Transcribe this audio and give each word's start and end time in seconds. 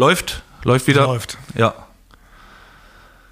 läuft, 0.00 0.42
läuft 0.64 0.86
wieder. 0.86 1.04
Läuft. 1.04 1.38
Ja. 1.54 1.74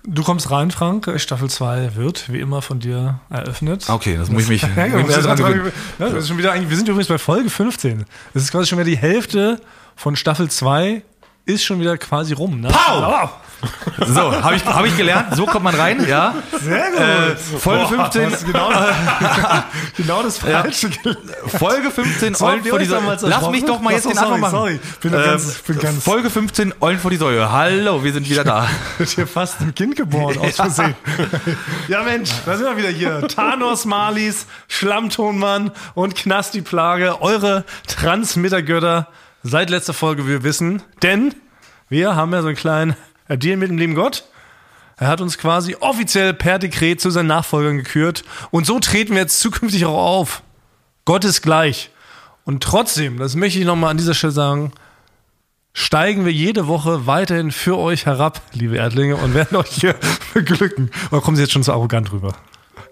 Du 0.04 0.22
kommst 0.22 0.50
rein, 0.50 0.70
Frank. 0.70 1.10
Staffel 1.16 1.50
2 1.50 1.96
wird 1.96 2.32
wie 2.32 2.40
immer 2.40 2.62
von 2.62 2.78
dir 2.78 3.20
eröffnet. 3.30 3.88
Okay, 3.88 4.16
das 4.16 4.30
muss 4.30 4.44
ich 4.44 4.48
mich. 4.48 4.62
Ja, 4.76 4.86
muss 4.88 5.12
das 5.12 6.12
ist 6.14 6.28
schon 6.28 6.38
wieder 6.38 6.52
eigentlich, 6.52 6.70
wir 6.70 6.76
sind 6.76 6.88
übrigens 6.88 7.08
bei 7.08 7.18
Folge 7.18 7.50
15. 7.50 8.04
Das 8.32 8.42
ist 8.42 8.52
quasi 8.52 8.68
schon 8.68 8.78
wieder 8.78 8.88
die 8.88 8.96
Hälfte 8.96 9.60
von 9.96 10.14
Staffel 10.14 10.50
2 10.50 11.02
ist 11.48 11.64
schon 11.64 11.80
wieder 11.80 11.96
quasi 11.96 12.34
rum. 12.34 12.60
Ne? 12.60 12.68
Pow! 12.68 13.30
So, 14.06 14.32
habe 14.40 14.54
ich, 14.54 14.64
hab 14.64 14.84
ich 14.86 14.96
gelernt. 14.96 15.34
So 15.34 15.44
kommt 15.44 15.64
man 15.64 15.74
rein, 15.74 16.06
ja. 16.06 16.32
Sehr 16.62 16.90
gut. 16.92 17.00
Äh, 17.00 17.34
Folge 17.58 17.96
Boah, 17.96 18.04
15. 18.12 18.30
hast 18.32 18.42
du 18.42 18.46
Genau, 18.46 18.70
genau 19.96 20.22
das 20.22 20.38
Falsche 20.38 20.90
gelernt. 20.90 21.18
Folge 21.58 21.90
15, 21.90 22.34
So 22.34 22.46
Eulen 22.46 22.62
vor 22.62 22.78
die 22.78 22.86
damals 22.86 23.22
Lass 23.22 23.50
mich 23.50 23.64
doch 23.64 23.80
mal 23.80 23.94
jetzt 23.94 24.06
Ach 24.06 24.10
den 24.10 24.18
Anfang 24.18 24.40
machen. 24.40 24.50
sorry. 24.52 24.80
Bin 25.00 25.10
ganz- 25.10 25.54
bin 25.62 25.78
ganz- 25.80 26.04
Folge 26.04 26.30
15, 26.30 26.74
Eulen 26.80 27.00
vor 27.00 27.10
die 27.10 27.16
Säule. 27.16 27.50
Hallo, 27.50 28.04
wir 28.04 28.12
sind 28.12 28.28
wieder 28.30 28.44
da. 28.44 28.68
Wird 28.98 29.08
hier 29.10 29.26
fast 29.26 29.60
ein 29.60 29.74
Kind 29.74 29.96
geboren, 29.96 30.38
aus 30.42 30.54
Versehen. 30.54 30.94
ja, 31.88 32.02
Mensch, 32.04 32.30
da 32.46 32.56
sind 32.56 32.66
wir 32.66 32.76
wieder 32.76 32.90
hier. 32.90 33.26
Thanos 33.26 33.86
Malis, 33.86 34.46
Schlammtonmann 34.68 35.72
und 35.94 36.14
Knasti 36.14 36.60
Plage, 36.62 37.20
eure 37.22 37.64
Transmittergötter 37.88 39.08
seit 39.42 39.70
letzter 39.70 39.92
Folge, 39.94 40.26
wir 40.26 40.42
wissen. 40.42 40.82
Denn 41.02 41.34
wir 41.88 42.16
haben 42.16 42.32
ja 42.32 42.42
so 42.42 42.48
einen 42.48 42.56
kleinen 42.56 42.96
Deal 43.28 43.56
mit 43.56 43.70
dem 43.70 43.78
lieben 43.78 43.94
Gott. 43.94 44.24
Er 44.96 45.06
hat 45.08 45.20
uns 45.20 45.38
quasi 45.38 45.76
offiziell 45.78 46.34
per 46.34 46.58
Dekret 46.58 47.00
zu 47.00 47.10
seinen 47.10 47.28
Nachfolgern 47.28 47.76
gekürt. 47.76 48.24
Und 48.50 48.66
so 48.66 48.80
treten 48.80 49.12
wir 49.12 49.20
jetzt 49.20 49.40
zukünftig 49.40 49.86
auch 49.86 49.96
auf. 49.96 50.42
Gott 51.04 51.24
ist 51.24 51.42
gleich. 51.42 51.90
Und 52.44 52.62
trotzdem, 52.62 53.18
das 53.18 53.36
möchte 53.36 53.58
ich 53.58 53.64
nochmal 53.64 53.90
an 53.90 53.96
dieser 53.96 54.14
Stelle 54.14 54.32
sagen, 54.32 54.72
steigen 55.72 56.24
wir 56.24 56.32
jede 56.32 56.66
Woche 56.66 57.06
weiterhin 57.06 57.52
für 57.52 57.78
euch 57.78 58.06
herab, 58.06 58.40
liebe 58.52 58.76
Erdlinge, 58.76 59.16
und 59.16 59.34
werden 59.34 59.56
euch 59.56 59.70
hier 59.70 59.94
beglücken. 60.34 60.90
Oder 61.10 61.20
kommen 61.20 61.36
Sie 61.36 61.42
jetzt 61.42 61.52
schon 61.52 61.62
so 61.62 61.72
arrogant 61.72 62.10
rüber? 62.10 62.34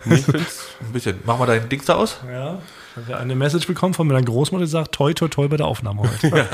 Ich 0.05 0.25
find's 0.25 0.67
ein 0.81 0.93
bisschen. 0.93 1.19
Mach 1.25 1.39
mal 1.39 1.47
dein 1.47 1.69
Dings 1.69 1.87
da 1.87 1.95
aus. 1.97 2.19
Ja. 2.31 2.59
Ich 2.97 3.03
habe 3.03 3.13
ja 3.13 3.19
eine 3.19 3.37
Message 3.37 3.67
bekommen 3.67 3.93
von 3.93 4.07
meiner 4.07 4.23
Großmutter, 4.23 4.65
die 4.65 4.71
sagt, 4.71 4.95
toi, 4.95 5.13
toi, 5.13 5.29
toi 5.29 5.49
bei 5.49 5.59
der 5.59 5.67
Aufnahme 5.67 6.01
heute. 6.01 6.47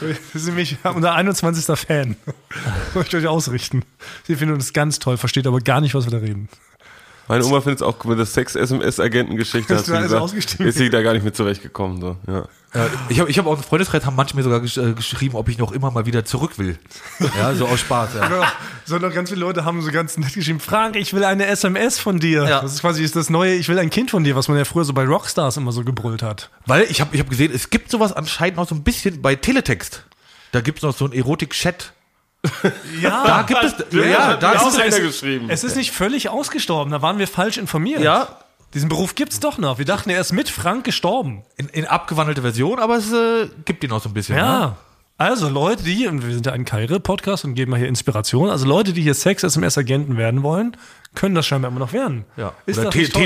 Sie 0.00 0.08
sind 0.38 0.46
nämlich 0.50 0.76
unser 0.84 1.14
21. 1.14 1.76
Fan. 1.76 2.14
Möchte 2.94 3.18
ich 3.18 3.24
euch 3.24 3.28
ausrichten. 3.28 3.82
Sie 4.22 4.36
finden 4.36 4.54
uns 4.54 4.72
ganz 4.72 5.00
toll, 5.00 5.16
versteht 5.16 5.48
aber 5.48 5.58
gar 5.58 5.80
nicht, 5.80 5.96
was 5.96 6.04
wir 6.04 6.12
da 6.12 6.18
reden. 6.18 6.48
Meine 7.28 7.44
Oma 7.44 7.60
findet 7.60 7.80
es 7.80 7.82
auch 7.82 8.02
mit 8.04 8.18
der 8.18 8.26
Sex-SMS-Agenten-Geschichte, 8.26 9.74
hat 9.74 9.80
Ist 9.80 9.86
sie 9.86 9.92
da 9.92 9.98
alles 9.98 10.08
gesagt, 10.08 10.22
ausgestiegen? 10.22 10.66
ist 10.66 10.78
sie 10.78 10.90
da 10.90 11.02
gar 11.02 11.12
nicht 11.12 11.24
mit 11.24 11.36
zurechtgekommen. 11.36 12.00
So. 12.00 12.16
Ja. 12.26 12.44
Ja, 12.74 12.88
ich 13.08 13.20
habe 13.20 13.30
ich 13.30 13.38
hab 13.38 13.46
auch 13.46 13.54
einen 13.54 13.62
Freundeskreis, 13.62 14.04
haben 14.04 14.16
manche 14.16 14.36
mir 14.36 14.42
sogar 14.42 14.60
gesch 14.60 14.76
äh, 14.76 14.92
geschrieben, 14.92 15.34
ob 15.36 15.48
ich 15.48 15.56
noch 15.56 15.72
immer 15.72 15.90
mal 15.90 16.04
wieder 16.04 16.26
zurück 16.26 16.58
will. 16.58 16.78
Ja, 17.38 17.54
so 17.54 17.66
aus 17.66 17.80
Spaß. 17.80 18.10
Ja. 18.14 18.26
Ja, 18.36 18.52
sondern 18.84 19.12
ganz 19.12 19.30
viele 19.30 19.40
Leute 19.40 19.64
haben 19.64 19.80
so 19.80 19.90
ganz 19.90 20.18
nett 20.18 20.34
geschrieben, 20.34 20.60
Frank, 20.60 20.96
ich 20.96 21.14
will 21.14 21.24
eine 21.24 21.46
SMS 21.46 21.98
von 21.98 22.18
dir. 22.20 22.44
Ja. 22.44 22.60
Das 22.60 22.74
ist 22.74 22.80
quasi 22.82 23.02
ist 23.02 23.16
das 23.16 23.30
neue, 23.30 23.54
ich 23.54 23.68
will 23.68 23.78
ein 23.78 23.88
Kind 23.88 24.10
von 24.10 24.24
dir, 24.24 24.36
was 24.36 24.48
man 24.48 24.58
ja 24.58 24.64
früher 24.64 24.84
so 24.84 24.92
bei 24.92 25.04
Rockstars 25.04 25.56
immer 25.56 25.72
so 25.72 25.84
gebrüllt 25.84 26.22
hat. 26.22 26.50
Weil 26.66 26.82
ich 26.90 27.00
habe 27.00 27.14
ich 27.14 27.20
hab 27.20 27.30
gesehen, 27.30 27.50
es 27.54 27.70
gibt 27.70 27.90
sowas 27.90 28.12
anscheinend 28.12 28.58
noch 28.58 28.68
so 28.68 28.74
ein 28.74 28.82
bisschen 28.82 29.22
bei 29.22 29.34
Teletext. 29.36 30.04
Da 30.52 30.60
gibt's 30.60 30.82
noch 30.82 30.94
so 30.96 31.06
einen 31.06 31.14
Erotik-Chat. 31.14 31.92
Ja, 33.00 33.24
Da 33.26 33.42
gibt 33.42 33.62
es, 33.64 33.74
ja, 33.92 34.04
ja, 34.04 34.36
da 34.36 34.52
ist 34.52 34.62
auch 34.62 34.78
es, 34.78 34.94
es, 34.94 35.00
geschrieben. 35.00 35.50
Es 35.50 35.64
ist 35.64 35.76
nicht 35.76 35.92
völlig 35.92 36.28
ausgestorben, 36.28 36.92
da 36.92 37.02
waren 37.02 37.18
wir 37.18 37.28
falsch 37.28 37.58
informiert. 37.58 38.00
ja, 38.00 38.28
Diesen 38.74 38.88
Beruf 38.88 39.14
gibt's 39.14 39.40
doch 39.40 39.58
noch. 39.58 39.78
Wir 39.78 39.84
dachten, 39.84 40.10
er 40.10 40.20
ist 40.20 40.32
mit 40.32 40.48
Frank 40.50 40.84
gestorben. 40.84 41.44
in, 41.56 41.68
in 41.68 41.86
abgewandelte 41.86 42.42
Version, 42.42 42.78
aber 42.78 42.96
es 42.96 43.12
äh, 43.12 43.48
gibt 43.64 43.82
ihn 43.84 43.90
noch 43.90 44.02
so 44.02 44.08
ein 44.10 44.14
bisschen. 44.14 44.36
Ja. 44.36 44.66
Ne? 44.66 44.76
Also 45.18 45.48
Leute, 45.48 45.82
die, 45.82 46.06
und 46.06 46.26
wir 46.26 46.34
sind 46.34 46.44
ja 46.44 46.52
ein 46.52 46.66
Karriere-Podcast 46.66 47.46
und 47.46 47.54
geben 47.54 47.70
mal 47.70 47.78
hier 47.78 47.88
Inspiration, 47.88 48.50
also 48.50 48.66
Leute, 48.66 48.92
die 48.92 49.00
hier 49.00 49.14
Sex-SMS-Agenten 49.14 50.18
werden 50.18 50.42
wollen, 50.42 50.76
können 51.14 51.34
das 51.34 51.46
scheinbar 51.46 51.70
immer 51.70 51.80
noch 51.80 51.94
werden. 51.94 52.26
Ja. 52.36 52.52
Ist 52.66 52.76
Oder 52.78 52.90
das 52.90 52.94
Te 52.94 53.00
nicht 53.00 53.16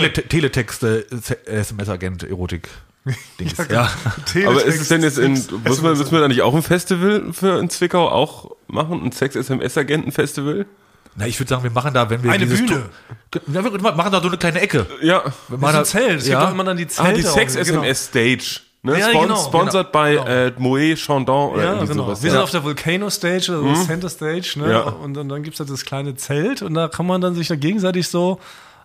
Dings. 3.39 3.55
ja, 3.71 3.89
Aber 4.47 4.65
ist 4.65 4.81
es 4.81 4.89
denn 4.89 5.03
jetzt 5.03 5.19
in, 5.19 5.33
muss 5.65 5.81
man, 5.81 5.97
müssen 5.97 6.13
wir 6.13 6.21
da 6.21 6.29
nicht 6.29 6.43
auch 6.43 6.55
ein 6.55 6.63
Festival 6.63 7.33
für 7.33 7.59
in 7.59 7.71
Zwickau 7.71 8.09
auch 8.09 8.51
machen? 8.69 9.03
Ein 9.03 9.13
Sex-SMS-Agenten-Festival? 9.13 10.67
Na, 11.17 11.27
ich 11.27 11.41
würde 11.41 11.49
sagen, 11.49 11.63
wir 11.63 11.71
machen 11.71 11.93
da, 11.95 12.09
wenn 12.09 12.23
wir 12.23 12.31
Eine 12.31 12.47
Bühne. 12.47 12.91
Ja, 13.53 13.65
wir 13.65 13.95
machen 13.95 14.13
da 14.13 14.21
so 14.21 14.29
eine 14.29 14.37
kleine 14.37 14.61
Ecke. 14.61 14.87
Ja. 15.03 15.25
Wir 15.49 15.59
machen 15.59 15.73
da- 15.73 15.79
ein 15.81 15.85
Zelt. 15.85 16.21
Es 16.21 16.29
ja. 16.29 16.39
gibt 16.39 16.49
doch 16.49 16.55
immer 16.55 16.65
dann 16.65 16.77
die 16.77 16.87
Zelte. 16.87 17.11
Ah, 17.11 17.15
die. 17.15 17.23
Sex-SMS-Stage. 17.23 18.61
Ne? 18.83 18.99
Ja, 18.99 19.11
Spon 19.11 19.23
genau, 19.23 19.37
sponsored 19.37 19.93
bei 19.93 20.13
genau. 20.13 20.27
äh, 20.27 20.53
Moet 20.57 20.99
Chandon 20.99 21.51
oder 21.53 21.63
Ja, 21.63 21.69
irgendwie 21.73 21.89
genau. 21.89 22.05
sowas. 22.05 22.23
Wir 22.23 22.29
ja. 22.29 22.33
sind 22.33 22.43
auf 22.43 22.51
der 22.51 22.65
Volcano 22.65 23.11
Stage, 23.11 23.53
also 23.53 23.85
Center 23.85 24.09
Stage, 24.09 24.55
ne? 24.57 24.71
Ja. 24.71 24.81
Und 24.81 25.13
dann, 25.15 25.29
dann 25.29 25.43
gibt 25.43 25.55
es 25.55 25.61
halt 25.61 25.69
das 25.69 25.85
kleine 25.85 26.15
Zelt 26.15 26.63
und 26.63 26.73
da 26.73 26.89
kann 26.89 27.07
man 27.07 27.21
dann 27.21 27.35
sich 27.35 27.49
da 27.49 27.57
gegenseitig 27.57 28.09
so 28.09 28.41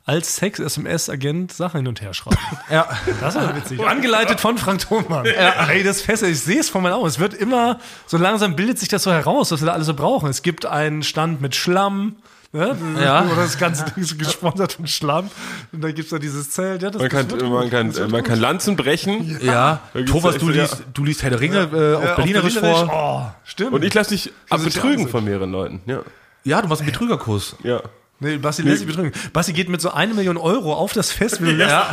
als 0.06 0.36
Sex-SMS-Agent 0.36 1.52
Sachen 1.52 1.78
hin 1.78 1.88
und 1.88 2.02
her 2.02 2.14
schreiben. 2.14 2.38
Ja. 2.70 2.88
Das 3.22 3.36
ist 3.36 3.42
ja 3.42 3.56
witzig. 3.56 3.80
Angeleitet 3.88 4.40
von 4.40 4.58
Frank 4.58 4.82
Thonmann. 4.82 5.26
Ja. 5.26 5.68
Ey, 5.68 5.84
das 5.84 6.02
Fest, 6.02 6.24
ich 6.24 6.40
sehe 6.40 6.60
es 6.60 6.70
von 6.70 6.84
meinen 6.84 6.94
Augen. 6.94 7.08
Es 7.08 7.20
wird 7.20 7.34
immer, 7.34 7.80
so 8.08 8.18
langsam 8.18 8.56
bildet 8.56 8.80
sich 8.80 8.90
das 8.90 9.04
so 9.04 9.12
heraus, 9.12 9.52
was 9.52 9.62
wir 9.62 9.68
da 9.68 9.74
alles 9.74 9.88
so 9.88 9.94
brauchen. 9.94 10.30
Es 10.30 10.42
gibt 10.42 10.66
einen 10.66 11.04
Stand 11.04 11.42
mit 11.42 11.56
Schlamm. 11.56 12.16
Ne? 12.54 12.76
Ja. 13.04 13.24
Oder 13.26 13.44
das 13.44 13.58
ganze 13.58 13.84
Ding 13.96 14.04
ist 14.04 14.18
gesponsert 14.18 14.74
von 14.74 14.88
Schlamm. 14.88 15.30
Und 15.72 15.84
dann 15.84 15.94
gibt 15.94 16.06
es 16.06 16.10
da 16.12 16.20
dieses 16.20 16.52
Zelt. 16.52 16.82
Ja, 16.84 16.90
das, 16.90 17.02
Man 17.02 17.10
kann, 17.10 17.30
wird 17.30 17.42
man 17.42 17.70
kann, 17.70 17.88
man 17.88 18.12
gut. 18.12 18.24
kann 18.26 18.40
Lanzen 18.40 18.76
brechen. 18.76 19.40
Ja, 19.42 19.82
Da 19.94 20.00
gibt's 20.00 20.12
Thomas, 20.12 20.38
du 20.38 20.52
ja. 20.52 20.64
liest, 20.64 20.84
du 20.94 21.04
liest 21.04 21.24
Herr 21.24 21.32
der 21.32 21.42
Ringe 21.42 21.70
äh, 21.74 21.92
Ja, 21.92 21.98
auf 22.12 22.16
Berlinerisch 22.16 22.58
vor. 22.60 22.90
Oh, 22.92 23.36
stimmt. 23.44 23.74
Und 23.74 23.84
ich 23.84 23.94
lasse 23.94 24.12
dich 24.12 24.32
betrügen 24.50 25.06
ja, 25.06 25.08
von 25.10 25.24
mehreren 25.26 25.52
Leuten. 25.52 25.82
Ja. 25.86 26.00
Ja, 26.44 26.62
du 26.62 26.68
machst 26.68 26.82
einen 26.82 26.92
Betrügerkurs. 26.92 27.56
Ja. 27.64 27.82
Nee, 28.20 28.38
Basti 28.38 28.62
lässt 28.62 28.80
sich 28.80 28.88
betrügen. 28.88 29.12
Basti 29.34 29.52
geht 29.52 29.68
mit 29.68 29.82
so 29.82 29.92
eine 29.92 30.14
Million 30.14 30.38
Euro 30.38 30.74
auf 30.74 30.94
das 30.94 31.12
Festival 31.12 31.50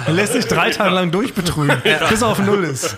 und 0.07 0.15
lässt, 0.15 0.35
sich 0.35 0.47
drei 0.47 0.71
Tage 0.71 0.95
lang 0.95 1.11
durchbetrügen, 1.11 1.83
bis 2.09 2.23
er 2.23 2.29
auf 2.29 2.39
Null 2.39 2.63
ist. 2.63 2.97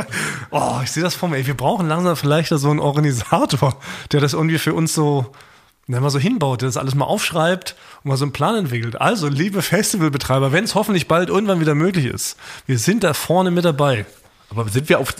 oh, 0.50 0.80
ich 0.82 0.92
sehe 0.92 1.02
das 1.02 1.14
vor 1.14 1.30
mir. 1.30 1.38
Ey, 1.38 1.46
wir 1.46 1.56
brauchen 1.56 1.88
langsam 1.88 2.16
vielleicht 2.16 2.50
so 2.50 2.70
einen 2.70 2.80
Organisator, 2.80 3.78
der 4.12 4.20
das 4.20 4.34
irgendwie 4.34 4.58
für 4.58 4.74
uns 4.74 4.92
so, 4.92 5.32
der 5.86 6.02
mal 6.02 6.10
so 6.10 6.18
hinbaut, 6.18 6.60
der 6.60 6.68
das 6.68 6.76
alles 6.76 6.94
mal 6.94 7.06
aufschreibt 7.06 7.76
und 8.04 8.10
mal 8.10 8.18
so 8.18 8.26
einen 8.26 8.32
Plan 8.32 8.54
entwickelt. 8.56 9.00
Also, 9.00 9.28
liebe 9.28 9.62
Festivalbetreiber, 9.62 10.52
wenn 10.52 10.64
es 10.64 10.74
hoffentlich 10.74 11.08
bald 11.08 11.30
irgendwann 11.30 11.60
wieder 11.60 11.74
möglich 11.74 12.04
ist, 12.04 12.36
wir 12.66 12.78
sind 12.78 13.04
da 13.04 13.14
vorne 13.14 13.50
mit 13.50 13.64
dabei. 13.64 14.04
Aber 14.50 14.68
sind 14.68 14.88
wir 14.88 15.00
auf, 15.00 15.14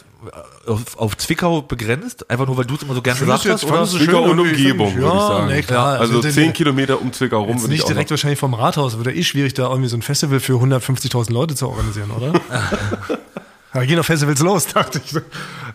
auf, 0.67 0.97
auf 0.97 1.17
Zwickau 1.17 1.63
begrenzt? 1.63 2.31
Einfach 2.31 2.47
nur, 2.47 2.57
weil 2.57 2.65
du 2.65 2.75
es 2.77 2.83
immer 2.83 2.95
so 2.95 3.03
gerne 3.03 3.19
gesagt 3.19 3.45
hast? 3.45 3.65
Oder? 3.65 3.81
du 3.81 3.87
Zwickau 3.87 4.23
und? 4.23 4.39
Umgebung, 4.39 4.89
Ja, 4.91 4.97
würde 4.97 5.17
ich 5.17 5.23
sagen. 5.23 5.47
nee, 5.49 5.63
klar. 5.63 6.01
Also 6.01 6.17
Also, 6.19 6.29
10 6.31 6.53
Kilometer 6.53 7.01
um 7.01 7.13
Zwickau 7.13 7.41
rum 7.41 7.51
Jetzt 7.51 7.63
würde 7.63 7.75
ich 7.75 7.81
nicht 7.81 7.89
direkt 7.89 8.11
wahrscheinlich 8.11 8.39
vom 8.39 8.55
Rathaus, 8.55 8.97
wird 8.97 9.07
ja 9.09 9.13
eh 9.13 9.25
schwierig, 9.25 9.55
da 9.55 9.69
irgendwie 9.69 9.89
so 9.89 9.97
ein 9.97 10.03
Festival 10.03 10.41
für 10.41 10.55
150.000 10.55 11.33
Leute 11.33 11.55
zu 11.55 11.69
organisieren, 11.69 12.11
oder? 12.11 12.33
Da 13.73 13.85
gehen 13.85 13.97
doch 13.99 14.07
Festivals 14.07 14.41
los, 14.41 14.67
dachte 14.75 15.03
ich. 15.05 15.13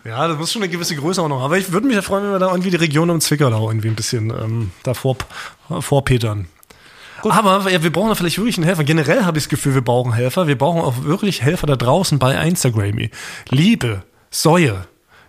Ja, 0.04 0.26
das 0.26 0.36
muss 0.36 0.50
schon 0.52 0.60
eine 0.60 0.72
gewisse 0.72 0.96
Größe 0.96 1.22
auch 1.22 1.28
noch. 1.28 1.40
Aber 1.40 1.56
ich 1.56 1.70
würde 1.70 1.86
mich 1.86 1.94
ja 1.94 2.02
freuen, 2.02 2.24
wenn 2.24 2.32
wir 2.32 2.40
da 2.40 2.48
irgendwie 2.50 2.70
die 2.70 2.76
Region 2.76 3.08
um 3.10 3.20
Zwickau 3.20 3.48
irgendwie 3.68 3.86
ein 3.86 3.94
bisschen 3.94 4.30
ähm, 4.30 4.72
davor 4.82 5.16
vorpetern. 5.78 6.48
Aber 7.30 7.70
ja, 7.70 7.82
wir 7.82 7.92
brauchen 7.92 8.08
da 8.08 8.14
vielleicht 8.14 8.38
wirklich 8.38 8.56
einen 8.56 8.66
Helfer. 8.66 8.84
Generell 8.84 9.24
habe 9.24 9.38
ich 9.38 9.44
das 9.44 9.48
Gefühl, 9.48 9.74
wir 9.74 9.82
brauchen 9.82 10.12
Helfer. 10.12 10.46
Wir 10.46 10.58
brauchen 10.58 10.80
auch 10.80 11.04
wirklich 11.04 11.42
Helfer 11.42 11.66
da 11.66 11.76
draußen 11.76 12.18
bei 12.18 12.34
Instagram. 12.34 13.08
Liebe 13.50 14.02
Säue, 14.30 14.86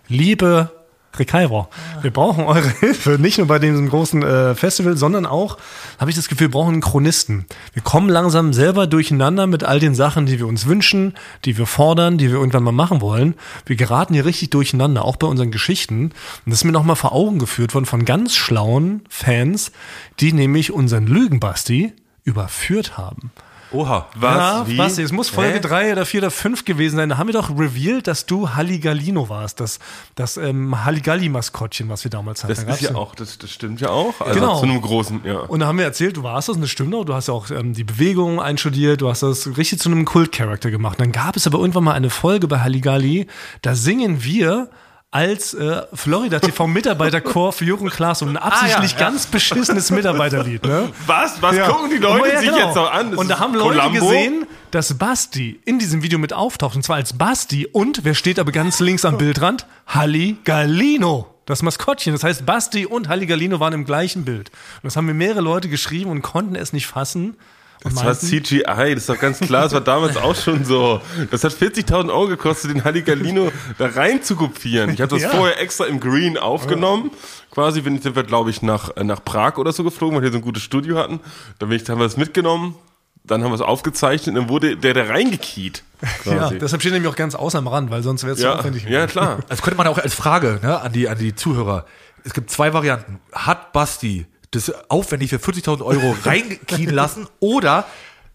liebe 0.08 0.70
Rekairer, 1.18 1.68
wir 2.02 2.10
brauchen 2.10 2.44
eure 2.44 2.68
Hilfe. 2.80 3.18
Nicht 3.18 3.38
nur 3.38 3.46
bei 3.46 3.58
diesem 3.58 3.88
großen 3.88 4.22
äh, 4.22 4.54
Festival, 4.54 4.96
sondern 4.96 5.26
auch, 5.26 5.58
habe 5.98 6.10
ich 6.10 6.16
das 6.16 6.28
Gefühl, 6.28 6.48
wir 6.48 6.50
brauchen 6.52 6.72
einen 6.72 6.82
Chronisten. 6.82 7.46
Wir 7.72 7.82
kommen 7.82 8.08
langsam 8.08 8.52
selber 8.52 8.86
durcheinander 8.86 9.46
mit 9.46 9.64
all 9.64 9.80
den 9.80 9.94
Sachen, 9.94 10.26
die 10.26 10.38
wir 10.38 10.46
uns 10.46 10.66
wünschen, 10.66 11.14
die 11.44 11.56
wir 11.56 11.66
fordern, 11.66 12.18
die 12.18 12.28
wir 12.28 12.38
irgendwann 12.38 12.64
mal 12.64 12.72
machen 12.72 13.00
wollen. 13.00 13.34
Wir 13.66 13.76
geraten 13.76 14.14
hier 14.14 14.24
richtig 14.24 14.50
durcheinander, 14.50 15.04
auch 15.04 15.16
bei 15.16 15.26
unseren 15.26 15.50
Geschichten. 15.50 16.04
Und 16.04 16.12
das 16.46 16.56
ist 16.56 16.64
mir 16.64 16.72
nochmal 16.72 16.96
vor 16.96 17.12
Augen 17.12 17.38
geführt 17.38 17.74
worden 17.74 17.86
von 17.86 18.04
ganz 18.04 18.34
schlauen 18.34 19.02
Fans, 19.08 19.72
die 20.20 20.32
nämlich 20.32 20.72
unseren 20.72 21.06
Lügenbasti 21.06 21.92
überführt 22.24 22.96
haben. 22.96 23.30
Oha. 23.74 24.06
Was? 24.14 24.36
Ja, 24.36 24.66
Wie? 24.66 24.76
Basti, 24.76 25.02
es 25.02 25.12
muss 25.12 25.28
Folge 25.28 25.54
Hä? 25.54 25.60
3 25.60 25.92
oder 25.92 26.06
4 26.06 26.20
oder 26.20 26.30
5 26.30 26.64
gewesen 26.64 26.96
sein. 26.96 27.08
Da 27.08 27.18
haben 27.18 27.26
wir 27.26 27.34
doch 27.34 27.50
revealed, 27.50 28.06
dass 28.06 28.26
du 28.26 28.50
Halligalino 28.54 29.28
warst. 29.28 29.60
Das, 29.60 29.78
das 30.14 30.36
ähm, 30.36 30.84
Halligalli-Maskottchen, 30.84 31.88
was 31.88 32.04
wir 32.04 32.10
damals 32.10 32.44
hatten. 32.44 32.54
Das 32.54 32.64
Da 32.64 32.72
ist 32.74 32.80
ja 32.82 32.94
auch, 32.94 33.14
das, 33.14 33.38
das 33.38 33.50
stimmt 33.50 33.80
ja 33.80 33.90
auch. 33.90 34.20
Also 34.20 34.34
Genau. 34.38 34.58
zu 34.58 34.64
einem 34.66 34.80
großen, 34.80 35.20
ja. 35.24 35.40
Und 35.40 35.60
da 35.60 35.66
haben 35.66 35.78
wir 35.78 35.84
erzählt, 35.84 36.16
du 36.16 36.22
warst 36.22 36.48
das, 36.48 36.56
und 36.56 36.62
das 36.62 36.70
stimmt 36.70 36.94
auch. 36.94 37.04
Du 37.04 37.14
hast 37.14 37.28
ja 37.28 37.34
auch 37.34 37.50
ähm, 37.50 37.72
die 37.74 37.84
Bewegung 37.84 38.40
einstudiert, 38.40 39.00
du 39.00 39.08
hast 39.08 39.22
das 39.22 39.56
richtig 39.56 39.80
zu 39.80 39.90
einem 39.90 40.04
Kult-Charakter 40.04 40.70
gemacht. 40.70 41.00
Dann 41.00 41.12
gab 41.12 41.36
es 41.36 41.46
aber 41.46 41.58
irgendwann 41.58 41.84
mal 41.84 41.92
eine 41.94 42.10
Folge 42.10 42.48
bei 42.48 42.60
Halligalli, 42.60 43.26
da 43.62 43.74
singen 43.74 44.22
wir 44.24 44.68
als 45.14 45.54
äh, 45.54 45.82
Florida 45.92 46.40
TV 46.40 46.66
Mitarbeiterchor 46.66 47.52
für 47.52 47.64
Jürgen 47.64 47.88
Klaas 47.88 48.20
und 48.22 48.30
ein 48.30 48.36
absichtlich 48.36 48.94
Ah, 48.94 48.98
ja, 48.98 49.04
ja. 49.04 49.10
ganz 49.10 49.26
beschissenes 49.26 49.92
Mitarbeiterlied, 49.92 50.64
ne? 50.64 50.90
Was? 51.06 51.40
Was 51.40 51.54
Ja. 51.54 51.68
gucken 51.68 51.88
die 51.90 51.98
Leute 51.98 52.36
sich 52.40 52.48
genau. 52.50 52.66
jetzt 52.66 52.74
noch 52.74 52.92
an? 52.92 53.12
Das 53.12 53.20
und 53.20 53.28
da 53.28 53.38
haben 53.38 53.54
Leute 53.54 53.78
Columbo? 53.78 54.00
gesehen, 54.08 54.46
dass 54.72 54.94
Basti 54.98 55.60
in 55.64 55.78
diesem 55.78 56.02
Video 56.02 56.18
mit 56.18 56.32
auftaucht. 56.32 56.74
Und 56.74 56.82
zwar 56.82 56.96
als 56.96 57.12
Basti 57.16 57.66
und, 57.70 58.04
wer 58.04 58.14
steht 58.14 58.40
aber 58.40 58.50
ganz 58.50 58.80
links 58.80 59.04
am 59.04 59.16
Bildrand? 59.16 59.66
Halli 59.86 60.36
Gallino. 60.42 61.28
das 61.46 61.62
Maskottchen. 61.62 62.12
Das 62.14 62.24
heißt, 62.24 62.44
Basti 62.44 62.84
und 62.84 63.08
Halligalino 63.08 63.60
waren 63.60 63.74
im 63.74 63.84
gleichen 63.84 64.24
Bild. 64.24 64.48
Und 64.48 64.84
das 64.84 64.96
haben 64.96 65.06
mir 65.06 65.14
mehrere 65.14 65.42
Leute 65.42 65.68
geschrieben 65.68 66.10
und 66.10 66.22
konnten 66.22 66.56
es 66.56 66.72
nicht 66.72 66.86
fassen. 66.88 67.36
Das 67.84 68.02
war 68.04 68.14
CGI, 68.18 68.62
das 68.64 68.96
ist 69.02 69.08
doch 69.10 69.18
ganz 69.18 69.38
klar, 69.40 69.64
das 69.64 69.72
war 69.74 69.80
damals 69.82 70.16
auch 70.16 70.34
schon 70.34 70.64
so. 70.64 71.00
Das 71.30 71.44
hat 71.44 71.52
40.000 71.52 72.08
Euro 72.08 72.28
gekostet, 72.28 72.70
den 72.70 72.82
Halligalino 72.84 73.52
da 73.78 73.86
rein 73.86 74.22
zu 74.22 74.36
kopieren. 74.36 74.90
Ich 74.90 75.00
habe 75.02 75.10
das 75.14 75.22
Ja. 75.22 75.28
vorher 75.30 75.60
extra 75.60 75.84
im 75.84 76.00
Green 76.00 76.38
aufgenommen. 76.38 77.10
Quasi 77.50 77.82
bin 77.82 77.94
ich, 77.96 78.02
sind 78.02 78.16
wir, 78.16 78.22
glaube 78.24 78.48
ich, 78.50 78.62
nach, 78.62 78.96
äh, 78.96 79.04
nach 79.04 79.22
Prag 79.22 79.58
oder 79.58 79.72
so 79.72 79.84
geflogen, 79.84 80.16
weil 80.16 80.22
wir 80.22 80.28
hier 80.28 80.32
so 80.32 80.38
ein 80.38 80.44
gutes 80.44 80.62
Studio 80.62 80.96
hatten. 80.98 81.20
Dann 81.58 81.68
bin 81.68 81.78
ich, 81.80 81.88
haben 81.88 81.98
wir 82.00 82.04
das 82.04 82.16
mitgenommen, 82.16 82.74
dann 83.22 83.44
haben 83.44 83.50
wir 83.50 83.56
es 83.56 83.60
aufgezeichnet 83.60 84.28
und 84.28 84.34
dann 84.34 84.48
wurde 84.48 84.76
der 84.76 84.94
da 84.94 85.04
reingekiet. 85.04 85.82
ja, 86.24 86.50
deshalb 86.50 86.80
steht 86.82 86.92
nämlich 86.94 87.10
auch 87.12 87.16
ganz 87.16 87.34
außer 87.34 87.58
am 87.58 87.68
Rand, 87.68 87.90
weil 87.90 88.02
sonst 88.02 88.24
wäre 88.24 88.34
es 88.34 88.40
Ja, 88.42 88.56
aufwendig. 88.56 88.84
ja, 88.88 89.06
klar. 89.06 89.38
Das 89.48 89.62
könnte 89.62 89.76
man 89.76 89.86
auch 89.86 89.98
als 89.98 90.14
Frage 90.14 90.58
ne, 90.62 90.80
an, 90.80 90.92
die, 90.92 91.08
an 91.08 91.18
die 91.18 91.34
Zuhörer. 91.34 91.84
Es 92.24 92.32
gibt 92.34 92.50
zwei 92.50 92.72
Varianten. 92.72 93.20
Hat 93.32 93.72
Basti 93.74 94.26
das 94.54 94.90
aufwendig 94.90 95.30
für 95.30 95.36
40.000 95.36 95.84
Euro 95.84 96.16
reinkien 96.24 96.90
lassen 96.90 97.26
oder 97.40 97.86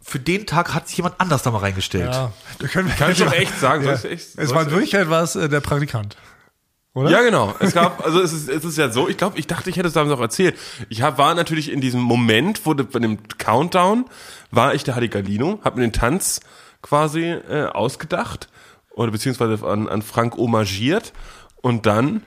für 0.02 0.20
den 0.20 0.46
Tag 0.46 0.74
hat 0.74 0.88
sich 0.88 0.98
jemand 0.98 1.20
anders 1.20 1.44
da 1.44 1.52
mal 1.52 1.60
reingestellt? 1.60 2.14
Ja, 2.14 2.32
da 2.60 2.68
können 2.68 2.88
wir 2.88 2.96
Kann 2.96 3.12
ich 3.12 3.20
doch 3.20 3.32
echt 3.32 3.60
sagen. 3.60 3.86
Ja. 3.86 3.98
Soll 3.98 4.12
ich 4.12 4.20
echt, 4.20 4.38
Es 4.38 4.54
war 4.54 4.64
in 4.64 4.72
Wirklichkeit 4.72 5.10
war 5.10 5.24
es 5.24 5.36
äh, 5.36 5.50
der 5.50 5.60
Praktikant. 5.60 6.18
Oder? 6.94 7.12
Ja, 7.12 7.22
genau. 7.22 7.54
Es 7.60 7.74
gab, 7.74 8.04
also 8.04 8.20
es 8.20 8.34
ist, 8.34 8.50
es 8.50 8.66
ist 8.66 8.78
ja 8.78 8.90
so, 8.90 9.08
ich 9.08 9.18
glaube, 9.18 9.38
ich 9.38 9.46
dachte, 9.46 9.70
ich 9.70 9.78
hätte 9.78 9.88
es 9.88 9.94
damals 9.94 10.18
auch 10.18 10.22
erzählt. 10.22 10.58
Ich 10.90 11.02
hab, 11.02 11.18
war 11.18 11.36
natürlich 11.36 11.72
in 11.72 11.82
diesem 11.82 12.02
Moment, 12.02 12.66
wo 12.66 12.74
de, 12.74 12.86
bei 12.86 13.00
dem 13.00 13.20
Countdown, 13.38 14.06
war 14.52 14.74
ich 14.74 14.84
der 14.84 14.96
Halligalino, 14.96 15.60
hab 15.64 15.76
mir 15.76 15.84
den 15.84 15.94
Tanz 15.94 16.40
quasi 16.82 17.26
äh, 17.26 17.68
ausgedacht 17.68 18.50
oder 18.96 19.12
beziehungsweise 19.12 19.66
an, 19.66 19.88
an 19.88 20.02
Frank 20.02 20.36
homagiert 20.36 21.14
und 21.62 21.86
dann 21.86 22.24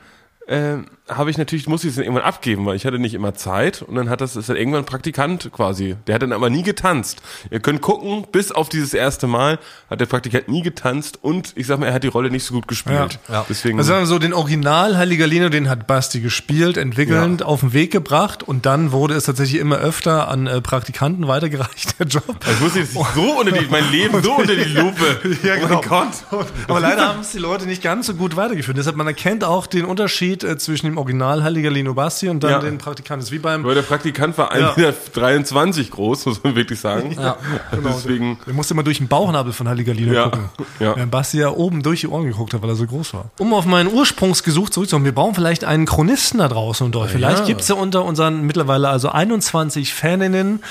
äh, 0.46 0.76
habe 1.16 1.30
ich 1.30 1.38
natürlich, 1.38 1.66
musste 1.66 1.86
ich 1.86 1.92
es 1.92 1.96
dann 1.96 2.04
irgendwann 2.04 2.24
abgeben, 2.24 2.66
weil 2.66 2.76
ich 2.76 2.84
hatte 2.86 2.98
nicht 2.98 3.14
immer 3.14 3.34
Zeit 3.34 3.82
und 3.82 3.94
dann 3.94 4.08
hat 4.10 4.20
das, 4.20 4.36
ist 4.36 4.48
dann 4.48 4.56
irgendwann 4.56 4.82
ein 4.82 4.86
Praktikant 4.86 5.50
quasi. 5.52 5.96
Der 6.06 6.14
hat 6.14 6.22
dann 6.22 6.32
aber 6.32 6.50
nie 6.50 6.62
getanzt. 6.62 7.22
Ihr 7.50 7.60
könnt 7.60 7.80
gucken, 7.80 8.26
bis 8.32 8.52
auf 8.52 8.68
dieses 8.68 8.94
erste 8.94 9.26
Mal 9.26 9.58
hat 9.90 10.00
der 10.00 10.06
Praktikant 10.06 10.48
nie 10.48 10.62
getanzt 10.62 11.18
und 11.22 11.52
ich 11.56 11.66
sag 11.66 11.78
mal, 11.78 11.86
er 11.86 11.94
hat 11.94 12.02
die 12.04 12.08
Rolle 12.08 12.30
nicht 12.30 12.44
so 12.44 12.54
gut 12.54 12.68
gespielt. 12.68 13.18
Ja. 13.28 13.34
Ja. 13.34 13.46
Deswegen. 13.48 13.78
Also 13.78 13.88
sagen 13.88 14.02
wir 14.02 14.06
so, 14.06 14.18
den 14.18 14.32
Original 14.34 14.96
Halligalino, 14.96 15.48
den 15.48 15.68
hat 15.68 15.86
Basti 15.86 16.20
gespielt, 16.20 16.76
entwickelnd, 16.76 17.42
auf 17.42 17.60
den 17.60 17.72
Weg 17.72 17.90
gebracht 17.92 18.42
und 18.42 18.66
dann 18.66 18.92
wurde 18.92 19.14
es 19.14 19.24
tatsächlich 19.24 19.60
immer 19.60 19.78
öfter 19.78 20.28
an 20.28 20.46
äh, 20.46 20.60
Praktikanten 20.60 21.28
weitergereicht, 21.28 21.98
der 21.98 22.06
Job. 22.06 22.24
Ich 22.50 22.60
wusste 22.60 22.80
jetzt 22.80 22.94
so 22.94 23.00
unter 23.40 23.52
die, 23.52 23.66
mein 23.70 23.90
Leben 23.90 24.22
so 24.22 24.32
unter 24.34 24.54
die 24.54 24.64
Lupe. 24.64 25.20
Ja, 25.42 25.54
Oh 25.56 25.66
genau. 25.66 25.80
mein 25.80 25.88
Gott. 25.88 26.46
Aber 26.68 26.80
leider 26.80 27.08
haben 27.08 27.20
es 27.20 27.32
die 27.32 27.38
Leute 27.38 27.66
nicht 27.66 27.82
ganz 27.82 28.06
so 28.06 28.14
gut 28.14 28.36
weitergeführt. 28.36 28.76
Deshalb, 28.76 28.96
man 28.96 29.06
erkennt 29.06 29.44
auch 29.44 29.66
den 29.66 29.84
Unterschied 29.84 30.44
äh, 30.44 30.56
zwischen 30.58 30.86
dem 30.86 30.98
Original 31.02 31.42
Halligalino 31.42 31.94
Basti 31.94 32.28
und 32.28 32.42
dann 32.42 32.50
Ja. 32.50 32.58
den 32.60 32.78
Praktikanten. 32.78 33.20
Das 33.20 33.26
ist 33.28 33.32
wie 33.32 33.38
beim, 33.38 33.64
Weil 33.64 33.74
der 33.74 33.82
Praktikant 33.82 34.38
war 34.38 34.52
1,23 34.52 35.76
Meter 35.76 35.90
groß, 35.90 36.26
muss 36.26 36.42
man 36.44 36.54
wirklich 36.54 36.80
sagen. 36.80 37.16
Ja. 37.20 37.36
Deswegen, 37.84 38.38
der 38.46 38.54
musste 38.54 38.74
immer 38.74 38.82
durch 38.82 38.98
den 38.98 39.08
Bauchnabel 39.08 39.52
von 39.52 39.68
Halligalino 39.68 40.12
Ja. 40.12 40.24
gucken. 40.24 40.48
Ja. 40.80 40.96
Während 40.96 41.10
Basti 41.10 41.38
ja 41.38 41.48
oben 41.50 41.82
durch 41.82 42.00
die 42.00 42.08
Ohren 42.08 42.24
geguckt 42.26 42.54
hat, 42.54 42.62
weil 42.62 42.70
er 42.70 42.76
so 42.76 42.86
groß 42.86 43.14
war. 43.14 43.26
Um 43.38 43.52
auf 43.54 43.66
meinen 43.66 43.92
Ursprungsgesuch 43.92 44.70
zurückzukommen, 44.70 45.04
wir 45.04 45.14
brauchen 45.14 45.34
vielleicht 45.34 45.64
einen 45.64 45.86
Chronisten 45.86 46.38
da 46.38 46.48
draußen 46.48 46.86
unter 46.86 47.00
euch. 47.00 47.10
Vielleicht 47.10 47.40
Ja. 47.40 47.44
gibt's 47.46 47.68
ja 47.68 47.74
unter 47.74 48.04
unseren 48.04 48.42
mittlerweile 48.46 48.88
also 48.88 49.08
21 49.10 49.92
Faninnen 49.94 50.62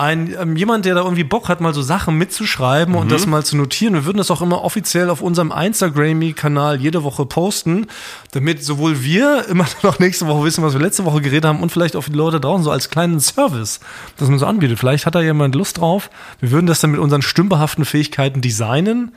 ein, 0.00 0.34
ähm, 0.40 0.56
jemand, 0.56 0.86
der 0.86 0.94
da 0.94 1.02
irgendwie 1.02 1.24
Bock 1.24 1.48
hat, 1.48 1.60
mal 1.60 1.74
so 1.74 1.82
Sachen 1.82 2.16
mitzuschreiben 2.16 2.94
und 2.94 3.12
das 3.12 3.26
mal 3.26 3.44
zu 3.44 3.56
notieren. 3.56 3.94
Wir 3.94 4.06
würden 4.06 4.18
das 4.18 4.30
auch 4.30 4.40
immer 4.40 4.64
offiziell 4.64 5.10
auf 5.10 5.20
unserem 5.20 5.52
Instagram-Kanal 5.52 6.80
jede 6.80 7.04
Woche 7.04 7.26
posten, 7.26 7.86
damit 8.32 8.64
sowohl 8.64 9.02
wir 9.02 9.46
immer 9.48 9.66
noch 9.82 9.98
nächste 9.98 10.26
Woche 10.26 10.44
wissen, 10.44 10.64
was 10.64 10.72
wir 10.72 10.80
letzte 10.80 11.04
Woche 11.04 11.20
geredet 11.20 11.44
haben 11.44 11.60
und 11.60 11.70
vielleicht 11.70 11.96
auch 11.96 12.04
die 12.04 12.12
Leute 12.12 12.40
draußen 12.40 12.64
so 12.64 12.70
als 12.70 12.88
kleinen 12.88 13.20
Service, 13.20 13.80
das 14.16 14.28
man 14.28 14.38
so 14.38 14.46
anbietet. 14.46 14.78
Vielleicht 14.78 15.04
hat 15.04 15.14
da 15.14 15.20
jemand 15.20 15.54
Lust 15.54 15.78
drauf. 15.78 16.10
Wir 16.40 16.50
würden 16.50 16.66
das 16.66 16.80
dann 16.80 16.92
mit 16.92 17.00
unseren 17.00 17.22
stümperhaften 17.22 17.84
Fähigkeiten 17.84 18.40
designen. 18.40 19.12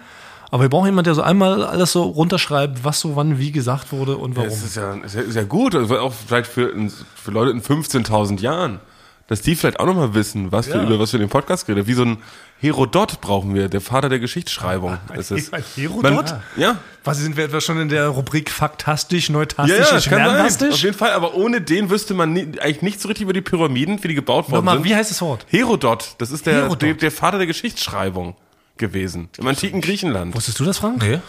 Aber 0.52 0.64
wir 0.64 0.70
brauchen 0.70 0.86
jemanden, 0.86 1.06
der 1.06 1.16
so 1.16 1.24
einmal 1.24 1.64
alles 1.64 1.94
so 1.94 2.04
runterschreibt, 2.04 2.84
was 2.84 3.00
so 3.00 3.16
wann 3.16 3.40
wie 3.40 3.52
gesagt 3.52 3.92
wurde 3.92 4.18
und 4.18 4.36
warum. 4.36 4.50
ist 4.50 4.76
ja, 4.76 4.96
es 5.04 5.16
ist 5.16 5.36
ja 5.36 5.44
gut, 5.44 5.74
also 5.74 5.98
auch 5.98 6.14
vielleicht 6.14 6.46
für, 6.46 6.72
für 7.16 7.32
Leute 7.32 7.50
in 7.50 7.62
15.000 7.62 8.40
Jahren, 8.40 8.80
dass 9.28 9.42
die 9.42 9.56
vielleicht 9.56 9.80
auch 9.80 9.86
nochmal 9.86 10.14
wissen, 10.14 10.52
was 10.52 10.68
wir, 10.68 10.76
Ja. 10.76 10.84
über 10.84 11.00
was 11.00 11.14
wir 11.14 11.20
in 11.20 11.28
dem 11.28 11.30
Podcast 11.30 11.66
geredet 11.66 11.84
haben. 11.86 11.88
Wie 11.90 11.94
so 11.94 12.04
ein 12.04 12.18
Herodot 12.60 13.20
brauchen 13.22 13.54
wir, 13.56 13.68
der 13.70 13.82
Vater 13.82 14.10
der 14.10 14.20
Geschichtsschreibung. 14.20 14.98
ist 15.16 15.32
es. 15.32 15.52
ein 15.54 15.64
Herodot? 15.76 16.14
Man, 16.14 16.44
ja. 16.58 16.78
Was 17.04 17.18
sind 17.20 17.36
wir 17.38 17.46
etwa 17.46 17.60
schon 17.62 17.80
in 17.80 17.90
der 17.90 18.08
Rubrik 18.10 18.50
faktastisch, 18.50 19.30
neutastisch, 19.30 19.76
Ja, 19.78 19.98
ja, 19.98 20.00
kann 20.02 20.50
sein. 20.50 20.72
Auf 20.72 20.78
jeden 20.80 20.94
Fall, 20.98 21.12
aber 21.12 21.36
ohne 21.36 21.62
den 21.62 21.90
wüsste 21.90 22.14
man 22.14 22.34
nie, 22.34 22.42
eigentlich 22.60 22.82
nicht 22.82 23.02
so 23.02 23.08
richtig 23.08 23.24
über 23.24 23.34
die 23.34 23.42
Pyramiden, 23.42 24.02
wie 24.04 24.10
die 24.10 24.16
gebaut 24.16 24.46
worden 24.50 24.56
Nochmal, 24.58 24.76
sind. 24.78 24.86
wie 24.86 24.96
heißt 24.96 25.12
das 25.12 25.22
Wort? 25.22 25.46
Herodot, 25.50 26.16
das 26.20 26.32
ist 26.32 26.46
der, 26.46 26.54
Herodot. 26.56 26.82
der, 26.82 26.94
der 26.94 27.12
Vater 27.12 27.38
der 27.38 27.48
Geschichtsschreibung 27.48 28.36
gewesen. 28.78 29.30
Im 29.38 29.48
antiken 29.48 29.82
Griechenland. 29.82 30.36
Wusstest 30.36 30.60
du 30.60 30.66
das, 30.66 30.78
Frank? 30.80 31.02
Nee. 31.02 31.20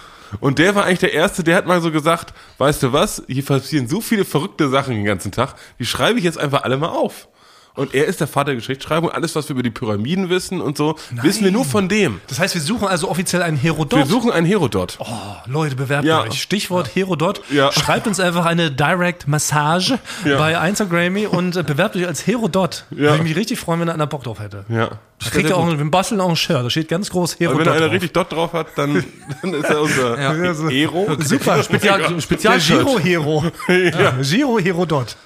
Und 0.41 0.58
der 0.58 0.75
war 0.75 0.85
eigentlich 0.85 0.99
der 1.00 1.12
Erste, 1.12 1.44
der 1.44 1.56
hat 1.56 1.67
mal 1.67 1.81
so 1.81 1.93
gesagt, 1.93 2.32
weißt 2.58 2.82
du 2.82 2.93
was, 2.93 3.23
hier 3.29 3.44
passieren 3.44 3.87
so 3.88 4.00
viele 4.00 4.25
verrückte 4.25 4.69
Sachen 4.69 4.94
den 4.94 5.05
ganzen 5.05 5.31
Tag, 5.31 5.55
die 5.79 5.87
schreibe 5.87 6.19
ich 6.19 6.25
jetzt 6.25 6.38
einfach 6.38 6.62
alle 6.64 6.76
mal 6.76 6.88
auf. 6.88 7.29
Und 7.76 7.92
er 7.92 8.04
ist 8.06 8.20
der 8.20 8.28
Vater 8.28 8.46
der 8.46 8.54
Geschichtsschreibung. 8.56 9.10
Alles, 9.10 9.34
was 9.34 9.48
wir 9.48 9.54
über 9.54 9.64
die 9.64 9.70
Pyramiden 9.70 10.28
wissen 10.28 10.60
und 10.60 10.76
so, 10.78 10.94
wissen 11.22 11.42
wir 11.42 11.50
nur 11.50 11.64
von 11.64 11.88
dem. 11.88 12.20
Das 12.28 12.38
heißt, 12.38 12.54
wir 12.54 12.62
suchen 12.62 12.86
also 12.86 13.10
offiziell 13.10 13.42
einen 13.42 13.56
Herodot. 13.56 13.98
Wir 13.98 14.06
suchen 14.06 14.30
einen 14.30 14.46
Herodot. 14.46 14.96
oh, 15.00 15.06
Leute, 15.46 15.74
bewerbt 15.74 16.04
Ja. 16.04 16.22
euch. 16.22 16.40
Stichwort 16.40 16.94
Herodot. 16.94 17.40
Ja. 17.50 17.72
Schreibt 17.72 18.06
uns 18.06 18.20
einfach 18.20 18.46
eine 18.46 18.70
Direct 18.70 19.26
Massage 19.26 19.98
Ja. 20.24 20.38
bei 20.38 20.68
Instagrammy 20.68 21.26
und 21.26 21.56
äh, 21.56 21.64
bewerbt 21.64 21.96
euch 21.96 22.06
als 22.06 22.26
Herodot. 22.28 22.84
Ja. 22.92 22.96
Würde 22.98 23.16
ich 23.16 23.22
mich 23.24 23.36
richtig 23.36 23.58
freuen, 23.58 23.80
wenn 23.80 23.88
da 23.88 23.94
einer 23.94 24.06
Bock 24.06 24.22
drauf 24.22 24.38
hätte. 24.38 24.64
Ja. 24.68 24.90
Da 25.24 25.30
kriegt 25.30 25.48
ihr 25.48 25.56
auch, 25.56 25.66
wir 25.66 25.90
basteln 25.90 26.20
auch 26.20 26.28
ein 26.28 26.36
Shirt. 26.36 26.64
Da 26.64 26.70
steht 26.70 26.88
ganz 26.88 27.10
groß 27.10 27.32
Und 27.34 27.40
Herodot 27.40 27.58
wenn 27.58 27.64
da 27.66 27.72
einer 27.72 27.80
drauf. 27.86 27.92
richtig 27.92 28.12
Dot 28.12 28.32
drauf 28.32 28.52
hat, 28.52 28.68
dann, 28.76 29.04
dann 29.42 29.52
ist 29.54 29.64
er 29.68 29.80
unser 29.80 30.20
Ja. 30.20 30.32
Hero. 30.70 31.08
Super. 31.18 31.60
Spezial, 31.64 31.98
Der 32.02 32.20
Spezialshirt. 32.20 32.86
Giro-Hero. 32.86 33.44
ja. 33.68 34.12
Giro-Herodot. 34.22 35.16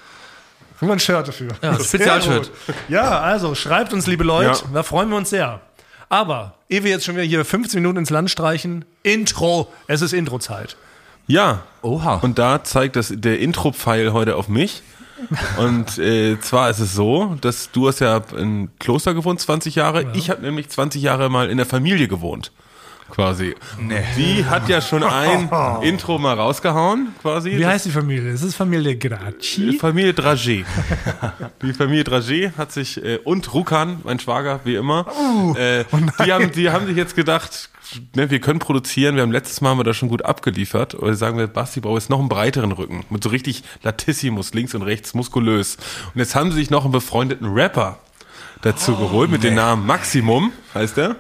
Haben 0.81 0.89
wir 0.89 0.93
ein 0.93 1.01
Shirt 1.01 1.27
dafür. 1.27 1.49
Ja, 1.63 1.75
Spezialshirt. 1.75 2.45
Sehr 2.45 2.75
gut. 2.75 2.83
Ja, 2.89 3.21
also 3.21 3.55
schreibt 3.55 3.93
uns, 3.93 4.07
liebe 4.07 4.25
Leute. 4.25 4.63
Ja. 4.65 4.71
Da 4.73 4.83
freuen 4.83 5.09
wir 5.11 5.17
uns 5.17 5.31
sehr. 5.31 5.61
Aber, 6.09 6.55
ehe 6.69 6.85
wir 6.85 6.91
jetzt 6.91 7.05
schon 7.05 7.17
wieder 7.17 7.25
hier 7.25 7.45
15 7.45 7.81
Minuten 7.81 7.99
ins 7.99 8.11
Land 8.11 8.31
streichen, 8.31 8.85
Intro. 9.03 9.73
Es 9.89 10.03
ist 10.03 10.13
Intro-Zeit. 10.13 10.77
Ja. 11.27 11.63
Oha. 11.83 12.15
Und 12.17 12.39
da 12.39 12.65
zeigt 12.65 12.97
das 12.97 13.13
der 13.15 13.41
Intro-Pfeil 13.41 14.13
heute 14.13 14.37
auf 14.37 14.49
mich. 14.49 14.83
Und 15.59 15.99
äh, 15.99 16.39
zwar 16.41 16.71
ist 16.71 16.79
es 16.79 16.95
so, 16.95 17.37
dass 17.41 17.71
du 17.73 17.89
hast 17.89 17.99
ja 17.99 18.23
in 18.37 18.71
Kloster 18.79 19.15
gewohnt, 19.15 19.41
20 19.41 19.75
Jahre. 19.75 20.07
Ich 20.15 20.31
habe 20.31 20.43
nämlich 20.43 20.69
20 20.69 21.03
Jahre 21.03 21.29
mal 21.29 21.51
in 21.51 21.57
der 21.57 21.67
Familie 21.67 22.09
gewohnt. 22.09 22.53
Quasi. 23.11 23.55
Nee. 23.81 24.05
Die 24.17 24.45
hat 24.45 24.69
ja 24.69 24.81
schon 24.81 25.03
ein 25.03 25.49
Intro 25.83 26.19
mal 26.19 26.35
rausgehauen, 26.35 27.15
quasi. 27.23 27.57
Wie 27.57 27.67
heißt 27.67 27.87
die 27.87 27.91
Familie? 27.91 28.31
Es 28.31 28.43
ist 28.43 28.55
Familie 28.55 28.97
Graci. 28.97 29.79
Familie 29.79 30.13
Dragé. 30.13 30.65
Die 31.63 31.73
Familie 31.73 32.05
Dragé 32.05 32.53
hat 32.59 32.73
sich, 32.73 33.03
äh, 33.03 33.19
und 33.19 33.53
Rukan, 33.55 34.01
mein 34.05 34.21
Schwager, 34.21 34.61
wie 34.65 34.75
immer, 34.75 35.07
äh, 35.57 35.85
die, 36.25 36.33
haben, 36.33 36.53
die 36.53 36.71
haben 36.71 36.87
sich 36.87 36.97
jetzt 36.97 37.17
gedacht, 37.17 37.71
ne, 38.15 38.31
wir 38.31 38.41
können 38.41 38.59
produzieren, 38.59 39.17
wir 39.17 39.23
haben 39.23 39.33
letztes 39.33 39.61
Mal 39.61 39.71
haben 39.71 39.79
wir 39.79 39.85
da 39.85 39.95
schon 39.95 40.09
gut 40.09 40.25
abgeliefert, 40.25 40.95
oder 40.95 41.15
sagen 41.15 41.39
wir, 41.39 41.47
Basti 41.47 41.81
braucht 41.81 42.01
jetzt 42.01 42.11
noch 42.11 42.19
einen 42.19 42.29
breiteren 42.29 42.73
Rücken, 42.73 43.05
mit 43.11 43.23
so 43.23 43.31
richtig 43.31 43.65
Latissimus, 43.83 44.53
links 44.55 44.75
und 44.75 44.83
rechts, 44.83 45.15
muskulös. 45.15 45.77
Und 46.15 46.21
jetzt 46.21 46.35
haben 46.35 46.51
sie 46.51 46.59
sich 46.59 46.71
noch 46.71 46.85
einen 46.85 46.93
befreundeten 46.93 47.53
Rapper 47.53 47.99
dazu 48.63 48.97
geholt, 48.97 49.31
mit 49.31 49.45
dem 49.45 49.55
Namen 49.55 49.87
Maximum, 49.87 50.53
heißt 50.75 50.99
er. 50.99 51.17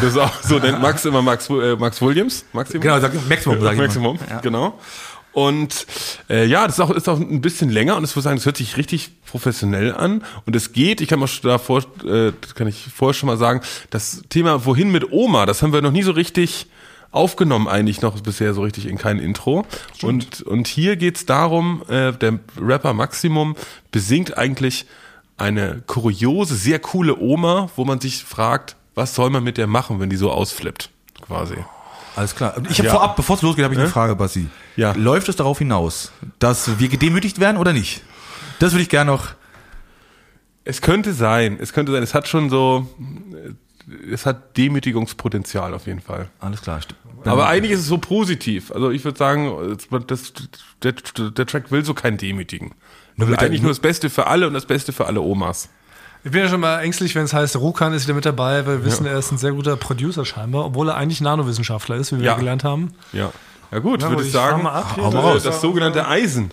Das 0.00 0.12
ist 0.12 0.18
auch, 0.18 0.42
so 0.42 0.58
nennt 0.58 0.80
Max 0.80 1.04
immer 1.04 1.22
Max, 1.22 1.48
äh, 1.50 1.76
Max 1.76 2.00
Williams. 2.00 2.44
Maximum. 2.52 2.82
Genau, 2.82 3.00
sag 3.00 3.28
Maximum, 3.28 3.60
sag 3.60 3.72
ich. 3.72 3.78
Maximum, 3.78 4.18
genau. 4.42 4.78
Und 5.32 5.86
äh, 6.30 6.46
ja, 6.46 6.64
das 6.66 6.76
ist 6.76 6.80
auch, 6.80 6.90
ist 6.90 7.08
auch 7.08 7.18
ein 7.18 7.40
bisschen 7.40 7.68
länger 7.68 7.96
und 7.96 8.04
ich 8.04 8.14
muss 8.14 8.22
sagen, 8.22 8.38
es 8.38 8.46
hört 8.46 8.56
sich 8.56 8.76
richtig 8.76 9.10
professionell 9.26 9.92
an 9.92 10.22
und 10.46 10.54
es 10.54 10.72
geht, 10.72 11.00
ich 11.00 11.08
kann 11.08 11.18
mal 11.18 11.28
davor, 11.42 11.80
äh, 12.04 12.32
das 12.40 12.54
kann 12.54 12.68
ich 12.68 12.86
vorher 12.94 13.14
schon 13.14 13.26
mal 13.26 13.36
sagen, 13.36 13.60
das 13.90 14.22
Thema 14.28 14.64
Wohin 14.64 14.92
mit 14.92 15.10
Oma, 15.10 15.44
das 15.44 15.60
haben 15.60 15.72
wir 15.72 15.82
noch 15.82 15.90
nie 15.90 16.04
so 16.04 16.12
richtig 16.12 16.68
aufgenommen 17.10 17.66
eigentlich 17.68 18.00
noch 18.00 18.20
bisher 18.20 18.54
so 18.54 18.62
richtig 18.62 18.86
in 18.86 18.98
kein 18.98 19.18
Intro. 19.18 19.66
Und, 20.02 20.42
und 20.42 20.66
hier 20.66 20.96
geht's 20.96 21.26
darum, 21.26 21.82
äh, 21.88 22.12
der 22.12 22.38
Rapper 22.60 22.92
Maximum 22.92 23.56
besingt 23.92 24.36
eigentlich 24.36 24.86
eine 25.36 25.82
kuriose, 25.86 26.54
sehr 26.54 26.78
coole 26.78 27.18
Oma, 27.18 27.70
wo 27.76 27.84
man 27.84 28.00
sich 28.00 28.22
fragt, 28.24 28.76
was 28.94 29.14
soll 29.14 29.30
man 29.30 29.42
mit 29.44 29.56
der 29.58 29.66
machen, 29.66 30.00
wenn 30.00 30.10
die 30.10 30.16
so 30.16 30.30
ausflippt, 30.30 30.90
quasi. 31.22 31.56
Alles 32.16 32.34
klar. 32.36 32.54
Ich 32.70 32.78
habe 32.78 32.86
Ja. 32.88 32.94
vorab, 32.94 33.16
bevor 33.16 33.36
es 33.36 33.42
losgeht, 33.42 33.64
habe 33.64 33.74
ich 33.74 33.80
eine 33.80 33.88
Frage, 33.88 34.14
Basti. 34.14 34.46
Ja. 34.76 34.92
Läuft 34.92 35.28
es 35.28 35.36
darauf 35.36 35.58
hinaus, 35.58 36.12
dass 36.38 36.78
wir 36.78 36.88
gedemütigt 36.88 37.40
werden 37.40 37.56
oder 37.56 37.72
nicht? 37.72 38.02
Das 38.60 38.72
würde 38.72 38.82
ich 38.82 38.88
gerne 38.88 39.10
noch. 39.10 39.30
Es 40.64 40.80
könnte 40.80 41.12
sein, 41.12 41.58
es 41.60 41.72
könnte 41.72 41.92
sein, 41.92 42.02
es 42.02 42.14
hat 42.14 42.28
schon 42.28 42.50
so, 42.50 42.86
es 44.10 44.24
hat 44.26 44.56
Demütigungspotenzial 44.56 45.74
auf 45.74 45.86
jeden 45.86 46.00
Fall. 46.00 46.28
Alles 46.40 46.62
klar. 46.62 46.80
Aber 47.24 47.48
eigentlich 47.48 47.72
ist 47.72 47.80
es 47.80 47.86
so 47.86 47.98
positiv. 47.98 48.70
Also 48.70 48.90
ich 48.90 49.04
würde 49.04 49.18
sagen, 49.18 49.76
das, 50.06 50.32
der, 50.82 50.92
der 50.92 51.46
Track 51.46 51.70
will 51.72 51.84
so 51.84 51.94
kein 51.94 52.16
Demütigen. 52.16 52.74
Er 53.18 53.28
will 53.28 53.36
eigentlich 53.36 53.62
nur 53.62 53.70
das 53.70 53.80
Beste 53.80 54.08
für 54.10 54.26
alle 54.26 54.46
und 54.46 54.54
das 54.54 54.66
Beste 54.66 54.92
für 54.92 55.06
alle 55.06 55.20
Omas. 55.20 55.68
Ich 56.24 56.30
bin 56.30 56.40
ja 56.42 56.48
schon 56.48 56.60
mal 56.60 56.80
ängstlich, 56.80 57.14
wenn 57.14 57.24
es 57.24 57.34
heißt, 57.34 57.56
Rukan 57.56 57.92
ist 57.92 58.04
wieder 58.06 58.14
mit 58.14 58.24
dabei, 58.24 58.66
weil 58.66 58.78
wir 58.78 58.84
wissen, 58.86 59.04
er 59.06 59.18
ist 59.18 59.30
ein 59.30 59.36
sehr 59.38 59.52
guter 59.52 59.76
Producer 59.76 60.24
scheinbar, 60.24 60.64
obwohl 60.64 60.88
er 60.88 60.96
eigentlich 60.96 61.20
Nanowissenschaftler 61.20 61.96
ist, 61.96 62.12
wie 62.12 62.18
wir 62.18 62.24
Ja. 62.24 62.34
gelernt 62.36 62.64
haben. 62.64 62.92
Ja. 63.12 63.30
Ja 63.70 63.78
gut, 63.80 64.00
Na 64.02 64.10
würde 64.10 64.22
ich 64.22 64.32
sagen, 64.32 64.62
mal 64.62 64.72
ab 64.72 64.92
hier. 64.94 65.02
äh, 65.02 65.06
Hau 65.06 65.10
mal 65.12 65.38
das, 65.40 65.60
sogenannte 65.60 66.06
Eisen. 66.06 66.50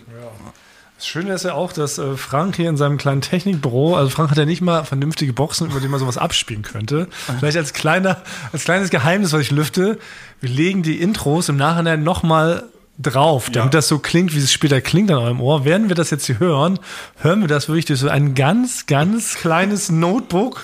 Das 0.98 1.06
Schöne 1.06 1.32
ist 1.32 1.44
ja 1.44 1.54
auch, 1.54 1.72
dass 1.72 1.98
äh, 1.98 2.16
Frank 2.16 2.56
hier 2.56 2.68
in 2.68 2.76
seinem 2.76 2.96
kleinen 2.98 3.22
Technikbüro, 3.22 3.96
also 3.96 4.10
Frank 4.10 4.30
hat 4.30 4.38
ja 4.38 4.44
nicht 4.44 4.60
mal 4.60 4.84
vernünftige 4.84 5.32
Boxen, 5.32 5.68
über 5.70 5.80
die 5.80 5.88
man 5.88 5.98
sowas 5.98 6.16
abspielen 6.18 6.62
könnte. 6.62 7.08
Vielleicht 7.38 7.56
als 7.56 7.72
kleiner, 7.72 8.18
als 8.52 8.64
kleines 8.64 8.90
Geheimnis, 8.90 9.32
was 9.32 9.40
ich 9.40 9.50
lüfte, 9.50 9.98
wir 10.40 10.50
legen 10.50 10.82
die 10.82 11.00
Intros 11.00 11.48
im 11.48 11.56
Nachhinein 11.56 12.02
nochmal 12.04 12.64
drauf, 12.98 13.50
damit 13.50 13.72
Ja. 13.72 13.78
das 13.78 13.88
so 13.88 13.98
klingt, 13.98 14.34
wie 14.34 14.38
es 14.38 14.52
später 14.52 14.80
klingt 14.80 15.10
an 15.10 15.16
eurem 15.18 15.40
Ohr. 15.40 15.64
Werden 15.64 15.88
wir 15.88 15.96
das 15.96 16.10
jetzt 16.10 16.26
hier 16.26 16.38
hören, 16.38 16.78
hören 17.18 17.40
wir 17.40 17.48
das 17.48 17.68
wirklich 17.68 17.86
durch 17.86 17.98
so 18.00 18.08
ein 18.08 18.34
ganz, 18.34 18.86
ganz 18.86 19.34
kleines 19.36 19.90
Notebook 19.90 20.62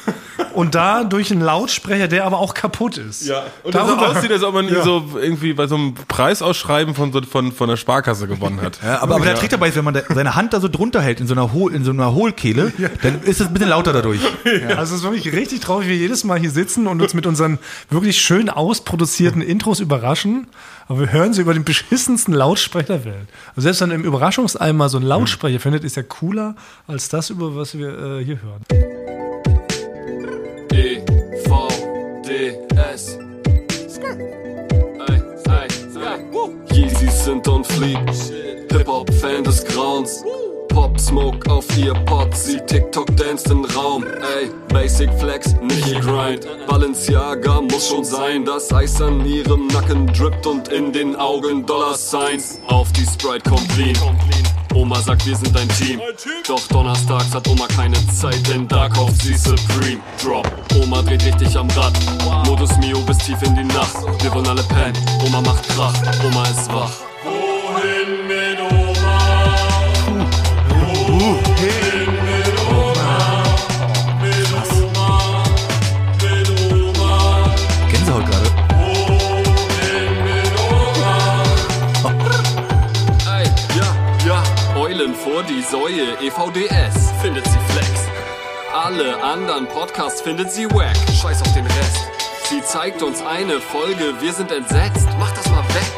und 0.55 0.75
da 0.75 1.05
durch 1.05 1.33
einen 1.33 1.41
Lautsprecher, 1.41 2.07
der 2.07 2.27
aber 2.27 2.39
auch 2.39 2.55
kaputt 2.55 2.99
ist. 2.99 3.27
Ja, 3.27 3.45
und 3.65 3.75
das 3.75 3.89
so 3.89 3.97
Darüber- 3.97 4.11
aussieht, 4.17 4.31
als 4.31 4.43
ob 4.45 4.55
man 4.55 4.69
Ja. 4.69 4.83
so 4.83 5.05
irgendwie 5.21 5.53
bei 5.55 5.67
so 5.67 5.77
einem 5.77 5.95
Preisausschreiben 5.95 6.95
von, 6.95 7.13
so, 7.13 7.23
von, 7.23 7.51
von 7.51 7.69
der 7.69 7.77
Sparkasse 7.77 8.29
gewonnen 8.29 8.61
hat. 8.61 8.79
Ja, 8.85 9.01
aber, 9.03 9.17
aber 9.17 9.25
der 9.25 9.35
Trick 9.35 9.51
dabei 9.51 9.69
ist, 9.71 9.77
wenn 9.77 9.85
man 9.85 9.95
da 9.95 10.03
seine 10.15 10.35
Hand 10.37 10.53
da 10.53 10.61
so 10.61 10.69
drunter 10.69 11.01
hält 11.01 11.21
in 11.21 11.27
so 11.27 11.35
einer, 11.35 11.53
Hohl, 11.53 11.75
in 11.75 11.83
so 11.83 11.91
einer 11.91 12.15
Hohlkehle, 12.15 12.73
dann 13.03 13.23
ist 13.23 13.41
es 13.41 13.47
ein 13.49 13.55
bisschen 13.55 13.71
lauter 13.71 13.93
dadurch. 13.93 14.21
Also 14.69 14.95
es 14.95 15.01
ist 15.01 15.03
wirklich 15.03 15.33
richtig 15.35 15.61
traurig, 15.61 15.87
wie 15.87 15.93
wir 15.93 15.97
jedes 15.97 16.25
Mal 16.25 16.39
hier 16.39 16.51
sitzen 16.51 16.87
und 16.87 17.01
uns 17.03 17.15
mit 17.15 17.27
unseren 17.27 17.59
wirklich 17.91 18.21
schön 18.21 18.49
ausproduzierten 18.51 19.41
Intros 19.43 19.81
überraschen. 19.81 20.47
Aber 20.89 21.01
wir 21.01 21.13
hören 21.13 21.33
sie 21.35 21.43
über 21.43 21.53
den 21.53 21.65
beschissensten 22.19 22.35
Lautsprecher 22.35 22.99
der 22.99 23.05
Welt. 23.05 23.29
Also 23.51 23.61
selbst 23.63 23.81
wenn 23.81 23.91
ihr 23.91 23.97
im 23.97 24.05
Überraschungseimer 24.05 24.89
so 24.89 24.99
einen 24.99 25.07
Lautsprecher 25.07 25.61
findet, 25.61 25.85
ist 25.85 25.97
ja 25.97 26.03
cooler 26.03 26.55
als 26.87 27.09
das, 27.09 27.31
über 27.31 27.55
was 27.57 27.77
wir 27.77 28.19
äh, 28.19 28.25
hier 28.25 28.41
hören. 28.43 28.63
E 30.73 31.01
V 31.47 31.69
D 32.27 32.59
S. 32.93 33.19
Yeezys 36.73 37.25
sind 37.25 37.49
on 37.49 37.65
fleek. 37.65 37.99
Hip-Hop-Fan 38.71 39.45
des 39.45 39.65
Grauens. 39.65 40.23
Pop 40.79 41.01
Smoke 41.01 41.51
auf 41.51 41.67
ihr 41.77 41.93
Pod, 41.93 42.37
sie 42.37 42.61
TikTok 42.61 43.09
dance 43.17 43.49
den 43.49 43.65
Raum. 43.65 44.05
Ey, 44.05 44.49
Basic 44.69 45.11
Flex, 45.19 45.53
nicht 45.61 46.01
Grind. 46.03 46.47
Balenciaga 46.69 47.63
muss 47.63 47.89
schon 47.89 48.05
sein, 48.05 48.45
das 48.45 48.73
Eis 48.73 49.03
an 49.03 49.27
ihrem 49.27 49.67
Nacken 49.67 50.07
drippt 50.07 50.47
und 50.47 50.69
in 50.69 50.93
den 50.93 51.17
Augen 51.17 51.67
Dollar 51.67 51.97
Signs. 51.97 52.61
Auf 52.69 52.93
die 52.93 53.05
Sprite 53.05 53.51
kommt 53.51 53.77
lean. 53.77 53.97
Oma 54.73 55.01
sagt, 55.01 55.27
wir 55.27 55.35
sind 55.35 55.57
ein 55.57 55.69
Team. 55.71 56.01
Doch 56.47 56.65
donnerstags 56.69 57.35
hat 57.35 57.49
Oma 57.49 57.67
keine 57.75 57.97
Zeit, 58.15 58.49
denn 58.49 58.69
da 58.69 58.89
kauft 58.89 59.21
sie 59.21 59.35
Supreme. 59.35 60.01
Drop. 60.23 60.49
Oma 60.81 61.03
dreht 61.03 61.25
richtig 61.25 61.57
am 61.57 61.69
Rad. 61.71 61.95
Modus 62.47 62.71
Mio 62.77 63.01
bis 63.01 63.19
tief 63.19 63.43
in 63.43 63.57
die 63.57 63.65
Nacht. 63.65 63.97
Wir 64.23 64.33
wollen 64.33 64.47
alle 64.47 64.63
pennen. 64.63 64.95
Oma 65.27 65.41
macht 65.41 65.69
Krach. 65.71 65.95
Oma 66.25 66.45
ist 66.45 66.73
wach. 66.73 66.93
Wohin 67.25 68.29
mit 68.29 68.48
Vor 85.39 85.47
die 85.47 85.63
Säue, 85.63 86.19
EVDS, 86.21 87.13
findet 87.23 87.47
sie 87.47 87.59
flex. 87.73 88.09
Alle 88.75 89.23
anderen 89.23 89.69
Podcasts 89.69 90.21
findet 90.21 90.51
sie 90.51 90.69
wack. 90.69 90.97
Scheiß 91.23 91.43
auf 91.43 91.55
den 91.55 91.65
Rest. 91.65 92.09
Sie 92.51 92.61
zeigt 92.61 93.05
uns 93.05 93.23
eine 93.23 93.61
Folge, 93.61 94.21
wir 94.21 94.33
sind 94.33 94.51
entsetzt. 94.51 95.07
Mach 95.21 95.31
das 95.31 95.49
mal 95.49 95.63
weg. 95.63 95.93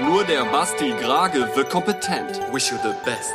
Nur 0.00 0.24
der 0.24 0.46
Basti 0.46 0.94
Grage 1.02 1.50
wird 1.54 1.68
kompetent. 1.68 2.40
Wish 2.50 2.70
you 2.70 2.78
the 2.82 2.94
best. 3.04 3.34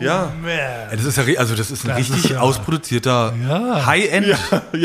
Ja. 0.00 0.32
Ja, 0.46 0.96
das 0.96 1.04
ist 1.04 1.16
ja, 1.18 1.24
also 1.38 1.54
das 1.54 1.70
ist 1.70 1.84
ein 1.84 1.92
richtig 1.96 2.36
ausproduzierter 2.36 3.34
Ja. 3.48 3.86
High-End, 3.86 4.36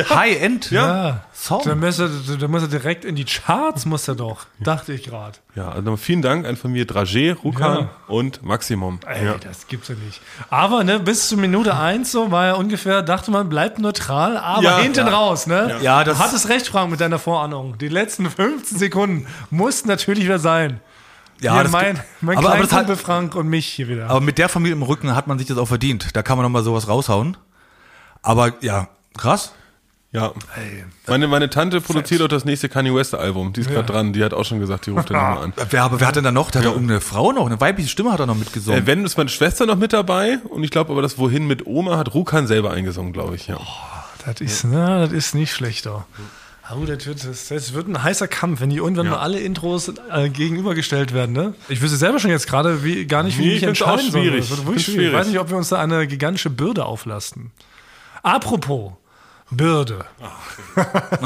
High-End 0.09 0.71
Ja. 0.71 1.21
Song. 1.33 1.61
Da 1.65 1.75
muss, 1.75 1.99
er, 1.99 2.09
da 2.39 2.47
muss 2.47 2.61
er 2.61 2.67
direkt 2.69 3.03
in 3.05 3.15
die 3.15 3.25
Charts, 3.25 3.85
muss 3.85 4.07
er 4.07 4.15
doch. 4.15 4.45
Dachte 4.59 4.93
ich 4.93 5.03
gerade. 5.03 5.37
Ja, 5.55 5.69
also 5.71 5.97
vielen 5.97 6.21
Dank 6.21 6.45
an 6.47 6.55
von 6.55 6.71
mir 6.71 6.85
Dragé, 6.87 7.33
Rukan 7.35 7.79
Ja. 7.81 7.89
und 8.07 8.43
Maximum. 8.43 8.99
Ey, 9.05 9.25
ja. 9.25 9.35
das 9.43 9.67
gibt's 9.67 9.87
ja 9.89 9.95
nicht. 9.95 10.21
Aber 10.49 10.83
ne, 10.83 10.99
bis 10.99 11.27
zur 11.27 11.37
Minute 11.37 11.75
eins 11.75 12.11
so 12.11 12.31
war 12.31 12.45
er 12.47 12.57
ungefähr, 12.57 13.01
dachte 13.01 13.29
man, 13.31 13.49
bleibt 13.49 13.79
neutral, 13.79 14.37
aber 14.37 14.63
Ja. 14.63 14.77
hinten 14.79 15.07
raus, 15.07 15.47
ne? 15.47 15.77
Ja, 15.81 16.03
das- 16.03 16.17
du 16.17 16.23
hattest 16.23 16.49
recht, 16.49 16.67
Frank, 16.67 16.91
mit 16.91 17.01
deiner 17.01 17.19
Vorahnung. 17.19 17.77
Die 17.77 17.89
letzten 17.89 18.29
15 18.29 18.77
Sekunden 18.77 19.27
mussten 19.49 19.87
natürlich 19.89 20.23
wieder 20.23 20.39
sein. 20.39 20.79
Ja, 21.43 21.53
Hier 21.53 21.63
das 21.63 21.71
mein, 21.71 21.99
mein 22.21 22.37
aber, 22.37 22.53
aber, 22.53 22.71
hat, 22.71 22.97
Frank 22.97 23.35
und 23.35 23.47
mich 23.47 23.67
hier 23.67 23.87
wieder. 23.87 24.09
aber 24.09 24.21
mit 24.21 24.37
der 24.37 24.49
Familie 24.49 24.75
im 24.75 24.81
Rücken 24.81 25.15
hat 25.15 25.27
man 25.27 25.37
sich 25.37 25.47
das 25.47 25.57
auch 25.57 25.67
verdient. 25.67 26.15
Da 26.15 26.23
kann 26.23 26.37
man 26.37 26.43
noch 26.43 26.49
mal 26.49 26.63
sowas 26.63 26.87
raushauen. 26.87 27.37
Aber 28.21 28.53
ja, 28.61 28.87
krass. 29.17 29.53
Ja. 30.13 30.31
Meine, 31.07 31.27
meine 31.27 31.49
Tante 31.49 31.81
produziert 31.81 32.21
auch 32.21 32.27
das 32.27 32.45
nächste 32.45 32.69
Kanye 32.69 32.93
West 32.93 33.15
Album. 33.15 33.51
Die 33.51 33.61
ist 33.61 33.69
gerade 33.69 33.91
dran. 33.91 34.13
Die 34.13 34.23
hat 34.23 34.33
auch 34.33 34.45
schon 34.45 34.59
gesagt, 34.59 34.85
die 34.85 34.91
ruft 34.91 35.09
den 35.09 35.17
nochmal 35.17 35.39
an. 35.39 35.53
Wer, 35.71 35.83
aber 35.83 35.99
wer 35.99 36.07
hat 36.07 36.15
denn 36.15 36.23
da 36.23 36.31
noch? 36.31 36.51
Da 36.51 36.59
hat 36.59 36.67
er 36.67 36.71
irgendeine 36.71 37.01
Frau 37.01 37.31
noch, 37.31 37.47
eine 37.47 37.59
weibliche 37.59 37.89
Stimme 37.89 38.11
hat 38.11 38.19
er 38.19 38.27
noch 38.27 38.35
mitgesungen. 38.35 38.83
Äh, 38.83 38.85
wenn 38.85 39.03
ist 39.05 39.17
meine 39.17 39.31
Schwester 39.31 39.65
noch 39.65 39.75
mit 39.75 39.91
dabei 39.91 40.37
und 40.49 40.63
ich 40.63 40.69
glaube 40.69 40.91
aber 40.91 41.01
das 41.01 41.17
Wohin 41.17 41.47
mit 41.47 41.65
Oma 41.65 41.97
hat 41.97 42.13
Rukan 42.13 42.45
selber 42.45 42.71
eingesungen, 42.71 43.11
glaube 43.11 43.35
ich. 43.35 43.47
Ja. 43.47 43.57
das 44.23 44.39
ist, 44.39 44.65
na, 44.65 44.99
das 44.99 45.11
ist 45.11 45.33
nicht 45.33 45.51
schlechter. 45.51 46.05
Oh, 46.71 46.85
das, 46.85 47.05
wird, 47.05 47.23
das, 47.25 47.73
wird 47.73 47.87
ein 47.89 48.01
heißer 48.01 48.27
Kampf, 48.29 48.61
wenn 48.61 48.69
die 48.69 48.77
irgendwann 48.77 49.05
Ja. 49.07 49.11
mal 49.13 49.19
alle 49.19 49.39
Intros 49.39 49.91
äh, 50.11 50.29
gegenübergestellt 50.29 51.13
werden. 51.13 51.33
Ne? 51.33 51.53
Ich 51.67 51.81
wüsste 51.81 51.97
selber 51.97 52.19
schon 52.19 52.31
jetzt 52.31 52.47
gerade 52.47 52.83
wie, 52.83 53.05
gar 53.05 53.21
nicht, 53.23 53.37
wie 53.37 53.47
Nee, 53.47 53.53
ich 53.55 53.63
entscheiden 53.63 54.09
soll. 54.11 54.21
schwierig. 54.21 54.47
Das 54.49 54.59
Find's 54.59 54.63
schwierig. 54.65 54.77
Ich 54.77 54.85
schwierig. 54.93 55.13
weiß 55.13 55.27
nicht, 55.27 55.39
ob 55.39 55.49
wir 55.49 55.57
uns 55.57 55.69
da 55.69 55.79
eine 55.79 56.07
gigantische 56.07 56.49
Bürde 56.49 56.85
auflasten. 56.85 57.51
Apropos 58.23 58.93
Bürde. 59.51 60.05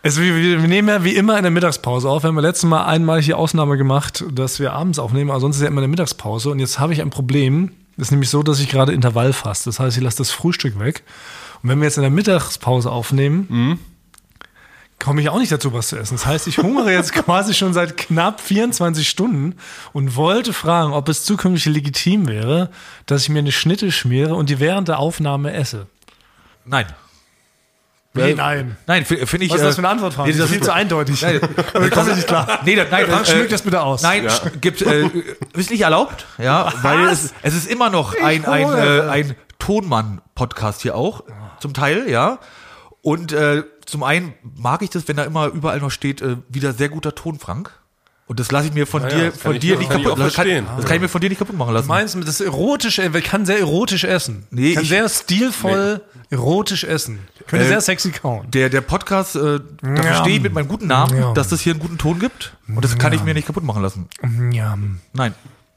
Es, 0.00 0.18
wir, 0.20 0.34
wir 0.36 0.62
wir 0.62 0.68
nehmen 0.68 0.88
ja 0.88 1.02
wie 1.02 1.14
immer 1.16 1.36
in 1.36 1.42
der 1.42 1.50
Mittagspause 1.50 2.08
auf. 2.08 2.22
Wir 2.22 2.28
haben 2.28 2.36
ja 2.36 2.42
letztes 2.42 2.68
Mal 2.68 2.84
einmalig 2.86 3.26
die 3.26 3.34
Ausnahme 3.34 3.76
gemacht, 3.76 4.24
dass 4.30 4.60
wir 4.60 4.72
abends 4.72 5.00
aufnehmen, 5.00 5.28
aber 5.30 5.40
sonst 5.40 5.56
ist 5.56 5.62
ja 5.62 5.68
immer 5.68 5.80
eine 5.80 5.88
Mittagspause. 5.88 6.50
Und 6.50 6.60
jetzt 6.60 6.78
habe 6.78 6.92
ich 6.92 7.02
ein 7.02 7.10
Problem. 7.10 7.72
Das 7.96 8.06
ist 8.08 8.10
nämlich 8.12 8.30
so, 8.30 8.44
dass 8.44 8.60
ich 8.60 8.68
gerade 8.68 8.92
Intervall 8.92 9.32
fasse. 9.32 9.64
Das 9.64 9.80
heißt, 9.80 9.96
ich 9.96 10.02
lasse 10.02 10.18
das 10.18 10.30
Frühstück 10.30 10.78
weg. 10.78 11.02
Und 11.64 11.68
wenn 11.70 11.80
wir 11.80 11.86
jetzt 11.86 11.96
in 11.98 12.02
der 12.02 12.12
Mittagspause 12.12 12.92
aufnehmen, 12.92 13.80
komme 14.98 15.20
ich 15.22 15.28
auch 15.28 15.38
nicht 15.38 15.52
dazu, 15.52 15.72
was 15.72 15.88
zu 15.88 15.96
essen. 15.96 16.14
Das 16.16 16.26
heißt, 16.26 16.46
ich 16.48 16.58
hungere 16.58 16.92
jetzt 16.92 17.12
quasi 17.24 17.54
schon 17.54 17.72
seit 17.72 17.96
knapp 17.96 18.40
24 18.40 19.08
Stunden 19.08 19.56
und 19.92 20.16
wollte 20.16 20.52
fragen, 20.52 20.92
ob 20.92 21.08
es 21.08 21.24
zukünftig 21.24 21.72
legitim 21.72 22.26
wäre, 22.28 22.70
dass 23.06 23.22
ich 23.22 23.28
mir 23.28 23.38
eine 23.38 23.52
Schnitte 23.52 23.92
schmiere 23.92 24.34
und 24.34 24.50
die 24.50 24.58
während 24.60 24.88
der 24.88 24.98
Aufnahme 24.98 25.52
esse. 25.52 25.86
Nein. 26.64 26.86
Wie 28.14 28.22
Äh, 28.22 28.34
nein? 28.34 28.76
Nein, 28.86 29.04
finde 29.04 29.44
ich. 29.44 29.50
Was 29.52 29.58
ist 29.58 29.64
das 29.64 29.72
äh, 29.74 29.76
für 29.76 29.78
eine 29.80 29.88
Antwort, 29.90 30.14
Frank? 30.14 30.26
nee, 30.28 30.32
das 30.32 30.40
das 30.40 30.50
ist 30.50 30.56
viel 30.56 30.64
zu 30.64 30.72
eindeutig. 30.74 31.22
Nein, 31.22 31.40
ich 31.84 31.90
komme 31.90 32.14
nicht 32.14 32.26
klar. 32.26 32.58
Nee, 32.64 32.74
das, 32.74 32.90
nein, 32.90 33.06
Frank, 33.06 33.28
äh, 33.28 33.30
schmück 33.32 33.48
das 33.50 33.62
bitte 33.62 33.80
aus. 33.82 34.02
Nein, 34.02 34.26
st- 34.26 34.56
gibt, 34.60 34.82
äh, 34.82 35.08
ist 35.52 35.70
nicht 35.70 35.82
erlaubt, 35.82 36.26
ja, 36.38 36.72
weil 36.82 37.06
es, 37.08 37.32
es 37.42 37.54
ist 37.54 37.70
immer 37.70 37.90
noch 37.90 38.14
ein, 38.20 38.44
ein, 38.46 38.68
äh, 38.74 39.00
ein 39.08 39.36
Tonmann-Podcast 39.58 40.82
hier 40.82 40.94
auch, 40.96 41.22
zum 41.60 41.74
Teil, 41.74 42.08
ja. 42.08 42.38
Und 43.08 43.32
äh, 43.32 43.62
zum 43.86 44.02
einen 44.02 44.34
mag 44.56 44.82
ich 44.82 44.90
das, 44.90 45.08
wenn 45.08 45.16
da 45.16 45.24
immer 45.24 45.46
überall 45.46 45.80
noch 45.80 45.90
steht, 45.90 46.20
äh, 46.20 46.36
wieder 46.48 46.72
sehr 46.74 46.88
guter 46.90 47.14
Ton, 47.14 47.38
Frank. 47.38 47.70
Und 48.26 48.38
das 48.38 48.50
lasse 48.52 48.66
ich 48.68 48.74
mir 48.74 48.86
von 48.86 49.00
ja, 49.02 49.08
dir, 49.08 49.32
von 49.32 49.58
dir 49.58 49.78
nicht 49.78 49.88
kaputt 49.90 50.08
auch 50.12 50.18
das 50.18 50.34
kann, 50.34 50.46
das 50.76 50.84
kann 50.84 50.96
ich 50.96 51.00
mir 51.00 51.08
von 51.08 51.22
dir 51.22 51.30
nicht 51.30 51.38
kaputt 51.38 51.56
machen 51.56 51.72
lassen. 51.72 51.88
Meinst 51.88 52.14
du, 52.14 52.20
das 52.20 52.42
erotisch, 52.42 52.98
ich 52.98 53.24
kann 53.24 53.46
sehr 53.46 53.58
erotisch 53.58 54.04
essen. 54.04 54.46
Nee, 54.50 54.74
kann 54.74 54.82
ich- 54.82 54.90
sehr 54.90 55.08
stilvoll 55.08 56.02
erotisch 56.28 56.84
essen. 56.84 57.20
Könnte 57.46 57.64
Äh, 57.64 57.68
sehr 57.68 57.80
sexy 57.80 58.10
kauen. 58.10 58.50
Der, 58.50 58.68
der 58.68 58.82
Podcast, 58.82 59.34
äh, 59.36 59.60
da 59.80 59.88
Ja. 59.94 60.02
verstehe 60.02 60.36
ich 60.36 60.42
mit 60.42 60.52
meinem 60.52 60.68
guten 60.68 60.86
Namen, 60.88 61.16
Ja. 61.18 61.32
dass 61.32 61.48
das 61.48 61.60
hier 61.62 61.72
einen 61.72 61.80
guten 61.80 61.96
Ton 61.96 62.18
gibt. 62.18 62.54
Und 62.68 62.84
das 62.84 62.98
kann 62.98 63.14
ich 63.14 63.24
mir 63.24 63.32
nicht 63.32 63.46
kaputt 63.46 63.64
machen 63.64 63.80
lassen. 63.82 64.08
Njam. 64.22 65.00
Nein. 65.14 65.34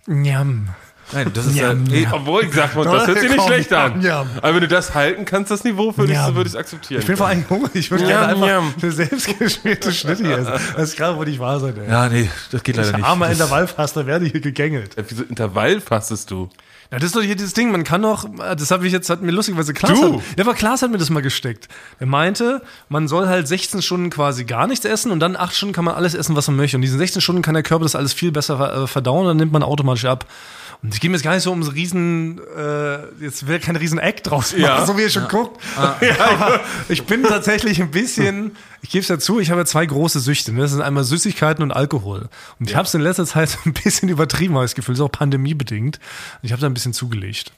Njam. 0.08 0.68
Nein, 1.14 1.32
das 1.34 1.46
ist 1.46 1.56
Ja, 1.56 1.72
äh. 1.72 2.08
Obwohl, 2.12 2.46
ich 2.46 2.54
sag 2.54 2.76
mal, 2.76 2.86
das 2.86 3.08
hört 3.08 3.20
sich 3.20 3.30
nicht 3.32 3.44
schlecht 3.44 3.74
an. 3.74 4.06
Aber 4.06 4.54
wenn 4.54 4.62
du 4.62 4.68
das 4.68 4.94
halten 4.94 5.26
kannst, 5.26 5.52
das 5.52 5.64
Niveau, 5.64 5.96
würde 5.98 6.14
ich 6.14 6.48
es 6.48 6.56
akzeptieren. 6.56 7.02
Ich 7.02 7.08
bin 7.08 7.18
vor 7.18 7.28
allem 7.28 7.46
hungrig. 7.50 7.76
Ich 7.76 7.92
würde 7.92 8.06
gerne 8.06 8.28
einfach 8.28 8.48
njam. 8.48 8.74
eine 8.82 8.92
selbstgeschmierte 8.92 9.92
Schnitte 9.94 10.24
hier 10.26 10.38
essen. 10.38 10.54
Das 10.76 10.90
ist 10.90 10.98
gerade, 10.98 11.18
wo 11.18 11.24
ich 11.24 11.40
wahr 11.40 11.60
sein, 11.60 11.76
ey. 11.78 11.90
Ja, 11.90 12.10
nee, 12.10 12.30
das 12.52 12.64
geht 12.64 12.76
leider 12.78 12.98
nicht. 12.98 13.06
Armer 13.06 13.30
Intervallfaster 13.30 14.06
werde 14.06 14.26
hier 14.26 14.42
gegängelt. 14.42 14.96
Wieso 15.08 15.24
Intervall 15.24 15.82
fastest 15.82 16.32
du? 16.32 16.50
Ja, 16.92 17.00
das 17.00 17.08
ist 17.08 17.16
doch 17.16 17.22
hier 17.22 17.38
dieses 17.38 17.54
Ding, 17.54 17.72
man 17.72 17.86
kann 17.86 18.02
doch, 18.02 18.26
das 18.38 18.70
habe 18.70 18.86
ich 18.86 18.92
jetzt, 18.92 19.10
hat 19.10 19.22
mir 19.22 19.32
lustigerweise 19.32 19.74
Klaas, 19.74 19.98
Du? 19.98 20.16
Hat, 20.16 20.22
ja, 20.38 20.44
aber 20.44 20.54
Klaas 20.54 20.82
hat 20.82 20.92
mir 20.92 20.98
das 20.98 21.10
mal 21.10 21.22
gesteckt. 21.22 21.70
Er 22.00 22.06
meinte, 22.06 22.62
man 22.90 23.08
soll 23.08 23.30
halt 23.30 23.48
16 23.48 23.82
Stunden 23.82 24.10
quasi 24.10 24.44
gar 24.44 24.68
nichts 24.68 24.84
essen 24.84 25.10
und 25.12 25.22
dann 25.22 25.38
8 25.38 25.56
Stunden 25.56 25.74
kann 25.74 25.86
man 25.86 25.96
alles 25.96 26.16
essen, 26.16 26.36
was 26.36 26.48
man 26.48 26.58
möchte. 26.58 26.76
Und 26.76 26.82
diesen 26.82 26.98
16 26.98 27.22
Stunden 27.22 27.42
kann 27.44 27.54
der 27.54 27.64
Körper 27.64 27.84
das 27.84 27.96
alles 27.96 28.12
viel 28.12 28.34
besser 28.34 28.84
äh, 28.84 28.88
verdauen, 28.88 29.26
dann 29.26 29.38
nimmt 29.38 29.54
man 29.54 29.64
automatisch 29.64 30.04
ab. 30.04 30.26
Und 30.84 30.96
ich 30.96 31.00
gehe 31.00 31.10
mir 31.12 31.16
jetzt 31.18 31.24
gar 31.24 31.36
nicht 31.36 31.44
so 31.44 31.52
um 31.52 31.62
so 31.62 31.70
riesen, 31.72 32.40
äh, 32.58 33.24
jetzt 33.24 33.46
will 33.48 33.60
kein 33.60 33.76
riesen 33.76 34.00
Eck 34.00 34.24
draus 34.24 34.52
machen, 34.54 34.64
Ja. 34.64 34.84
so 34.86 34.98
wie 34.98 35.02
ihr 35.04 35.10
schon 35.12 35.28
guckt. 35.28 35.62
aber 35.78 36.60
ich 36.90 37.04
bin 37.06 37.22
tatsächlich 37.22 37.80
ein 37.80 37.92
bisschen, 37.92 38.56
ich 38.82 38.90
gebe 38.90 39.02
es 39.02 39.08
dazu, 39.08 39.40
ich 39.40 39.52
habe 39.52 39.62
ja 39.62 39.66
zwei 39.66 39.86
große 39.86 40.20
Süchte. 40.20 40.52
Ne? 40.52 40.62
Das 40.62 40.72
sind 40.72 40.82
einmal 40.82 41.04
Süßigkeiten 41.04 41.62
und 41.64 41.72
Alkohol. 41.72 42.30
Und 42.60 42.68
ich 42.70 42.76
habe 42.76 42.88
es 42.88 42.94
in 42.96 43.02
letzter 43.02 43.28
Zeit 43.28 43.60
ein 43.66 43.74
bisschen 43.74 44.10
übertrieben, 44.10 44.56
habe 44.56 44.66
ich 44.66 44.72
das 44.72 44.76
Gefühl, 44.76 44.94
das 44.94 45.00
ist 45.00 45.06
auch 45.06 45.12
pandemiebedingt. 45.12 45.98
Und 45.98 46.46
ich 46.46 46.52
habe 46.52 46.62
da 46.62 46.68
ein 46.68 46.74
bisschen 46.74 46.94
zugelegt. 46.94 47.52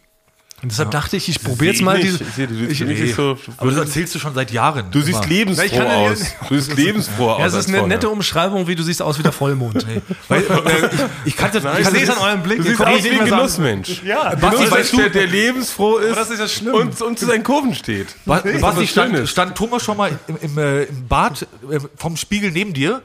Und 0.64 0.72
deshalb 0.72 0.92
dachte 0.92 1.18
ich, 1.18 1.28
ich 1.28 1.44
probiere 1.44 1.74
jetzt 1.74 1.82
mal 1.82 1.98
Ich 2.00 2.04
diese. 2.18 2.24
sehe, 2.24 2.48
du 2.48 2.56
ich- 2.68 2.80
ich- 2.82 3.16
so, 3.16 3.38
Aber 3.58 3.70
das 3.70 3.80
erzählst 3.82 4.16
du 4.16 4.20
schon 4.20 4.34
seit 4.34 4.50
Jahren. 4.50 4.90
du 4.92 5.02
siehst 5.02 5.20
immer. 5.20 5.28
lebensfroh 5.28 5.66
Ich 5.66 5.72
ja- 5.74 5.84
aus. 5.86 6.20
Du 6.48 6.56
siehst 6.58 6.74
lebensfroh 6.78 7.32
aus. 7.32 7.40
Ja, 7.42 7.46
es 7.48 7.54
als 7.54 7.64
ist 7.66 7.68
eine 7.70 7.80
vorher. 7.80 7.96
nette 7.98 8.10
Umschreibung, 8.10 8.66
wie 8.66 8.76
du 8.76 8.82
siehst 8.84 9.02
aus 9.02 9.20
wie 9.20 9.24
der 9.24 9.34
Vollmond. 9.34 9.86
Weil, 10.30 10.40
äh, 10.42 10.46
ich, 10.46 11.02
ich 11.26 11.36
kann 11.38 11.52
das, 11.52 11.64
Nein, 11.64 11.74
ich 11.82 11.82
Ich 11.82 11.90
sehe 11.90 12.02
es 12.04 12.08
das, 12.08 12.18
an 12.18 12.24
eurem 12.24 12.44
Blick. 12.44 12.58
Du 12.60 12.64
siehst 12.64 12.80
aus 12.82 13.04
wie 13.04 13.10
ein 13.10 13.26
Genussmensch. 13.26 14.04
Ja, 14.04 14.36
Basti, 14.36 14.56
Genuss, 14.58 14.72
weißt 14.72 14.94
du- 14.94 14.98
der, 14.98 15.10
der 15.10 15.28
lebensfroh 15.28 15.98
ist, 15.98 16.16
das 16.16 16.30
ist 16.30 16.40
ja 16.40 16.48
schlimm. 16.48 16.74
Und, 16.76 17.02
und 17.02 17.20
zu 17.20 17.26
seinen 17.26 17.44
Kurven 17.44 17.76
steht. 17.76 18.16
Das 18.26 18.44
was 18.62 18.80
ich 18.80 18.90
stand, 18.92 19.28
stand 19.28 19.56
Thomas 19.58 19.84
schon 19.84 19.98
mal 19.98 20.18
im, 20.28 20.38
im, 20.42 20.58
äh, 20.58 20.84
im 20.84 21.08
Bad 21.10 21.46
äh, 21.70 21.80
vom 21.98 22.16
Spiegel 22.16 22.52
neben 22.52 22.72
dir 22.74 23.02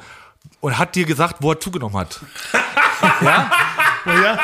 und 0.61 0.79
hat 0.79 0.95
dir 0.95 1.07
gesagt, 1.07 1.39
wo 1.41 1.51
er 1.51 1.59
zugenommen 1.59 1.97
hat. 1.97 2.21
ja. 3.21 3.51
Ja. 4.07 4.39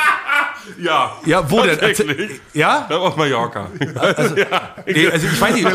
Ja, 0.79 1.13
wo 1.51 1.63
denn? 1.63 1.79
Erzähl- 1.79 2.31
Ja? 2.53 2.87
Ja, 2.91 2.97
auf 2.99 3.17
Mallorca. 3.17 3.69
Nee, 4.87 5.09
also 5.09 5.27
ich 5.27 5.41
weiß 5.41 5.55
nicht, 5.55 5.67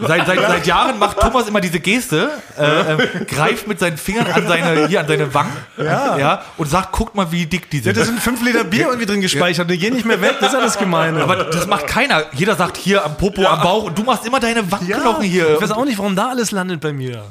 seit, 0.00 0.26
seit, 0.26 0.38
seit 0.40 0.66
Jahren 0.66 0.98
macht 0.98 1.20
Thomas 1.20 1.46
immer 1.48 1.60
diese 1.60 1.80
Geste, 1.80 2.30
äh, 2.58 2.92
äh, 2.94 3.24
greift 3.26 3.66
mit 3.66 3.78
seinen 3.78 3.96
Fingern 3.98 4.26
an 4.28 4.46
seine, 4.46 4.86
hier 4.88 5.00
an 5.00 5.06
seine 5.08 5.32
Wangen 5.34 5.52
Ja. 5.76 6.16
Ja, 6.18 6.42
und 6.56 6.68
sagt, 6.68 6.88
guck 6.92 7.14
mal, 7.14 7.30
wie 7.32 7.46
dick 7.46 7.70
die 7.70 7.78
Ja, 7.78 7.84
sind. 7.84 7.96
da 7.96 8.04
sind 8.04 8.20
fünf 8.20 8.42
Liter 8.42 8.64
Bier 8.64 8.86
irgendwie 8.86 9.06
drin 9.06 9.20
gespeichert. 9.20 9.70
Die 9.70 9.78
gehen 9.78 9.94
nicht 9.94 10.06
mehr 10.06 10.20
weg. 10.20 10.36
Das 10.40 10.48
ist 10.52 10.54
ja 10.54 10.60
das 10.64 10.78
Gemeine. 10.78 11.22
aber 11.22 11.36
das 11.44 11.66
macht 11.66 11.86
keiner. 11.86 12.24
Jeder 12.32 12.56
sagt 12.56 12.76
hier 12.76 13.04
am 13.04 13.16
Popo, 13.16 13.44
am 13.46 13.60
Bauch 13.62 13.84
und 13.84 13.98
du 13.98 14.02
machst 14.02 14.24
immer 14.26 14.40
deine 14.40 14.70
Wangenknochen 14.70 15.24
hier. 15.24 15.54
Ich 15.54 15.60
weiß 15.62 15.72
auch 15.72 15.84
nicht, 15.84 15.98
warum 15.98 16.16
da 16.16 16.30
alles 16.30 16.50
landet 16.50 16.80
bei 16.80 16.92
mir. 16.92 17.24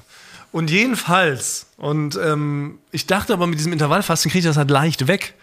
Und 0.52 0.70
jedenfalls, 0.72 1.66
und 1.78 2.18
ähm, 2.24 2.80
ich 2.92 3.08
dachte 3.08 3.34
aber, 3.34 3.46
mit 3.48 3.60
diesem 3.60 3.74
Intervallfasten 3.74 4.32
kriege 4.32 4.40
ich 4.40 4.46
das 4.46 4.58
halt 4.58 4.70
leicht 4.70 5.08
weg. 5.08 5.34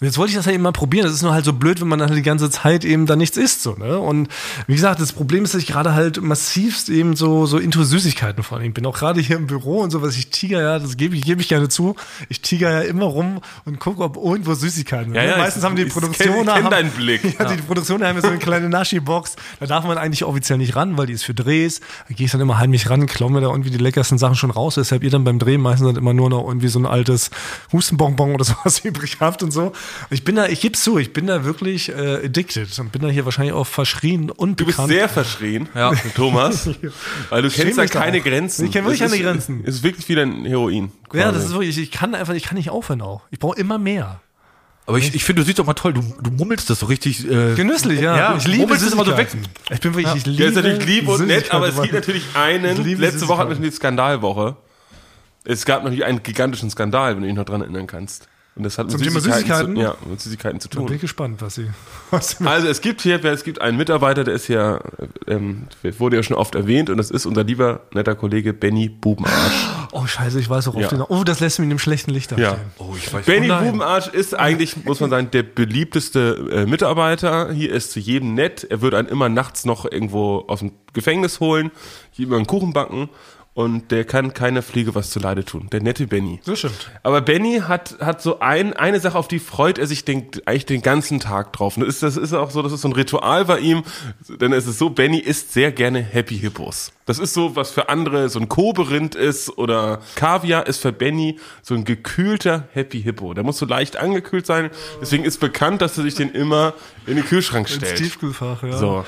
Und 0.00 0.06
jetzt 0.06 0.16
wollte 0.16 0.30
ich 0.30 0.36
das 0.36 0.46
halt 0.46 0.54
eben 0.54 0.62
mal 0.62 0.72
probieren. 0.72 1.04
Das 1.04 1.14
ist 1.14 1.22
nur 1.22 1.32
halt 1.34 1.44
so 1.44 1.52
blöd, 1.52 1.80
wenn 1.80 1.88
man 1.88 1.98
dann 1.98 2.08
halt 2.08 2.18
die 2.18 2.22
ganze 2.22 2.48
Zeit 2.50 2.84
eben 2.86 3.04
da 3.06 3.16
nichts 3.16 3.36
isst. 3.36 3.62
So, 3.62 3.74
ne? 3.74 3.98
Und 3.98 4.28
wie 4.66 4.74
gesagt, 4.74 5.00
das 5.00 5.12
Problem 5.12 5.44
ist, 5.44 5.52
dass 5.54 5.60
ich 5.60 5.66
gerade 5.68 5.92
halt 5.94 6.22
massivst 6.22 6.88
eben 6.88 7.16
so, 7.16 7.44
so 7.44 7.58
into 7.58 7.84
Süßigkeiten 7.84 8.42
vor 8.42 8.58
allem 8.58 8.72
bin. 8.72 8.86
Auch 8.86 8.96
gerade 8.98 9.20
hier 9.20 9.36
im 9.36 9.46
Büro 9.46 9.80
und 9.80 9.90
so, 9.90 10.00
was 10.00 10.16
ich 10.16 10.30
tiger 10.30 10.62
ja, 10.62 10.78
das 10.78 10.96
gebe 10.96 11.14
ich, 11.16 11.22
gebe 11.22 11.42
ich 11.42 11.48
gerne 11.48 11.68
zu. 11.68 11.96
Ich 12.30 12.40
tiger 12.40 12.70
ja 12.70 12.80
immer 12.80 13.04
rum 13.04 13.40
und 13.66 13.78
gucke, 13.78 14.02
ob 14.02 14.16
irgendwo 14.16 14.54
Süßigkeiten 14.54 15.12
sind. 15.12 15.16
Ja, 15.16 15.22
ne? 15.22 15.28
ja, 15.32 15.36
Meistens 15.38 15.62
ich- 15.62 15.68
haben 15.68 15.76
die 15.76 15.84
Produktionen. 15.84 16.40
ich 16.40 16.46
kenn 16.46 16.64
haben- 16.64 16.70
deinen 16.70 16.90
Blick. 16.92 17.38
Ja, 17.38 17.44
die 17.54 17.60
Produktion 17.62 18.02
haben 18.02 18.16
ja 18.16 18.22
so 18.22 18.28
eine 18.28 18.38
kleine 18.38 18.68
Naschi-Box. 18.70 19.36
Da 19.60 19.66
darf 19.66 19.84
man 19.84 19.98
eigentlich 19.98 20.24
offiziell 20.24 20.56
nicht 20.58 20.76
ran, 20.76 20.96
weil 20.96 21.06
die 21.06 21.12
ist 21.12 21.24
für 21.24 21.34
Drehs. 21.34 21.80
Da 22.08 22.14
gehe 22.14 22.24
ich 22.24 22.32
dann 22.32 22.40
immer 22.40 22.58
heimlich 22.58 22.88
ran, 22.88 23.06
klaue 23.06 23.30
mir 23.30 23.42
da 23.42 23.48
irgendwie 23.48 23.70
die 23.70 23.76
leckersten 23.78 24.16
Sachen 24.16 24.34
schon 24.36 24.50
raus. 24.50 24.76
Deshalb 24.76 25.02
ihr 25.04 25.10
dann 25.10 25.24
beim 25.24 25.38
Drehen 25.38 25.60
meistens 25.60 25.86
dann 25.88 25.96
immer 25.96 26.14
nur 26.14 26.30
noch 26.30 26.46
irgendwie 26.48 26.68
so 26.68 26.78
ein 26.78 26.86
altes 26.86 27.30
Hustenbonbon 27.72 28.32
oder 28.34 28.44
sowas 28.50 28.78
übrig 28.80 29.18
habt 29.20 29.42
und 29.42 29.50
so. 29.50 29.72
Ich 30.10 30.24
bin 30.24 30.36
da, 30.36 30.46
ich 30.46 30.60
gebe 30.60 30.76
zu, 30.76 30.98
ich 30.98 31.12
bin 31.12 31.26
da 31.26 31.44
wirklich 31.44 31.88
äh, 31.90 32.24
addicted 32.24 32.78
und 32.78 32.92
bin 32.92 33.02
da 33.02 33.08
hier 33.08 33.24
wahrscheinlich 33.24 33.54
auch 33.54 33.66
verschrien 33.66 34.30
und 34.30 34.60
Du 34.60 34.66
bist 34.66 34.84
sehr 34.86 35.08
verschrien, 35.08 35.68
Thomas, 36.14 36.68
weil 37.30 37.42
du 37.42 37.50
kennst 37.50 37.78
da 37.78 37.86
keine 37.86 38.18
auch. 38.20 38.24
Grenzen. 38.24 38.66
Ich 38.66 38.72
kenn 38.72 38.84
wirklich 38.84 39.00
keine 39.00 39.14
ist- 39.16 39.22
Grenzen. 39.22 39.62
Es 39.64 39.76
ist 39.76 39.82
wirklich 39.82 40.08
wie 40.08 40.20
ein 40.20 40.44
Heroin. 40.44 40.92
ja, 41.12 41.22
quasi. 41.22 41.34
das 41.34 41.44
ist 41.46 41.52
wirklich, 41.52 41.78
ich 41.78 41.90
kann 41.90 42.14
einfach, 42.14 42.34
ich 42.34 42.44
kann 42.44 42.56
nicht 42.56 42.70
aufhören 42.70 43.02
auch. 43.02 43.22
Ich 43.30 43.38
brauche 43.38 43.58
immer 43.58 43.78
mehr. 43.78 44.20
Aber 44.86 44.98
ich, 44.98 45.14
ich 45.14 45.22
finde, 45.22 45.42
du 45.42 45.46
siehst 45.46 45.58
doch 45.60 45.66
mal 45.66 45.74
toll, 45.74 45.92
du, 45.92 46.02
du 46.20 46.30
mummelst 46.32 46.68
das 46.68 46.80
so 46.80 46.86
richtig. 46.86 47.24
Äh, 47.30 47.54
Genüsslich, 47.54 48.00
ja. 48.00 48.16
Ja, 48.16 48.36
ich 48.36 48.48
liebe 48.48 48.74
es 48.74 48.90
immer 48.92 49.04
so 49.04 49.16
weg. 49.16 49.28
Ich 49.70 49.78
bin 49.80 49.94
wirklich, 49.94 50.16
ich 50.16 50.26
liebe 50.26 50.38
Der 50.38 50.48
ist 50.48 50.54
natürlich 50.56 50.84
lieb 50.84 51.08
und 51.08 51.26
nett, 51.28 51.52
aber 51.52 51.68
es 51.68 51.80
gibt 51.80 51.94
natürlich 51.94 52.24
einen. 52.34 52.98
Letzte 52.98 53.28
Woche 53.28 53.38
hatten 53.38 53.50
wir 53.50 53.54
schon 53.56 53.64
die 53.64 53.70
Skandalwoche. 53.70 54.56
Es 55.44 55.64
gab 55.64 55.84
natürlich 55.84 56.04
einen 56.04 56.22
gigantischen 56.22 56.70
Skandal, 56.70 57.14
wenn 57.14 57.22
du 57.22 57.28
dich 57.28 57.36
noch 57.36 57.44
dran 57.44 57.60
erinnern 57.60 57.86
kannst. 57.86 58.28
Und 58.56 58.64
das 58.64 58.78
hat 58.78 58.86
mit 58.86 58.92
Zum 58.92 59.02
Thema 59.02 59.20
Süßigkeiten? 59.20 59.76
Zu, 59.76 59.80
ja, 59.80 59.94
mit 60.08 60.20
Süßigkeiten 60.20 60.60
zu 60.60 60.68
Bin 60.68 60.80
tun. 60.86 60.92
ich 60.94 61.00
gespannt, 61.00 61.40
was 61.40 61.54
sie. 61.54 61.68
Was 62.10 62.30
sie 62.30 62.44
Also 62.44 62.66
es 62.66 62.80
gibt 62.80 63.00
hier, 63.00 63.24
es 63.24 63.44
gibt 63.44 63.60
einen 63.60 63.76
Mitarbeiter, 63.78 64.24
der 64.24 64.34
ist 64.34 64.48
ja, 64.48 64.80
ähm, 65.28 65.68
wurde 65.98 66.16
ja 66.16 66.22
schon 66.24 66.36
oft 66.36 66.56
erwähnt 66.56 66.90
und 66.90 66.96
das 66.96 67.10
ist 67.12 67.26
unser 67.26 67.44
lieber 67.44 67.82
netter 67.94 68.16
Kollege 68.16 68.52
Benny 68.52 68.88
Bubenarsch. 68.88 69.68
oh, 69.92 70.04
scheiße, 70.06 70.40
ich 70.40 70.50
weiß 70.50 70.66
auch 70.68 70.74
auf 70.74 70.80
Ja. 70.82 70.88
den. 70.88 71.02
Oh, 71.02 71.22
das 71.22 71.38
lässt 71.38 71.60
mich 71.60 71.66
in 71.66 71.70
dem 71.70 71.78
schlechten 71.78 72.10
Licht 72.10 72.32
Ja. 72.32 72.36
dastehen. 72.36 72.70
oh, 72.78 72.94
ich 72.96 73.12
weiß 73.12 73.24
Benny. 73.24 73.46
Bubenarsch 73.48 74.08
ist 74.08 74.34
eigentlich, 74.34 74.84
muss 74.84 74.98
man 74.98 75.10
sagen, 75.10 75.30
der 75.30 75.44
beliebteste 75.44 76.48
äh, 76.52 76.66
Mitarbeiter. 76.66 77.52
Hier 77.52 77.72
ist 77.72 77.92
zu 77.92 78.00
jedem 78.00 78.34
nett. 78.34 78.66
Er 78.68 78.82
würde 78.82 78.98
einen 78.98 79.08
immer 79.08 79.28
nachts 79.28 79.64
noch 79.64 79.84
irgendwo 79.90 80.44
aus 80.48 80.58
dem 80.58 80.72
Gefängnis 80.92 81.38
holen, 81.38 81.70
immer 82.18 82.36
einen 82.36 82.46
Kuchen 82.46 82.72
backen 82.72 83.08
und 83.52 83.90
der 83.90 84.04
kann 84.04 84.32
keiner 84.32 84.62
Fliege 84.62 84.94
was 84.94 85.10
zuleide 85.10 85.44
tun. 85.44 85.68
Der 85.72 85.82
nette 85.82 86.06
Benny. 86.06 86.40
Das 86.44 86.60
stimmt. 86.60 86.90
Aber 87.02 87.20
Benny 87.20 87.62
hat, 87.66 87.96
hat 88.00 88.22
so 88.22 88.38
ein, 88.38 88.74
eine 88.74 89.00
Sache, 89.00 89.18
auf 89.18 89.26
die 89.26 89.40
freut 89.40 89.76
er 89.76 89.88
sich 89.88 90.04
den, 90.04 90.28
eigentlich 90.46 90.66
den 90.66 90.82
ganzen 90.82 91.18
Tag 91.18 91.52
drauf. 91.52 91.76
Und 91.76 91.84
das 91.84 91.96
ist, 91.96 92.02
das 92.02 92.16
ist 92.16 92.32
auch 92.32 92.52
so, 92.52 92.62
das 92.62 92.72
ist 92.72 92.82
so 92.82 92.88
ein 92.88 92.92
Ritual 92.92 93.44
bei 93.46 93.58
ihm. 93.58 93.82
Denn 94.28 94.52
es 94.52 94.68
ist 94.68 94.78
so, 94.78 94.90
Benny 94.90 95.18
isst 95.18 95.52
sehr 95.52 95.72
gerne 95.72 96.00
Happy 96.00 96.38
Hippos. 96.38 96.92
Das 97.06 97.18
ist 97.18 97.34
so, 97.34 97.56
was 97.56 97.72
für 97.72 97.88
andere 97.88 98.28
so 98.28 98.38
ein 98.38 98.48
Koberind 98.48 99.16
ist 99.16 99.58
oder 99.58 100.00
Kaviar 100.14 100.68
ist 100.68 100.80
für 100.80 100.92
Benny 100.92 101.40
so 101.60 101.74
ein 101.74 101.84
gekühlter 101.84 102.68
Happy 102.72 103.02
Hippo. 103.02 103.34
Der 103.34 103.42
muss 103.42 103.58
so 103.58 103.66
leicht 103.66 103.96
angekühlt 103.96 104.46
sein. 104.46 104.70
Deswegen 105.00 105.24
ist 105.24 105.40
bekannt, 105.40 105.82
dass 105.82 105.98
er 105.98 106.04
sich 106.04 106.14
den 106.14 106.30
immer 106.30 106.72
in 107.06 107.16
den 107.16 107.24
Kühlschrank 107.24 107.68
Ins 107.68 107.76
stellt. 107.76 107.98
Tiefkühlfach, 107.98 108.62
ja. 108.62 108.78
So. 108.78 109.04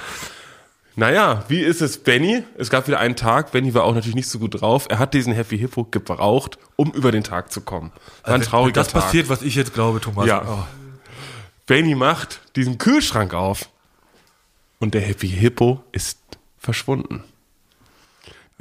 Naja, 0.95 1.45
wie 1.49 1.61
ist 1.61 1.81
es 1.81 1.99
Benny? 1.99 2.43
Es 2.59 2.69
gab 2.69 2.87
wieder 2.87 2.99
einen 3.01 3.17
Tag, 3.17 3.53
Benny 3.53 3.73
war 3.73 3.85
auch 3.85 3.95
natürlich 3.95 4.15
nicht 4.15 4.29
so 4.29 4.39
gut 4.39 4.61
drauf. 4.61 4.87
Er 4.91 4.99
hat 4.99 5.15
diesen 5.15 5.33
Happy 5.33 5.59
Hippo 5.59 5.85
gebraucht, 5.85 6.59
um 6.77 6.93
über 6.93 7.13
den 7.13 7.25
Tag 7.25 7.51
zu 7.51 7.63
kommen. 7.63 7.93
War 8.25 8.35
ein 8.35 8.41
Wenn 8.41 8.47
trauriger 8.47 8.75
das 8.75 8.89
Tag. 8.89 9.03
passiert, 9.03 9.29
was 9.29 9.43
ich 9.43 9.55
jetzt 9.55 9.73
glaube, 9.73 10.01
Thomas. 10.01 10.27
Ja. 10.27 10.43
Oh. 10.47 10.65
Benny 11.67 11.95
macht 11.95 12.41
diesen 12.57 12.77
Kühlschrank 12.77 13.33
auf 13.33 13.71
und 14.81 14.93
der 14.95 15.01
Happy 15.01 15.29
Hippo 15.29 15.83
ist 15.93 16.19
verschwunden. 16.59 17.25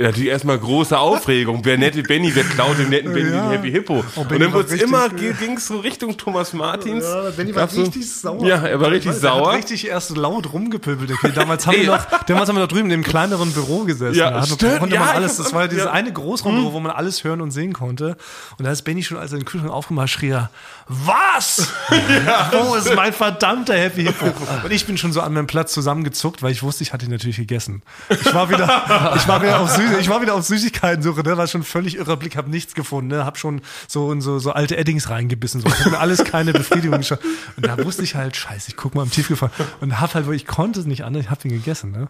Ja, 0.01 0.07
natürlich 0.07 0.29
erstmal 0.29 0.57
große 0.59 0.97
Aufregung. 0.97 1.61
Wer 1.63 1.77
nette 1.77 2.01
Benny, 2.03 2.33
wer 2.35 2.43
klaut 2.43 2.77
dem 2.79 2.89
netten 2.89 3.13
Benny 3.13 3.29
Ja. 3.31 3.43
den 3.43 3.51
Happy 3.51 3.71
Hippo? 3.71 4.03
Oh, 4.15 4.21
und 4.21 4.31
dann 4.31 4.53
richtig- 4.53 4.81
immer, 4.81 5.09
ging 5.09 5.57
es 5.57 5.67
so 5.67 5.77
Richtung 5.79 6.17
Thomas 6.17 6.53
Martins. 6.53 7.03
Ja, 7.03 7.29
Benny 7.31 7.53
war 7.55 7.67
so- 7.67 7.81
richtig 7.81 8.11
sauer. 8.11 8.45
Ja, 8.45 8.57
er 8.57 8.79
war 8.79 8.89
richtig 8.91 9.11
hat 9.11 9.19
sauer. 9.19 9.53
richtig 9.53 9.87
erst 9.87 10.15
laut 10.17 10.51
rumgepöbelt. 10.53 11.11
Damals 11.35 11.67
haben, 11.67 11.77
wir 11.77 11.85
noch, 11.87 12.05
damals 12.25 12.49
haben 12.49 12.55
wir 12.55 12.61
noch 12.61 12.67
drüben 12.67 12.85
in 12.85 13.01
dem 13.01 13.03
kleineren 13.03 13.51
Büro 13.51 13.83
gesessen. 13.83 14.15
Ja, 14.17 14.31
da 14.31 14.41
hat, 14.41 14.47
stimmt. 14.47 14.79
konnte 14.79 14.95
man 14.97 15.07
Ja, 15.07 15.11
alles, 15.13 15.33
ich 15.33 15.37
das 15.43 15.53
war 15.53 15.67
dieses 15.67 15.87
eine 15.87 16.11
Großraumbüro, 16.11 16.73
wo 16.73 16.79
man 16.79 16.91
alles 16.91 17.23
hören 17.23 17.41
und 17.41 17.51
sehen 17.51 17.73
konnte. 17.73 18.17
Und 18.57 18.65
da 18.65 18.71
ist 18.71 18.81
Benny 18.83 19.03
schon, 19.03 19.17
als 19.17 19.31
er 19.31 19.37
den 19.39 19.45
Kühlschrank 19.45 19.71
aufgemacht 19.73 20.03
hat, 20.03 20.09
schrie 20.09 20.29
er, 20.31 20.49
was? 20.91 21.71
Wo 22.51 22.75
ist 22.75 22.93
mein 22.95 23.13
verdammter 23.13 23.75
Happy 23.75 24.03
Hippo? 24.03 24.33
Und 24.63 24.71
ich 24.71 24.85
bin 24.85 24.97
schon 24.97 25.13
so 25.13 25.21
an 25.21 25.33
meinem 25.33 25.47
Platz 25.47 25.73
zusammengezuckt, 25.73 26.43
weil 26.43 26.51
ich 26.51 26.63
wusste, 26.63 26.83
ich 26.83 26.93
hatte 26.93 27.05
ihn 27.05 27.11
natürlich 27.11 27.37
gegessen. 27.37 27.81
Ich 28.09 28.33
war 28.33 28.49
wieder, 28.49 29.13
ich 29.15 29.27
war 29.27 29.41
wieder 29.41 29.59
auf, 29.59 29.71
Süß, 29.71 29.97
ich 29.99 30.09
war 30.09 30.21
wieder 30.21 30.33
auf 30.33 30.45
Süßigkeiten-Suche, 30.45 31.23
ne? 31.23 31.37
war 31.37 31.47
schon 31.47 31.63
völlig 31.63 31.97
irrer 31.97 32.17
Blick, 32.17 32.35
habe 32.35 32.49
nichts 32.49 32.73
gefunden, 32.73 33.09
ne? 33.09 33.25
hab 33.25 33.37
schon 33.37 33.61
so 33.87 34.11
in 34.11 34.21
so, 34.21 34.39
so 34.39 34.51
alte 34.51 34.77
Eddings 34.77 35.09
reingebissen, 35.09 35.61
so. 35.61 35.67
Ich 35.67 35.85
mir 35.85 35.99
alles 35.99 36.23
keine 36.23 36.53
Befriedigung 36.53 36.99
geschafft. 36.99 37.23
Und 37.55 37.65
da 37.65 37.83
wusste 37.83 38.03
ich 38.03 38.15
halt, 38.15 38.35
scheiße, 38.35 38.69
ich 38.69 38.75
guck 38.75 38.95
mal 38.95 39.03
im 39.03 39.11
Tiefgefallen 39.11 39.53
und 39.79 39.99
hab 39.99 40.13
halt, 40.13 40.27
ich 40.29 40.45
konnte 40.45 40.79
es 40.79 40.85
nicht 40.85 41.03
anders, 41.03 41.23
ich 41.23 41.29
hab 41.29 41.43
ihn 41.45 41.51
gegessen, 41.51 41.91
ne? 41.91 42.07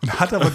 Und 0.00 0.18
hat 0.20 0.32
aber, 0.32 0.50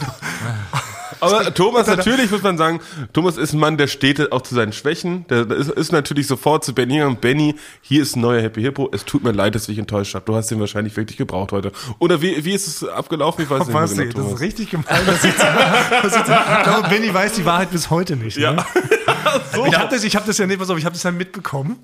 Aber 1.21 1.53
Thomas, 1.53 1.87
natürlich 1.87 2.31
muss 2.31 2.43
man 2.43 2.57
sagen, 2.57 2.79
Thomas 3.13 3.37
ist 3.37 3.53
ein 3.53 3.59
Mann, 3.59 3.77
der 3.77 3.87
steht 3.87 4.31
auch 4.31 4.41
zu 4.41 4.55
seinen 4.55 4.73
Schwächen. 4.73 5.25
Der, 5.27 5.49
ist, 5.51 5.69
ist 5.69 5.91
natürlich 5.91 6.27
sofort 6.27 6.63
zu 6.63 6.73
Benny 6.73 7.01
und 7.03 7.21
Benny, 7.21 7.55
hier 7.81 8.01
ist 8.01 8.15
ein 8.15 8.21
neuer 8.21 8.41
Happy 8.41 8.61
Hippo. 8.61 8.89
Es 8.91 9.05
tut 9.05 9.23
mir 9.23 9.31
leid, 9.31 9.55
dass 9.55 9.63
ich 9.63 9.69
dich 9.69 9.79
enttäuscht 9.79 10.15
habe. 10.15 10.25
Du 10.25 10.35
hast 10.35 10.49
den 10.49 10.59
wahrscheinlich 10.59 10.95
wirklich 10.95 11.17
gebraucht 11.17 11.51
heute. 11.51 11.71
Oder 11.99 12.21
wie, 12.21 12.43
wie 12.45 12.53
ist 12.53 12.67
es 12.67 12.87
abgelaufen? 12.87 13.43
Ich 13.43 13.49
weiß 13.49 13.67
nicht 13.67 13.73
was, 13.73 13.95
genau, 13.95 14.23
das 14.23 14.33
ist 14.33 14.39
richtig 14.39 14.69
gemein, 14.71 15.05
dass 15.05 15.23
ich, 15.23 15.35
dass 16.03 16.15
ich, 16.15 16.21
ich 16.21 16.63
glaube, 16.63 16.89
Benny 16.89 17.13
weiß 17.13 17.33
die 17.33 17.45
Wahrheit 17.45 17.71
bis 17.71 17.89
heute 17.89 18.15
nicht. 18.15 18.37
Ne? 18.37 18.57
Ja. 19.59 19.65
Ich 19.65 19.77
habe 19.77 19.89
das, 19.93 20.03
ich 20.03 20.15
hab 20.15 20.25
das 20.25 20.37
ja 20.37 20.45
nicht, 20.47 20.59
pass 20.59 20.69
auf, 20.69 20.77
ich 20.77 20.85
habe 20.85 20.93
das 20.93 21.03
ja 21.03 21.11
mitbekommen. 21.11 21.77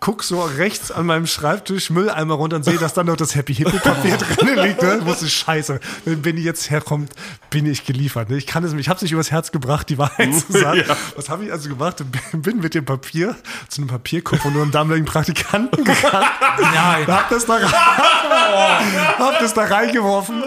Guck 0.00 0.24
so 0.24 0.42
rechts 0.42 0.90
an 0.90 1.06
meinem 1.06 1.26
Schreibtisch, 1.26 1.90
Mülleimer 1.90 2.34
runter 2.34 2.56
und 2.56 2.64
sehe, 2.64 2.78
dass 2.78 2.94
da 2.94 3.04
noch 3.04 3.16
das 3.16 3.34
Happy 3.34 3.54
Hippo 3.54 3.76
Papier 3.78 4.16
drin 4.36 4.58
liegt. 4.58 4.82
Ne? 4.82 4.98
Ich 5.00 5.04
wusste, 5.06 5.28
scheiße, 5.28 5.80
wenn 6.04 6.22
Benny 6.22 6.40
jetzt 6.40 6.70
herkommt, 6.70 7.12
bin 7.50 7.66
ich 7.66 7.84
geliefert. 7.84 8.30
Ne? 8.30 8.36
Ich 8.36 8.46
kann 8.46 8.64
es, 8.64 8.72
ich 8.72 8.88
habe 8.88 8.96
es 8.96 9.02
nicht 9.02 9.12
übers 9.12 9.30
Herz 9.30 9.52
gebracht, 9.52 9.88
die 9.88 9.98
Wahrheit 9.98 10.34
zu 10.34 10.52
sagen. 10.58 10.82
Ja. 10.86 10.96
Was 11.16 11.28
habe 11.28 11.44
ich 11.44 11.52
also 11.52 11.68
gemacht? 11.68 12.02
Bin 12.32 12.58
mit 12.60 12.74
dem 12.74 12.84
Papier 12.84 13.36
zu 13.68 13.80
einem 13.82 13.88
Papierkopf 13.88 14.44
und 14.44 14.54
nur 14.54 14.62
einem 14.62 14.72
damaligen 14.72 15.06
Praktikanten 15.06 15.84
gegangen. 15.84 16.26
Nein. 16.58 17.06
Hab 17.06 17.28
das 17.28 17.46
da, 17.46 17.54
rein, 17.54 19.18
hab 19.18 19.38
das 19.38 19.54
da 19.54 19.64
reingeworfen 19.64 20.42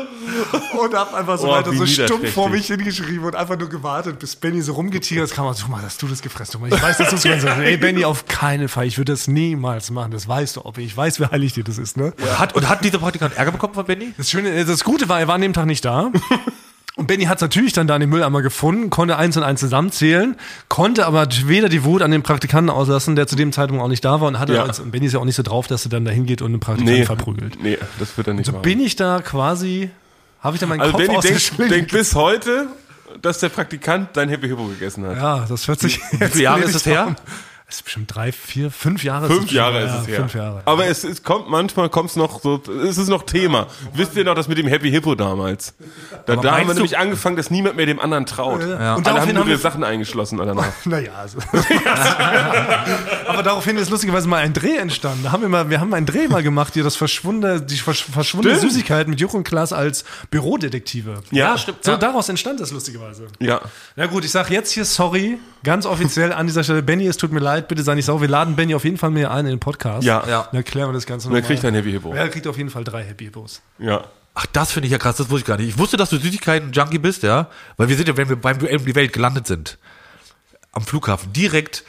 und 0.80 0.94
hab 0.94 1.14
einfach 1.14 1.38
so 1.38 1.48
Oh, 1.48 1.52
weiter 1.52 1.74
so 1.74 1.86
stumpf 1.86 2.34
vor 2.34 2.50
mich 2.50 2.68
hingeschrieben 2.68 3.26
und 3.26 3.36
einfach 3.36 3.58
nur 3.58 3.70
gewartet, 3.70 4.20
bis 4.20 4.36
Benny 4.36 4.62
so 4.62 4.74
rumgetigert 4.74 5.26
ist. 5.26 5.36
Kam 5.36 5.46
und 5.46 5.56
so, 5.56 5.68
mal, 5.68 5.82
hast 5.84 6.02
du 6.02 6.08
das 6.08 6.22
gefressen? 6.34 6.60
Ich 6.68 6.82
weiß, 6.82 6.98
dass 6.98 7.10
du 7.10 7.16
es 7.16 7.26
hast. 7.46 7.58
Ey, 7.60 7.78
Benny, 7.78 8.04
auf 8.06 8.26
keinen 8.28 8.68
Fall. 8.68 8.86
Ich 8.88 8.98
würde 8.98 9.14
das 9.14 9.28
niemals 9.28 9.92
machen. 9.92 10.12
Das 10.12 10.28
weißt 10.28 10.58
du, 10.58 10.66
ob 10.66 10.78
ich 10.78 10.96
weiß, 10.96 11.20
wie 11.20 11.26
heilig 11.28 11.54
dir 11.54 11.64
das 11.64 11.78
ist, 11.78 11.96
ne? 11.98 12.14
Hat, 12.38 12.56
und 12.56 12.68
hat 12.70 12.84
dieser 12.84 13.00
Praktikant 13.00 13.36
Ärger 13.38 13.52
bekommen 13.52 13.74
von 13.74 13.86
Benny? 13.86 14.14
Das 14.18 14.30
Schöne, 14.30 14.66
das 14.66 14.84
Gute 14.84 15.08
war, 15.10 15.20
er 15.20 15.28
war 15.28 15.36
an 15.36 15.42
dem 15.42 15.54
Tag 15.54 15.66
nicht 15.66 15.86
da. 15.86 16.12
Und 16.96 17.08
Benny 17.08 17.24
hat 17.24 17.38
es 17.38 17.42
natürlich 17.42 17.74
dann 17.74 17.88
da 17.88 17.96
in 17.96 18.02
den 18.02 18.10
Mülleimer 18.12 18.44
gefunden, 18.44 18.92
konnte 18.92 19.18
eins 19.18 19.36
und 19.36 19.42
eins 19.42 19.60
zusammenzählen, 19.62 20.36
konnte 20.70 21.08
aber 21.08 21.28
weder 21.46 21.68
die 21.68 21.84
Wut 21.84 22.04
an 22.04 22.12
den 22.12 22.22
Praktikanten 22.22 22.70
auslassen, 22.70 23.16
der 23.16 23.26
zu 23.26 23.36
dem 23.36 23.52
Zeitpunkt 23.52 23.84
auch 23.84 23.88
nicht 23.88 24.06
da 24.06 24.22
war 24.22 24.28
und 24.28 24.38
hatte 24.40 24.54
Ja. 24.54 24.64
und 24.66 24.92
Benny 24.92 25.08
ist 25.08 25.14
ja 25.14 25.20
auch 25.20 25.26
nicht 25.26 25.36
so 25.36 25.42
drauf, 25.42 25.66
dass 25.66 25.86
er 25.86 25.90
dann 25.90 26.06
da 26.06 26.12
hingeht 26.12 26.44
und 26.44 26.50
einen 26.52 26.60
Praktikanten 26.60 27.00
Nee, 27.00 27.06
verprügelt. 27.06 27.58
nee, 27.64 27.80
das 27.98 28.16
wird 28.16 28.28
er 28.28 28.36
nicht 28.36 28.46
So 28.46 28.52
machen. 28.52 28.62
bin 28.62 28.80
ich 28.80 28.96
da 28.96 29.22
quasi, 29.24 29.90
habe 30.40 30.56
ich 30.56 30.60
da 30.60 30.68
meinen 30.68 30.82
Also 30.82 30.92
Kopf 30.96 31.08
Benny 31.08 31.20
denkt, 31.20 31.72
denkt 31.72 31.92
bis 31.94 32.14
heute, 32.14 32.68
dass 33.22 33.40
der 33.40 33.50
Praktikant 33.50 34.10
dein 34.16 34.30
Happy 34.30 34.48
Hippo 34.48 34.66
gegessen 34.68 35.06
hat. 35.06 35.18
Ja, 35.18 35.46
das 35.48 35.68
hört 35.68 35.80
sich. 35.80 36.00
Wie 36.12 36.26
viele 36.28 36.44
Jahre 36.44 36.62
ist 36.62 36.76
das 36.76 36.86
her? 36.86 37.16
Es 37.74 37.78
ist 37.78 37.84
bestimmt 37.86 38.14
drei, 38.14 38.32
vier, 38.32 38.70
fünf 38.70 39.04
Jahre. 39.04 39.26
Fünf 39.26 39.46
es 39.46 39.48
schon, 39.48 39.58
Jahre 39.58 39.80
ja, 39.80 39.86
ist 39.96 40.02
es 40.04 40.08
her. 40.08 40.18
Fünf 40.18 40.36
Jahre. 40.36 40.62
Aber 40.66 40.86
es, 40.86 41.04
es 41.04 41.24
kommt 41.24 41.50
manchmal 41.50 41.90
kommt 41.90 42.12
es 42.12 42.16
noch 42.16 42.40
so, 42.40 42.62
es 42.88 43.00
ist 43.00 43.08
noch 43.10 43.24
Thema. 43.24 43.66
Wisst 43.96 44.16
ihr 44.16 44.24
noch 44.24 44.36
das 44.36 44.48
mit 44.48 44.60
dem 44.60 44.68
Happy 44.68 44.92
Hippo 44.92 45.16
damals? 45.16 45.74
Da, 46.28 46.36
da 46.36 46.56
haben 46.60 46.68
wir 46.68 46.76
nämlich 46.76 47.00
angefangen, 47.00 47.36
dass 47.36 47.50
niemand 47.50 47.76
mehr 47.76 47.88
dem 47.88 48.00
anderen 48.00 48.28
traut. 48.28 48.62
Ja. 48.62 48.68
Und 48.68 48.78
alle 48.78 48.94
haben 48.94 49.04
daraufhin 49.06 49.34
nur 49.34 49.40
haben 49.42 49.48
wir- 49.48 49.54
ihre 49.56 49.60
Sachen 49.62 49.84
eingeschlossen 49.84 50.38
danach. 50.38 50.68
Naja, 50.86 51.14
also. 51.18 51.40
Aber 53.28 53.42
daraufhin 53.44 53.78
ist 53.78 53.90
lustigerweise 53.90 54.28
mal 54.28 54.38
ein 54.38 54.54
Dreh 54.54 54.78
entstanden. 54.78 55.24
Da 55.24 55.32
haben 55.32 55.42
wir 55.42 55.50
mal, 55.50 55.70
wir 55.72 55.80
haben 55.80 55.94
einen 55.96 56.06
Dreh 56.06 56.28
mal 56.28 56.44
gemacht, 56.44 56.74
hier 56.76 56.84
das 56.84 56.96
verschwundene, 56.96 57.62
die 57.62 57.78
versch 57.78 58.04
verschwundene. 58.06 58.60
Süßigkeit 58.60 59.08
mit 59.08 59.20
Juch 59.20 59.34
und 59.34 59.44
Klaas 59.46 59.74
als 59.74 60.04
Bürodetektive. 60.30 61.22
Ja, 61.32 61.58
stimmt. 61.58 61.84
So, 61.84 61.92
Ja. 61.92 61.98
daraus 61.98 62.30
entstand 62.30 62.60
das 62.60 62.72
lustigerweise. 62.72 63.28
Ja. 63.40 63.62
Na 63.96 64.06
gut, 64.06 64.26
ich 64.26 64.32
sag 64.32 64.52
jetzt 64.52 64.72
hier 64.72 64.86
sorry, 64.86 65.40
ganz 65.64 65.86
offiziell 65.86 66.32
an 66.34 66.46
dieser 66.48 66.64
Stelle. 66.64 66.84
Benny, 66.84 67.08
es 67.08 67.18
tut 67.18 67.32
mir 67.32 67.40
leid, 67.40 67.63
bitte 67.68 67.84
sei 67.84 67.96
nicht 67.96 68.06
sauer. 68.06 68.22
Wir 68.22 68.28
laden 68.28 68.56
Benny 68.56 68.76
auf 68.76 68.84
jeden 68.84 68.98
Fall 68.98 69.10
mehr 69.12 69.32
ein 69.32 69.46
in 69.46 69.52
den 69.52 69.60
Podcast. 69.60 70.04
Ja. 70.04 70.24
Ja. 70.28 70.44
Dann 70.52 70.56
erklären 70.56 70.90
wir 70.90 70.94
das 70.94 71.06
Ganze 71.06 71.28
Und 71.28 71.34
dann 71.34 71.42
nochmal. 71.42 71.56
kriegt 71.56 71.64
er 71.64 71.68
ein 71.70 71.76
Happy 71.76 71.92
Hippo. 71.92 72.10
Ja, 72.10 72.22
er 72.22 72.30
kriegt 72.30 72.48
auf 72.48 72.58
jeden 72.58 72.70
Fall 72.70 72.84
drei 72.84 73.04
Happy 73.04 73.26
Hippos. 73.26 73.62
Ja. 73.80 74.04
Ach, 74.36 74.46
das 74.52 74.72
finde 74.72 74.88
ich 74.88 74.92
ja 74.92 74.98
krass, 74.98 75.18
das 75.18 75.30
wusste 75.30 75.42
ich 75.42 75.46
gar 75.46 75.58
nicht. 75.58 75.70
Ich 75.70 75.78
wusste, 75.78 75.96
dass 75.96 76.10
du 76.10 76.18
Süßigkeiten-Junkie 76.18 76.98
bist, 76.98 77.22
ja. 77.24 77.50
Weil 77.78 77.88
wir 77.90 77.96
sind 77.98 78.08
ja, 78.08 78.18
wenn 78.18 78.30
wir 78.30 78.36
beim 78.36 78.58
Duell 78.58 78.78
um 78.78 78.86
die 78.86 78.96
Welt 78.96 79.14
gelandet 79.14 79.46
sind, 79.46 79.78
am 80.72 80.82
Flughafen, 80.84 81.32
direkt, 81.34 81.84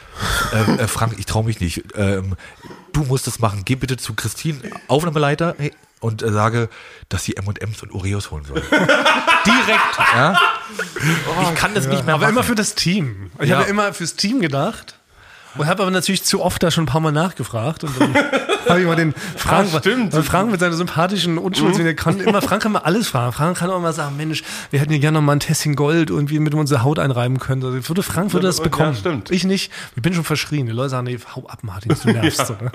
äh, 0.53 0.73
äh, 0.83 0.87
Frank, 0.87 1.15
ich 1.17 1.25
traue 1.25 1.43
mich 1.43 1.59
nicht, 1.59 1.83
ähm, 1.95 2.35
du 2.93 3.03
musst 3.03 3.25
das 3.25 3.39
machen. 3.39 3.63
Geh 3.65 3.73
bitte 3.73 3.97
zu 3.97 4.13
Christine, 4.13 4.59
Aufnahmeleiter, 4.87 5.55
hey, 5.57 5.73
und 6.01 6.21
äh, 6.21 6.31
sage, 6.31 6.69
dass 7.09 7.23
sie 7.23 7.35
M&M's 7.35 7.81
und 7.81 7.91
Oreos 7.91 8.29
holen 8.29 8.45
soll. 8.45 8.61
direkt, 9.45 9.97
ja. 10.13 10.39
ich 11.41 11.55
kann 11.55 11.73
das 11.73 11.87
nicht 11.87 12.05
mehr 12.05 12.13
Aber 12.13 12.25
machen. 12.25 12.33
immer 12.35 12.43
für 12.43 12.53
das 12.53 12.75
Team. 12.75 13.31
Ich 13.39 13.49
Ja. 13.49 13.57
habe 13.59 13.69
immer 13.69 13.91
fürs 13.93 14.15
Team 14.15 14.39
gedacht. 14.39 14.99
Und 15.57 15.67
habe 15.67 15.81
aber 15.83 15.91
natürlich 15.91 16.23
zu 16.23 16.41
oft 16.41 16.61
da 16.61 16.69
schon 16.71 16.83
ein 16.83 16.87
paar 16.87 17.01
Mal 17.01 17.11
nachgefragt. 17.11 17.83
Und 17.83 17.99
dann 17.99 18.13
habe 18.69 18.81
ich 18.81 18.85
mal 18.85 18.95
den 18.95 19.13
Frank, 19.37 19.69
Ah, 19.73 19.79
stimmt. 19.79 20.13
Frank 20.13 20.51
mit 20.51 20.59
seiner 20.59 20.75
sympathischen 20.75 21.37
Unschuld, 21.37 21.77
der 21.77 21.95
kann 21.95 22.19
immer, 22.19 22.41
Frank 22.41 22.63
kann 22.63 22.73
mal 22.73 22.79
alles 22.79 23.07
fragen. 23.07 23.31
Frank 23.31 23.57
kann 23.57 23.69
auch 23.69 23.79
mal 23.79 23.93
sagen, 23.93 24.17
Mensch, 24.17 24.43
wir 24.71 24.79
hätten 24.79 24.91
ja 24.91 24.99
gerne 24.99 25.19
noch 25.19 25.25
mal 25.25 25.33
ein 25.33 25.39
Tessin 25.39 25.75
Gold 25.75 26.09
irgendwie 26.09 26.39
mit 26.39 26.53
unsere 26.53 26.83
Haut 26.83 26.99
einreiben 26.99 27.39
können. 27.39 27.63
Also 27.63 27.87
würde 27.87 28.03
Frank 28.03 28.33
würde 28.33 28.47
das 28.47 28.57
Ja, 28.57 28.63
bekommen. 28.63 28.95
stimmt. 28.95 29.31
Ich 29.31 29.43
nicht. 29.45 29.71
Ich 29.95 30.01
bin 30.01 30.13
schon 30.13 30.23
verschrien. 30.25 30.65
Die 30.65 30.71
Leute 30.73 30.89
sagen, 30.89 31.05
nee, 31.05 31.17
hau 31.35 31.45
ab, 31.47 31.59
Martin, 31.61 31.95
du 32.03 32.11
nervst. 32.11 32.47
so, 32.47 32.53
ne? 32.53 32.71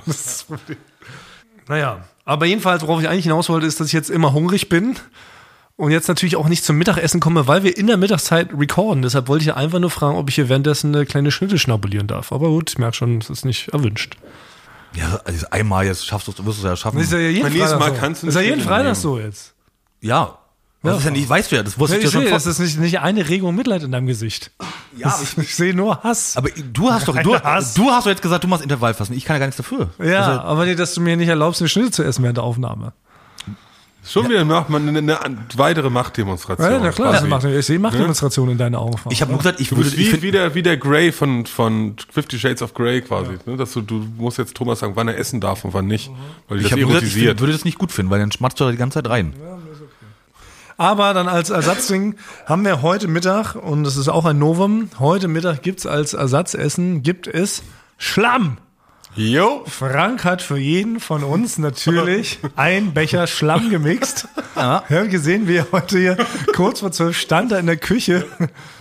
Naja, 1.68 2.00
aber 2.24 2.46
jedenfalls, 2.46 2.82
worauf 2.82 3.00
ich 3.00 3.08
eigentlich 3.08 3.24
hinaus 3.24 3.48
wollte, 3.48 3.66
ist, 3.66 3.78
dass 3.80 3.88
ich 3.88 3.92
jetzt 3.92 4.10
immer 4.10 4.32
hungrig 4.32 4.68
bin 4.68 4.96
und 5.80 5.90
jetzt 5.90 6.08
natürlich 6.08 6.36
auch 6.36 6.48
nicht 6.48 6.64
zum 6.64 6.76
Mittagessen 6.76 7.20
komme, 7.20 7.46
weil 7.48 7.62
wir 7.64 7.76
in 7.76 7.86
der 7.88 7.96
Mittagszeit 7.96 8.48
recorden. 8.56 9.02
Deshalb 9.02 9.28
wollte 9.28 9.42
ich 9.42 9.48
ja 9.48 9.56
einfach 9.56 9.78
nur 9.80 9.90
fragen, 9.90 10.16
ob 10.16 10.28
ich 10.28 10.34
hier 10.36 10.48
währenddessen 10.48 10.94
eine 10.94 11.06
kleine 11.06 11.30
Schnitte 11.30 11.58
schnabulieren 11.58 12.06
darf. 12.06 12.32
Aber 12.32 12.48
gut, 12.48 12.70
ich 12.70 12.78
merke 12.78 12.96
schon, 12.96 13.18
es 13.18 13.30
ist 13.30 13.44
nicht 13.44 13.68
erwünscht. 13.68 14.16
ja, 14.94 15.20
also 15.24 15.46
einmal 15.50 15.86
jetzt 15.86 16.06
schaffst 16.06 16.28
du 16.28 16.32
es, 16.32 16.38
wirst 16.38 16.62
du 16.62 16.62
es 16.66 16.70
ja 16.70 16.76
schaffen. 16.76 16.98
Das 16.98 17.06
ist 17.06 17.12
ja 17.12 17.18
jeden 17.18 17.42
Beim 17.42 17.52
Freitag 17.52 17.78
Mal 17.80 17.90
so. 17.94 18.00
kannst 18.00 18.22
du 18.22 18.26
Das 18.26 18.34
ist 18.36 18.40
ja 18.42 18.46
jeden 18.48 18.60
Freitag 18.60 18.82
nehmen. 18.84 18.94
so 18.94 19.18
jetzt. 19.18 19.54
ja. 20.00 20.36
Das 20.82 20.96
ist 21.00 21.04
ja 21.04 21.10
nicht, 21.10 21.28
weißt 21.28 21.52
du 21.52 21.56
ja, 21.56 21.62
das 21.62 21.78
wusste 21.78 21.96
Ich 21.98 22.04
ich 22.04 22.04
ja 22.06 22.10
sehe, 22.20 22.30
schon 22.30 22.40
vor. 22.40 22.50
ist 22.52 22.58
nicht, 22.58 22.78
nicht 22.80 23.00
eine 23.00 23.28
Regung 23.28 23.54
Mitleid 23.54 23.82
in 23.82 23.92
deinem 23.92 24.06
Gesicht. 24.06 24.50
Ja, 24.96 25.08
aber 25.08 25.22
ich, 25.22 25.36
ich 25.36 25.54
sehe 25.54 25.74
nur 25.74 26.02
Hass. 26.02 26.38
Aber 26.38 26.48
du 26.48 26.90
hast 26.90 27.06
doch, 27.06 27.18
du, 27.22 27.38
Hass. 27.38 27.74
du 27.74 27.90
hast 27.90 28.04
doch 28.06 28.10
jetzt 28.10 28.22
gesagt, 28.22 28.44
du 28.44 28.48
machst 28.48 28.62
Intervallfasten. 28.62 29.14
Ich 29.14 29.26
kann 29.26 29.34
ja 29.34 29.40
gar 29.40 29.46
nichts 29.46 29.58
dafür. 29.58 29.90
ja, 30.02 30.24
Also, 30.26 30.40
aber 30.40 30.64
nee, 30.64 30.74
dass 30.74 30.94
du 30.94 31.02
mir 31.02 31.18
nicht 31.18 31.28
erlaubst, 31.28 31.60
eine 31.60 31.68
Schnitte 31.68 31.90
zu 31.90 32.02
essen 32.02 32.22
während 32.22 32.38
der 32.38 32.44
Aufnahme. 32.44 32.94
Schon 34.02 34.28
wieder 34.28 34.44
macht 34.44 34.70
man 34.70 34.88
eine, 34.88 35.20
eine 35.20 35.38
weitere 35.56 35.90
Machtdemonstration. 35.90 36.70
Ja, 36.70 36.78
na 36.78 36.90
klar, 36.90 37.12
quasi. 37.12 37.28
macht, 37.28 37.44
ich 37.44 37.66
sehe 37.66 37.78
Machtdemonstrationen 37.78 38.52
in 38.52 38.58
deinen 38.58 38.74
Augen. 38.74 38.96
ich 39.10 39.20
habe 39.20 39.30
nur 39.30 39.38
gesagt, 39.38 39.60
ich 39.60 39.68
Du 39.68 39.76
würde, 39.76 39.90
bist 39.90 39.98
ich 39.98 40.06
wie, 40.06 40.10
find, 40.10 40.22
wie, 40.22 40.30
der, 40.30 40.54
wie 40.54 40.62
der 40.62 40.76
Grey 40.78 41.12
von, 41.12 41.44
von 41.46 41.96
Fifty 42.10 42.38
Shades 42.38 42.62
of 42.62 42.74
Grey 42.74 43.02
quasi. 43.02 43.32
Ne? 43.44 43.56
Dass 43.56 43.72
du, 43.72 43.82
du 43.82 44.06
musst 44.16 44.38
jetzt 44.38 44.54
Thomas 44.54 44.80
sagen, 44.80 44.92
wann 44.96 45.08
er 45.08 45.18
essen 45.18 45.40
darf 45.40 45.64
und 45.64 45.74
wann 45.74 45.86
nicht. 45.86 46.10
Weil 46.48 46.58
dich 46.58 46.72
ich 46.72 46.76
nur 46.76 46.88
gesagt, 46.88 47.06
ich 47.06 47.12
find, 47.12 47.40
würde 47.40 47.52
das 47.52 47.64
nicht 47.64 47.78
gut 47.78 47.92
finden, 47.92 48.10
weil 48.10 48.20
dann 48.20 48.32
schmatzt 48.32 48.58
du 48.58 48.64
da 48.64 48.70
die 48.70 48.78
ganze 48.78 49.02
Zeit 49.02 49.10
rein. 49.10 49.34
Aber 50.78 51.12
dann 51.12 51.28
als 51.28 51.50
Ersatzding 51.50 52.14
haben 52.46 52.64
wir 52.64 52.80
heute 52.80 53.06
Mittag, 53.06 53.54
und 53.54 53.84
das 53.84 53.98
ist 53.98 54.08
auch 54.08 54.24
ein 54.24 54.38
Novum, 54.38 54.88
heute 54.98 55.28
Mittag 55.28 55.60
gibt's 55.60 55.84
als 55.84 56.14
Ersatzessen, 56.14 57.02
gibt 57.02 57.26
es 57.26 57.62
Schlamm. 57.98 58.56
Jo. 59.16 59.64
Frank 59.66 60.24
hat 60.24 60.40
für 60.40 60.56
jeden 60.58 61.00
von 61.00 61.24
uns 61.24 61.58
natürlich 61.58 62.38
ein 62.56 62.94
Becher 62.94 63.26
Schlamm 63.26 63.68
gemixt. 63.70 64.28
Ja. 64.56 64.84
Wir 64.88 65.00
haben 65.00 65.10
gesehen, 65.10 65.48
wie 65.48 65.56
er 65.56 65.66
heute 65.72 65.98
hier 65.98 66.16
kurz 66.54 66.80
vor 66.80 66.92
zwölf 66.92 67.18
stand 67.18 67.50
da 67.52 67.58
in 67.58 67.66
der 67.66 67.76
Küche 67.76 68.26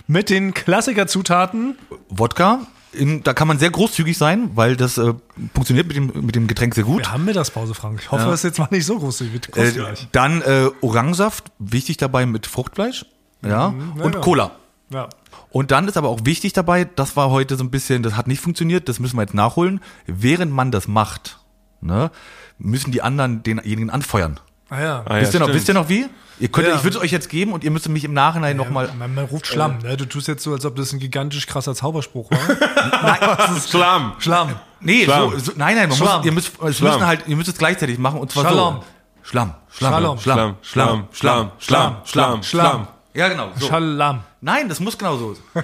mit 0.07 0.29
den 0.29 0.53
Klassikerzutaten. 0.53 1.77
Wodka, 2.09 2.59
in, 2.93 3.23
da 3.23 3.33
kann 3.33 3.47
man 3.47 3.57
sehr 3.59 3.71
großzügig 3.71 4.17
sein, 4.17 4.51
weil 4.55 4.75
das 4.75 4.97
äh, 4.97 5.13
funktioniert 5.53 5.87
mit 5.87 5.95
dem, 5.97 6.11
mit 6.25 6.35
dem 6.35 6.47
Getränk 6.47 6.75
sehr 6.75 6.83
gut. 6.83 6.99
Wir 7.01 7.11
haben 7.11 7.25
Mittagspause, 7.25 7.73
Frank. 7.73 7.99
Ich 8.01 8.11
hoffe, 8.11 8.23
Ja. 8.23 8.29
das 8.31 8.41
ist 8.41 8.43
jetzt 8.51 8.59
mal 8.59 8.67
nicht 8.71 8.85
so 8.85 8.99
großzügig. 8.99 9.33
Wird 9.55 9.57
Äh, 9.77 9.93
dann 10.11 10.41
äh, 10.41 10.69
Orangensaft, 10.81 11.45
wichtig 11.59 11.97
dabei 11.97 12.25
mit 12.25 12.45
Fruchtfleisch. 12.47 13.05
Ja. 13.43 13.49
ja, 13.49 13.73
und 14.03 14.15
ja. 14.15 14.21
Cola. 14.21 14.51
ja. 14.91 15.09
Und 15.51 15.71
dann 15.71 15.87
ist 15.87 15.97
aber 15.97 16.09
auch 16.09 16.19
wichtig 16.25 16.53
dabei, 16.53 16.85
das 16.85 17.15
war 17.15 17.29
heute 17.31 17.55
so 17.55 17.63
ein 17.63 17.71
bisschen, 17.71 18.03
das 18.03 18.15
hat 18.15 18.27
nicht 18.27 18.39
funktioniert, 18.41 18.87
das 18.87 18.99
müssen 18.99 19.17
wir 19.17 19.23
jetzt 19.23 19.33
nachholen. 19.33 19.79
Während 20.05 20.51
man 20.51 20.71
das 20.71 20.87
macht, 20.87 21.39
ne, 21.81 22.11
müssen 22.59 22.91
die 22.91 23.01
anderen 23.01 23.41
denjenigen 23.41 23.89
anfeuern. 23.89 24.39
Ah 24.69 24.79
ja. 24.81 25.03
Ah, 25.05 25.15
ja, 25.15 25.21
wisst, 25.21 25.33
ihr 25.33 25.39
noch, 25.39 25.47
wisst 25.51 25.67
ihr 25.67 25.73
noch 25.73 25.89
wie? 25.89 26.05
Ihr 26.39 26.47
könnt, 26.49 26.67
Ja. 26.67 26.75
ich 26.75 26.83
würde 26.83 26.97
es 26.97 27.03
euch 27.03 27.11
jetzt 27.11 27.29
geben 27.29 27.51
und 27.53 27.63
ihr 27.63 27.71
müsst 27.71 27.89
mich 27.89 28.03
im 28.03 28.13
Nachhinein 28.13 28.55
nochmal. 28.55 28.89
Man, 28.99 29.15
man 29.15 29.25
ruft 29.25 29.47
Schlamm, 29.47 29.79
ne? 29.79 29.97
Du 29.97 30.05
tust 30.05 30.27
jetzt 30.27 30.43
so, 30.43 30.53
als 30.53 30.63
ob 30.65 30.75
das 30.75 30.93
ein 30.93 30.99
gigantisch 30.99 31.47
krasser 31.47 31.73
Zauberspruch 31.73 32.29
war. 32.31 33.57
Schlamm. 33.67 34.13
Schlamm. 34.19 34.55
Nee, 34.79 35.05
Schlamm. 35.05 35.31
so, 35.31 35.39
so, 35.39 35.51
nein, 35.55 35.75
nein, 35.75 35.89
man 35.89 35.97
Schlamm. 35.97 36.17
muss, 36.17 36.25
ihr 36.25 36.31
müsst, 36.31 36.51
es 36.63 36.77
Schlamm. 36.77 36.93
müssen 36.93 37.07
halt, 37.07 37.27
ihr 37.27 37.35
müsst 37.35 37.49
es 37.49 37.57
gleichzeitig 37.57 37.97
machen 37.97 38.19
und 38.19 38.31
zwar 38.31 38.43
Schalom. 38.43 38.75
so. 38.75 38.83
Schlamm, 39.23 39.53
Schlamm, 39.69 39.91
Schalom. 39.93 40.17
Schlamm, 40.19 40.55
Schlamm, 40.61 41.07
Schlamm, 41.11 41.51
Schlamm, 41.59 41.95
Schlamm, 42.05 42.43
Schlamm. 42.43 42.87
Ja, 43.13 43.27
genau. 43.27 43.49
So. 43.57 43.67
Schallam. 43.67 44.21
Nein, 44.41 44.69
das 44.69 44.79
muss 44.79 44.97
genau 44.97 45.17
so. 45.17 45.35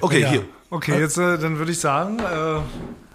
Okay, 0.00 0.20
Ja. 0.20 0.28
hier. 0.28 0.44
Okay, 0.70 0.98
jetzt 0.98 1.18
äh, 1.18 1.38
dann 1.38 1.58
würde 1.58 1.70
ich 1.72 1.78
sagen, 1.78 2.18
äh, 2.18 2.60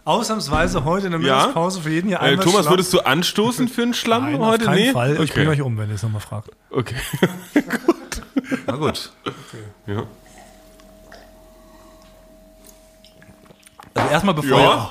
ausnahmsweise 0.05 0.85
heute 0.85 1.07
in 1.07 1.11
der 1.11 1.21
Ja? 1.21 1.35
Mittagspause 1.37 1.81
für 1.81 1.89
jeden 1.89 2.07
hier 2.07 2.17
Äh, 2.17 2.21
einmal 2.31 2.45
Thomas, 2.45 2.61
Schlamm. 2.61 2.73
würdest 2.73 2.93
du 2.93 2.99
anstoßen 3.01 3.67
für 3.67 3.81
einen 3.83 3.93
Schlamm 3.93 4.31
Nein, 4.31 4.39
heute? 4.39 4.63
auf 4.63 4.69
keinen 4.73 4.85
nee? 4.85 4.91
Fall. 4.91 5.13
Ich 5.15 5.19
Okay. 5.19 5.31
bringe 5.33 5.49
euch 5.51 5.61
um, 5.61 5.77
wenn 5.77 5.89
ihr 5.89 5.95
es 5.95 6.03
nochmal 6.03 6.21
fragt. 6.21 6.49
okay. 6.71 6.95
Na 8.65 8.75
gut. 8.77 9.11
ja. 9.87 10.03
Also 13.93 14.09
erstmal 14.09 14.33
bevor 14.35 14.59
ja. 14.59 14.89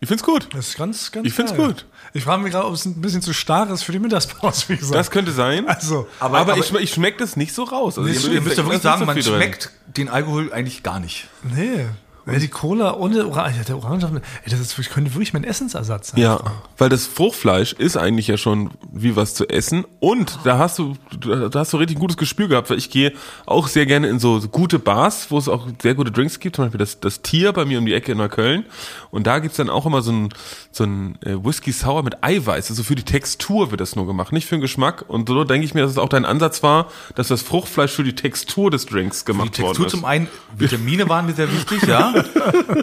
Ich 0.00 0.08
find's 0.08 0.22
gut. 0.24 0.48
Das 0.54 0.68
ist 0.68 0.76
ganz, 0.78 1.12
ganz 1.12 1.26
Ich 1.26 1.34
find's 1.34 1.52
geil. 1.54 1.66
gut. 1.68 1.86
Ich 2.18 2.24
frage 2.24 2.42
mich 2.42 2.52
gerade, 2.52 2.66
ob 2.66 2.74
es 2.74 2.84
ein 2.84 3.00
bisschen 3.00 3.22
zu 3.22 3.32
stark 3.32 3.70
ist 3.70 3.82
für 3.84 3.92
die 3.92 3.98
Mittagspause, 4.00 4.68
wie 4.68 4.76
gesagt. 4.76 4.94
Das 4.96 5.10
könnte 5.10 5.30
sein. 5.32 5.68
also, 5.68 6.08
aber 6.20 6.38
aber- 6.38 6.56
ich, 6.58 6.64
schme- 6.66 6.80
ich 6.80 6.92
schmecke 6.92 7.18
das 7.18 7.36
nicht 7.36 7.54
so 7.54 7.62
raus. 7.64 7.96
Also 7.96 8.08
ihr, 8.10 8.16
ich- 8.16 8.28
ihr 8.32 8.40
müsst 8.40 8.56
ja 8.58 8.64
wirklich 8.64 8.82
sagen, 8.82 9.00
so 9.00 9.06
man 9.06 9.14
drin. 9.14 9.24
schmeckt 9.24 9.70
den 9.96 10.08
Alkohol 10.08 10.52
eigentlich 10.52 10.82
gar 10.82 11.00
nicht. 11.00 11.28
nee. 11.42 11.86
Ja, 12.32 12.38
die 12.38 12.48
Cola 12.48 12.94
ohne 12.94 13.26
Orange, 13.26 13.64
der 13.66 13.76
Orangensaft, 13.76 14.14
ey, 14.14 14.50
das 14.50 14.60
ist, 14.60 14.90
könnte 14.90 15.14
wirklich 15.14 15.32
mein 15.32 15.44
Essensersatz 15.44 16.08
sein. 16.08 16.20
Ja, 16.20 16.40
weil 16.76 16.88
das 16.88 17.06
Fruchtfleisch 17.06 17.72
ist 17.72 17.96
eigentlich 17.96 18.28
ja 18.28 18.36
schon 18.36 18.70
wie 18.92 19.16
was 19.16 19.34
zu 19.34 19.48
essen 19.48 19.84
und 20.00 20.38
da 20.44 20.58
hast 20.58 20.78
du 20.78 20.94
da 21.20 21.60
hast 21.60 21.72
du 21.72 21.78
richtig 21.78 21.96
ein 21.96 22.00
gutes 22.00 22.16
Gespür 22.16 22.48
gehabt, 22.48 22.70
weil 22.70 22.78
ich 22.78 22.90
gehe 22.90 23.12
auch 23.46 23.68
sehr 23.68 23.86
gerne 23.86 24.08
in 24.08 24.18
so, 24.18 24.40
gute 24.40 24.78
Bars, 24.78 25.30
wo 25.30 25.38
es 25.38 25.48
auch 25.48 25.66
sehr 25.80 25.94
gute 25.94 26.10
Drinks 26.10 26.38
gibt, 26.38 26.56
zum 26.56 26.66
Beispiel 26.66 26.78
das, 26.78 27.00
das 27.00 27.22
Tier 27.22 27.52
bei 27.52 27.64
mir 27.64 27.78
um 27.78 27.86
die 27.86 27.94
Ecke 27.94 28.12
in 28.12 28.18
Neukölln 28.18 28.64
und 29.10 29.26
da 29.26 29.38
gibt's 29.38 29.56
dann 29.56 29.70
auch 29.70 29.86
immer 29.86 30.02
so 30.02 30.12
ein, 30.12 30.28
so 30.70 30.84
ein 30.84 31.18
äh, 31.22 31.32
Whisky 31.42 31.72
Sour 31.72 32.02
mit 32.02 32.22
Eiweiß, 32.22 32.70
also 32.70 32.82
für 32.82 32.94
die 32.94 33.04
Textur 33.04 33.70
wird 33.70 33.80
das 33.80 33.96
nur 33.96 34.06
gemacht, 34.06 34.32
nicht 34.32 34.46
für 34.46 34.56
den 34.56 34.60
Geschmack 34.60 35.04
und 35.08 35.28
so 35.28 35.44
denke 35.44 35.64
ich 35.64 35.74
mir, 35.74 35.82
dass 35.82 35.92
es 35.92 35.98
auch 35.98 36.08
dein 36.08 36.24
Ansatz 36.24 36.62
war, 36.62 36.88
dass 37.14 37.28
das 37.28 37.42
Fruchtfleisch 37.42 37.92
für 37.92 38.04
die 38.04 38.14
Textur 38.14 38.70
des 38.70 38.86
Drinks 38.86 39.20
Die 39.20 39.26
gemacht 39.26 39.58
worden 39.58 39.66
Textur 39.66 39.86
ist. 39.86 39.92
zum 39.92 40.04
einen, 40.04 40.28
Vitamine 40.56 41.08
waren 41.08 41.26
mir 41.26 41.32
sehr 41.32 41.50
wichtig, 41.52 41.82
ja. 41.86 42.17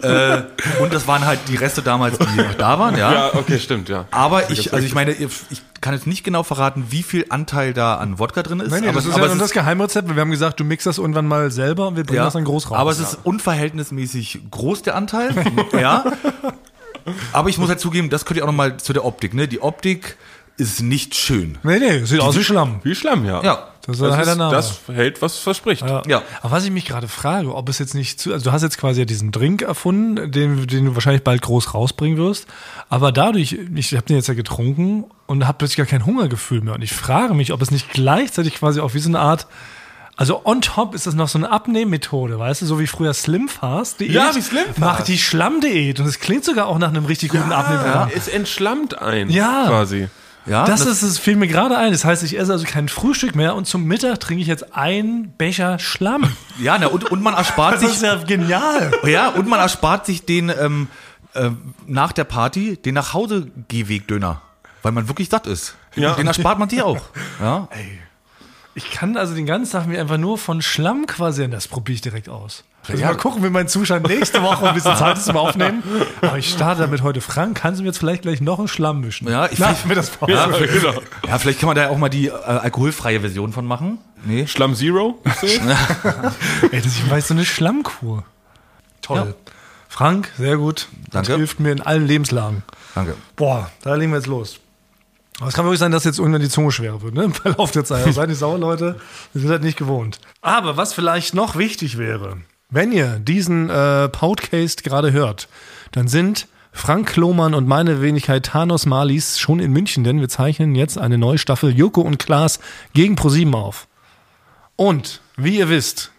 Äh, 0.02 0.42
und 0.80 0.92
das 0.92 1.06
waren 1.06 1.24
halt 1.26 1.40
die 1.48 1.56
Reste 1.56 1.82
damals, 1.82 2.18
die 2.18 2.36
noch 2.36 2.54
da 2.54 2.78
waren, 2.78 2.96
ja. 2.96 3.12
ja, 3.12 3.34
okay, 3.34 3.58
stimmt, 3.58 3.88
ja. 3.88 4.06
Aber 4.10 4.50
ich, 4.50 4.72
also 4.72 4.86
ich 4.86 4.94
meine, 4.94 5.12
ich 5.12 5.28
kann 5.80 5.94
jetzt 5.94 6.06
nicht 6.06 6.24
genau 6.24 6.42
verraten, 6.42 6.86
wie 6.90 7.02
viel 7.02 7.26
Anteil 7.28 7.72
da 7.72 7.96
an 7.96 8.18
Wodka 8.18 8.42
drin 8.42 8.60
ist. 8.60 8.70
Nein, 8.70 8.82
nee, 8.82 8.88
aber, 8.88 8.96
das 8.96 9.06
ist 9.06 9.14
aber 9.14 9.26
ja 9.26 9.32
es 9.32 9.38
das 9.38 9.50
Geheimrezept. 9.50 10.14
Wir 10.14 10.20
haben 10.20 10.30
gesagt, 10.30 10.58
du 10.60 10.64
mixst 10.64 10.86
das 10.86 10.98
irgendwann 10.98 11.26
mal 11.26 11.50
selber 11.50 11.88
und 11.88 11.96
wir 11.96 12.04
bringen 12.04 12.18
ja, 12.18 12.24
das 12.24 12.32
dann 12.32 12.44
groß 12.44 12.70
raus. 12.70 12.78
Aber 12.78 12.90
es 12.90 12.98
ist 12.98 13.18
unverhältnismäßig 13.22 14.40
groß, 14.50 14.82
der 14.82 14.96
Anteil. 14.96 15.30
ja. 15.80 16.04
Aber 17.32 17.48
ich 17.48 17.58
muss 17.58 17.68
halt 17.68 17.80
zugeben, 17.80 18.10
das 18.10 18.24
könnt 18.24 18.38
ihr 18.38 18.44
auch 18.44 18.48
nochmal 18.48 18.78
zu 18.78 18.92
der 18.92 19.04
Optik, 19.04 19.34
ne? 19.34 19.48
Die 19.48 19.62
Optik 19.62 20.16
ist 20.56 20.82
nicht 20.82 21.14
schön. 21.14 21.58
nee, 21.62 21.78
nee, 21.78 22.04
sieht 22.04 22.20
aus 22.20 22.36
wie 22.36 22.44
Schlamm. 22.44 22.80
Wie 22.82 22.94
Schlamm, 22.94 23.26
ja. 23.26 23.42
Ja. 23.42 23.68
Das 23.86 24.00
ist 24.00 24.26
der 24.26 24.36
Name. 24.36 24.54
das 24.54 24.80
hält, 24.92 25.22
was 25.22 25.38
verspricht. 25.38 25.82
Ja. 25.82 26.02
Ja. 26.06 26.22
Aber 26.42 26.52
was 26.52 26.64
ich 26.64 26.70
mich 26.70 26.84
gerade 26.84 27.08
frage, 27.08 27.54
ob 27.54 27.68
es 27.68 27.78
jetzt 27.78 27.94
nicht 27.94 28.20
zu, 28.20 28.32
also 28.32 28.44
du 28.44 28.52
hast 28.52 28.62
jetzt 28.62 28.78
quasi 28.78 29.06
diesen 29.06 29.32
Drink 29.32 29.62
erfunden, 29.62 30.30
den, 30.32 30.66
den 30.66 30.86
du 30.86 30.94
wahrscheinlich 30.94 31.22
bald 31.22 31.42
groß 31.42 31.74
rausbringen 31.74 32.18
wirst, 32.18 32.46
aber 32.88 33.12
dadurch, 33.12 33.52
ich 33.74 33.92
habe 33.94 34.06
den 34.06 34.16
jetzt 34.16 34.28
ja 34.28 34.34
getrunken 34.34 35.04
und 35.26 35.46
habe 35.46 35.58
plötzlich 35.58 35.76
gar 35.76 35.86
kein 35.86 36.04
Hungergefühl 36.06 36.60
mehr 36.60 36.74
und 36.74 36.82
ich 36.82 36.92
frage 36.92 37.34
mich, 37.34 37.52
ob 37.52 37.62
es 37.62 37.70
nicht 37.70 37.90
gleichzeitig 37.90 38.54
quasi 38.56 38.80
auch 38.80 38.94
wie 38.94 38.98
so 39.00 39.08
eine 39.08 39.20
Art 39.20 39.46
also 40.18 40.40
on 40.46 40.62
top 40.62 40.94
ist 40.94 41.06
das 41.06 41.14
noch 41.14 41.28
so 41.28 41.36
eine 41.38 41.50
Abnehmmethode, 41.50 42.38
weißt 42.38 42.62
du, 42.62 42.66
so 42.66 42.80
wie 42.80 42.86
früher 42.86 43.12
Slim 43.12 43.48
Fast 43.48 44.00
Diät. 44.00 44.12
Ja, 44.12 44.34
wie 44.34 44.40
Slim 44.40 44.64
Fast. 44.64 44.78
Macht 44.78 45.08
die 45.08 45.18
Schlammdiät 45.18 46.00
und 46.00 46.06
es 46.06 46.20
klingt 46.20 46.42
sogar 46.42 46.68
auch 46.68 46.78
nach 46.78 46.88
einem 46.88 47.04
richtig 47.04 47.32
guten 47.32 47.52
Abnehmprogramm. 47.52 48.08
Es 48.16 48.26
entschlammt 48.26 48.98
ein, 48.98 49.28
Ja. 49.28 49.66
quasi. 49.68 50.08
Ja. 50.46 50.64
Das, 50.64 50.86
ist, 50.86 51.02
es 51.02 51.18
fiel 51.18 51.36
mir 51.36 51.48
gerade 51.48 51.76
ein. 51.76 51.92
Das 51.92 52.04
heißt, 52.04 52.22
ich 52.22 52.38
esse 52.38 52.52
also 52.52 52.64
kein 52.66 52.88
Frühstück 52.88 53.34
mehr 53.34 53.54
und 53.56 53.66
zum 53.66 53.84
Mittag 53.84 54.20
trinke 54.20 54.42
ich 54.42 54.48
jetzt 54.48 54.74
einen 54.76 55.32
Becher 55.36 55.78
Schlamm. 55.78 56.32
ja, 56.60 56.76
na, 56.80 56.86
und, 56.86 57.10
und 57.10 57.22
man 57.22 57.34
erspart 57.34 57.74
Das 57.74 57.80
sich, 57.80 57.90
ist 57.90 58.02
ja 58.02 58.14
genial. 58.16 58.92
ja, 59.04 59.28
und 59.30 59.48
man 59.48 59.58
erspart 59.60 60.06
sich 60.06 60.24
den, 60.24 60.52
ähm, 60.60 60.88
äh, 61.34 61.50
nach 61.86 62.12
der 62.12 62.24
Party, 62.24 62.76
den 62.76 62.94
Nachhause-Gehweg-Döner. 62.94 64.40
Weil 64.82 64.92
man 64.92 65.08
wirklich 65.08 65.28
satt 65.28 65.46
ist. 65.48 65.74
Ja. 65.96 66.14
Den 66.14 66.28
erspart 66.28 66.58
man 66.58 66.68
dir 66.68 66.86
auch. 66.86 67.02
Ja. 67.40 67.68
Ich 68.78 68.90
kann 68.90 69.16
also 69.16 69.34
den 69.34 69.46
ganzen 69.46 69.72
Tag 69.72 69.86
mir 69.86 69.98
einfach 70.00 70.18
nur 70.18 70.36
von 70.36 70.60
Schlamm 70.60 71.06
quasi, 71.06 71.48
das 71.48 71.66
probiere 71.66 71.94
ich 71.94 72.02
direkt 72.02 72.28
aus. 72.28 72.62
Also 72.86 73.00
Ja. 73.02 73.08
mal 73.08 73.16
gucken, 73.16 73.42
wie 73.42 73.48
mein 73.48 73.66
Zustand 73.68 74.06
nächste 74.06 74.42
Woche 74.42 74.68
ein 74.68 74.74
bisschen 74.74 74.94
Zeit 74.96 75.16
ist 75.16 75.24
zum 75.24 75.38
Aufnehmen. 75.38 75.82
Aber 76.20 76.36
ich 76.38 76.50
starte 76.50 76.82
damit 76.82 77.02
heute. 77.02 77.20
Frank, 77.22 77.56
kannst 77.56 77.78
du 77.80 77.82
mir 77.82 77.88
jetzt 77.88 77.98
vielleicht 77.98 78.22
gleich 78.22 78.40
noch 78.42 78.58
einen 78.58 78.68
Schlamm 78.68 79.00
mischen? 79.00 79.28
Ja, 79.28 79.46
ich- 79.50 79.58
Nach 79.58 79.82
Mittagspause. 79.86 80.30
Ja, 80.30 80.46
genau. 80.48 80.92
ja, 81.26 81.38
vielleicht 81.38 81.58
kann 81.58 81.68
man 81.68 81.74
da 81.76 81.88
auch 81.88 81.96
mal 81.96 82.10
die 82.10 82.26
äh, 82.26 82.32
alkoholfreie 82.32 83.20
Version 83.20 83.52
von 83.54 83.64
machen. 83.66 83.96
Nee. 84.26 84.46
Schlamm 84.46 84.74
Zero? 84.76 85.18
Ey, 86.70 86.80
das 86.82 86.86
ich 86.96 87.10
weiß, 87.10 87.28
so 87.28 87.34
eine 87.34 87.44
Schlammkur. 87.46 88.24
Toll. 89.02 89.34
Frank, 89.88 90.30
sehr 90.36 90.58
gut. 90.58 90.88
Danke. 91.10 91.28
Das 91.30 91.36
hilft 91.38 91.60
mir 91.60 91.72
in 91.72 91.80
allen 91.80 92.06
Lebenslagen. 92.06 92.62
Danke. 92.94 93.14
Boah, 93.36 93.70
da 93.82 93.94
legen 93.94 94.12
wir 94.12 94.18
jetzt 94.18 94.26
los. 94.26 94.58
Aber 95.38 95.48
es 95.48 95.54
kann 95.54 95.64
wirklich 95.64 95.80
sein, 95.80 95.92
dass 95.92 96.04
jetzt 96.04 96.18
irgendwann 96.18 96.40
die 96.40 96.48
Zunge 96.48 96.72
schwerer 96.72 97.02
wird, 97.02 97.14
ne? 97.14 97.24
Im 97.24 97.34
Verlauf 97.34 97.70
der 97.70 97.84
Zeit. 97.84 98.12
Seid 98.12 98.28
nicht 98.28 98.38
sauer, 98.38 98.58
Leute. 98.58 98.96
Wir 99.32 99.42
sind 99.42 99.50
halt 99.50 99.62
nicht 99.62 99.78
gewohnt. 99.78 100.18
Aber 100.40 100.76
was 100.76 100.94
vielleicht 100.94 101.34
noch 101.34 101.56
wichtig 101.56 101.98
wäre, 101.98 102.38
wenn 102.70 102.90
ihr 102.90 103.18
diesen 103.18 103.70
äh, 103.70 104.08
Podcast 104.08 104.82
gerade 104.82 105.12
hört, 105.12 105.48
dann 105.92 106.08
sind 106.08 106.48
Frank 106.72 107.16
Lohmann 107.16 107.54
und 107.54 107.66
meine 107.66 108.02
Wenigkeit 108.02 108.46
Thanos 108.46 108.86
Malis 108.86 109.38
schon 109.38 109.60
in 109.60 109.72
München, 109.72 110.04
denn 110.04 110.20
wir 110.20 110.28
zeichnen 110.28 110.74
jetzt 110.74 110.98
eine 110.98 111.16
neue 111.16 111.38
Staffel 111.38 111.76
Joko 111.76 112.00
und 112.00 112.18
Klaas 112.18 112.60
gegen 112.92 113.16
ProSieben 113.16 113.54
auf. 113.54 113.88
Und, 114.76 115.22
wie 115.36 115.58
ihr 115.58 115.68
wisst, 115.68 116.12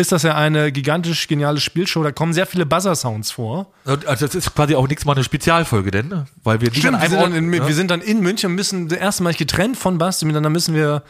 ist 0.00 0.12
das 0.12 0.22
ja 0.22 0.34
eine 0.34 0.72
gigantisch 0.72 1.28
geniale 1.28 1.60
Spielshow. 1.60 2.02
Da 2.02 2.12
kommen 2.12 2.32
sehr 2.32 2.46
viele 2.46 2.66
Buzzer-Sounds 2.66 3.30
vor. 3.30 3.66
Also 3.84 4.26
das 4.26 4.34
ist 4.34 4.54
quasi 4.54 4.74
auch 4.74 4.88
nächstes 4.88 5.06
Mal 5.06 5.12
eine 5.12 5.24
Spezialfolge, 5.24 5.90
denn, 5.90 6.08
ne? 6.08 6.26
weil 6.42 6.60
wir 6.60 6.70
die 6.70 6.80
Stimmt, 6.80 7.00
wir 7.00 7.08
sind, 7.08 7.18
Ort, 7.18 7.26
dann 7.28 7.34
in, 7.34 7.52
ja. 7.52 7.66
wir 7.66 7.74
sind 7.74 7.90
dann 7.90 8.00
in 8.00 8.20
München 8.20 8.50
und 8.50 8.56
müssen 8.56 8.88
das 8.88 8.98
erste 8.98 9.22
Mal 9.22 9.34
getrennt 9.34 9.76
von 9.76 9.98
Basti, 9.98 10.24
miteinander 10.24 10.50
müssen 10.50 10.74
wir 10.74 11.02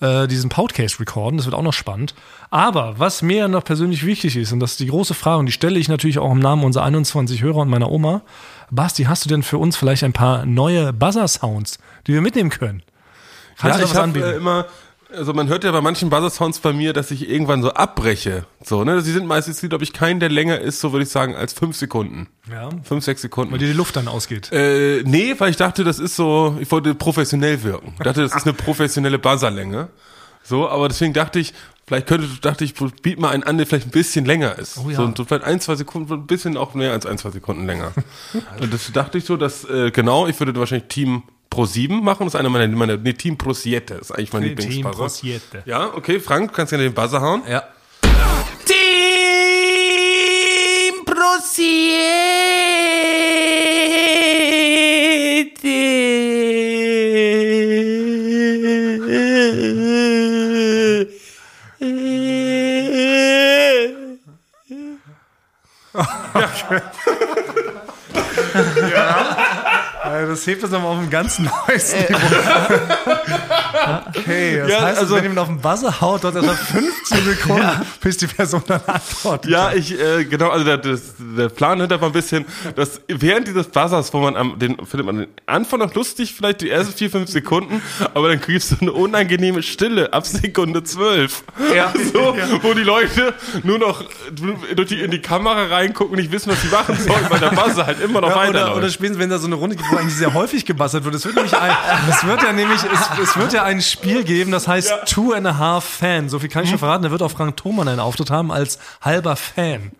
äh, 0.00 0.26
diesen 0.28 0.50
Podcast 0.50 1.00
recorden. 1.00 1.36
Das 1.36 1.46
wird 1.46 1.54
auch 1.54 1.62
noch 1.62 1.72
spannend. 1.72 2.14
Aber 2.50 2.98
was 2.98 3.22
mir 3.22 3.48
noch 3.48 3.64
persönlich 3.64 4.04
wichtig 4.04 4.36
ist, 4.36 4.52
und 4.52 4.60
das 4.60 4.72
ist 4.72 4.80
die 4.80 4.86
große 4.86 5.14
Frage, 5.14 5.38
und 5.38 5.46
die 5.46 5.52
stelle 5.52 5.78
ich 5.78 5.88
natürlich 5.88 6.18
auch 6.18 6.32
im 6.32 6.40
Namen 6.40 6.64
unserer 6.64 6.84
21 6.84 7.42
Hörer 7.42 7.58
und 7.58 7.68
meiner 7.68 7.90
Oma. 7.90 8.22
Basti, 8.70 9.04
hast 9.04 9.24
du 9.24 9.28
denn 9.28 9.42
für 9.42 9.58
uns 9.58 9.76
vielleicht 9.76 10.04
ein 10.04 10.12
paar 10.12 10.46
neue 10.46 10.92
Buzzer-Sounds, 10.92 11.78
die 12.06 12.12
wir 12.12 12.20
mitnehmen 12.20 12.50
können? 12.50 12.82
Kannst 13.56 13.78
ja, 13.78 13.84
ich 13.84 13.94
habe 13.94 14.18
äh, 14.18 14.36
immer, 14.36 14.66
also 15.16 15.32
man 15.32 15.48
hört 15.48 15.64
ja 15.64 15.72
bei 15.72 15.80
manchen 15.80 16.10
Buzzer-Sounds 16.10 16.60
bei 16.60 16.72
mir, 16.72 16.92
dass 16.92 17.10
ich 17.10 17.28
irgendwann 17.28 17.62
so 17.62 17.72
abbreche. 17.72 18.46
So, 18.62 18.84
ne? 18.84 19.00
Sie 19.00 19.12
sind 19.12 19.26
meistens, 19.26 19.60
glaube 19.60 19.84
ich, 19.84 19.92
kein, 19.92 20.20
der 20.20 20.28
länger 20.28 20.60
ist, 20.60 20.80
so 20.80 20.92
würde 20.92 21.04
ich 21.04 21.10
sagen, 21.10 21.34
als 21.34 21.52
fünf 21.52 21.76
Sekunden. 21.76 22.28
Ja. 22.50 22.68
Fünf, 22.82 23.04
sechs 23.04 23.22
Sekunden. 23.22 23.52
Weil 23.52 23.58
dir 23.58 23.68
die 23.68 23.74
Luft 23.74 23.96
dann 23.96 24.08
ausgeht. 24.08 24.50
Äh, 24.52 25.02
nee, 25.04 25.34
weil 25.38 25.50
ich 25.50 25.56
dachte, 25.56 25.84
das 25.84 25.98
ist 25.98 26.16
so, 26.16 26.56
ich 26.60 26.70
wollte 26.70 26.94
professionell 26.94 27.62
wirken. 27.62 27.94
Ich 27.98 28.04
dachte, 28.04 28.22
das 28.22 28.34
ist 28.34 28.46
eine 28.46 28.54
professionelle 28.54 29.18
Buzzerlänge. 29.18 29.88
So, 30.42 30.68
aber 30.68 30.88
deswegen 30.88 31.14
dachte 31.14 31.38
ich, 31.38 31.54
vielleicht 31.86 32.06
könnte, 32.06 32.28
dachte 32.40 32.64
ich, 32.64 32.74
biet 32.74 33.18
mal 33.18 33.30
einen 33.30 33.42
an, 33.44 33.56
der 33.56 33.66
vielleicht 33.66 33.88
ein 33.88 33.90
bisschen 33.90 34.26
länger 34.26 34.58
ist. 34.58 34.78
Oh 34.78 34.90
ja. 34.90 34.96
so, 34.96 35.12
so 35.16 35.24
vielleicht 35.24 35.44
ein, 35.44 35.60
zwei 35.60 35.74
Sekunden, 35.74 36.12
ein 36.12 36.26
bisschen 36.26 36.56
auch 36.56 36.74
mehr 36.74 36.92
als 36.92 37.06
ein, 37.06 37.16
zwei 37.16 37.30
Sekunden 37.30 37.66
länger. 37.66 37.92
Und 38.60 38.72
das 38.72 38.92
dachte 38.92 39.18
ich 39.18 39.24
so, 39.24 39.36
dass, 39.36 39.64
äh, 39.64 39.90
genau, 39.90 40.26
ich 40.26 40.38
würde 40.38 40.54
wahrscheinlich 40.56 40.88
Team 40.88 41.22
Pro 41.54 41.66
7 41.66 42.02
machen. 42.02 42.24
Das 42.24 42.34
ist 42.34 42.40
einer 42.40 42.48
meiner, 42.48 42.66
meiner 42.66 42.96
nee, 42.96 43.12
Team 43.12 43.38
Pro 43.38 43.52
Siete 43.52 43.94
ist 43.94 44.10
eigentlich 44.10 44.32
mein 44.32 44.42
Team 44.42 44.56
Lieblingsbuzzer. 44.56 44.96
Pro 44.96 45.08
Siete. 45.08 45.62
Ja, 45.66 45.94
okay, 45.94 46.18
Frank, 46.18 46.50
du 46.50 46.56
kannst 46.56 46.70
gerne 46.70 46.82
den 46.82 46.94
Buzzer 46.94 47.20
hauen. 47.20 47.42
Ja. 47.48 47.62
Team 48.64 48.74
Ja, 66.34 66.50
das 70.34 70.46
hebt 70.48 70.64
das 70.64 70.70
nochmal 70.70 70.92
auf 70.92 70.98
ein 70.98 71.10
ganz 71.10 71.38
neues 71.68 71.94
Niveau. 71.94 72.18
Okay, 74.16 74.58
das 74.58 74.70
Ja, 74.70 74.80
heißt, 74.82 74.98
also- 75.00 75.14
wenn 75.16 75.22
jemand 75.24 75.38
auf 75.40 75.48
den 75.48 75.60
Buzzer 75.60 76.00
haut, 76.00 76.24
dauert 76.24 76.36
das 76.36 76.58
15 76.60 77.24
Sekunden, 77.24 77.70
bis 78.00 78.16
die 78.16 78.26
Person 78.26 78.62
dann 78.66 78.80
antwortet. 78.86 79.50
Ja, 79.50 79.72
ich, 79.72 79.98
äh, 79.98 80.24
genau, 80.24 80.50
also 80.50 80.64
der, 80.64 80.78
das, 80.78 81.14
der 81.18 81.48
Plan 81.48 81.80
hinter 81.80 82.00
war 82.00 82.08
ein 82.08 82.12
bisschen, 82.12 82.44
dass 82.76 83.00
während 83.08 83.46
dieses 83.48 83.66
Buzzers, 83.68 84.12
wo 84.12 84.18
man 84.20 84.36
am, 84.36 84.58
den, 84.58 84.76
findet 84.86 85.06
man 85.06 85.18
den 85.18 85.26
Anfang 85.46 85.78
noch 85.80 85.94
lustig, 85.94 86.34
vielleicht 86.36 86.60
die 86.60 86.70
ersten 86.70 86.94
vier, 86.94 87.10
fünf 87.10 87.28
Sekunden, 87.30 87.82
aber 88.14 88.28
dann 88.28 88.40
kriegst 88.40 88.70
du 88.72 88.76
eine 88.80 88.92
unangenehme 88.92 89.62
Stille 89.62 90.12
ab 90.12 90.26
Sekunde 90.26 90.82
zwölf. 90.84 91.44
Ja. 91.74 91.92
So, 92.14 92.36
wo 92.62 92.74
die 92.74 92.82
Leute 92.82 93.34
nur 93.64 93.78
noch 93.78 94.04
durch 94.76 94.88
die, 94.88 95.00
in 95.00 95.10
die 95.10 95.20
Kamera 95.20 95.64
reingucken 95.66 96.12
und 96.14 96.18
nicht 96.20 96.30
wissen, 96.30 96.50
was 96.52 96.60
sie 96.62 96.68
machen 96.68 96.96
sollen, 96.98 97.26
weil 97.28 97.40
der 97.40 97.48
Buzzer 97.50 97.86
halt 97.86 98.00
immer 98.00 98.20
noch 98.20 98.28
Ja, 98.28 98.34
oder, 98.36 98.46
weiterläuft. 98.48 98.76
oder 98.76 98.88
spätestens, 98.90 99.18
wenn 99.18 99.30
da 99.30 99.38
so 99.38 99.46
eine 99.46 99.56
Runde 99.56 99.74
gibt, 99.76 99.90
wo 99.90 99.96
eigentlich 99.96 100.14
sehr 100.14 100.32
häufig 100.34 100.64
gebassert 100.64 101.04
wird. 101.04 101.14
Es 101.14 101.24
wird 101.24 101.34
nämlich 101.34 101.56
ein, 101.56 101.72
es 102.10 102.24
wird 102.24 102.42
ja 102.42 102.52
nämlich, 102.52 102.80
es, 102.84 103.28
es 103.28 103.36
wird 103.36 103.52
ja 103.52 103.64
ein 103.64 103.80
Spiel 103.82 104.03
geben, 104.04 104.50
das 104.50 104.68
heißt 104.68 104.92
Two 105.06 105.32
and 105.32 105.46
a 105.46 105.56
Half 105.58 105.84
Fan. 105.84 106.28
So 106.28 106.38
viel 106.38 106.48
kann 106.48 106.64
ich 106.64 106.70
schon 106.70 106.78
verraten. 106.78 107.02
Da 107.02 107.10
wird 107.10 107.22
auch 107.22 107.30
Frank 107.30 107.56
Thoman 107.56 107.88
einen 107.88 108.00
Auftritt 108.00 108.30
haben 108.30 108.52
als 108.52 108.78
halber 109.00 109.36
Fan. 109.36 109.92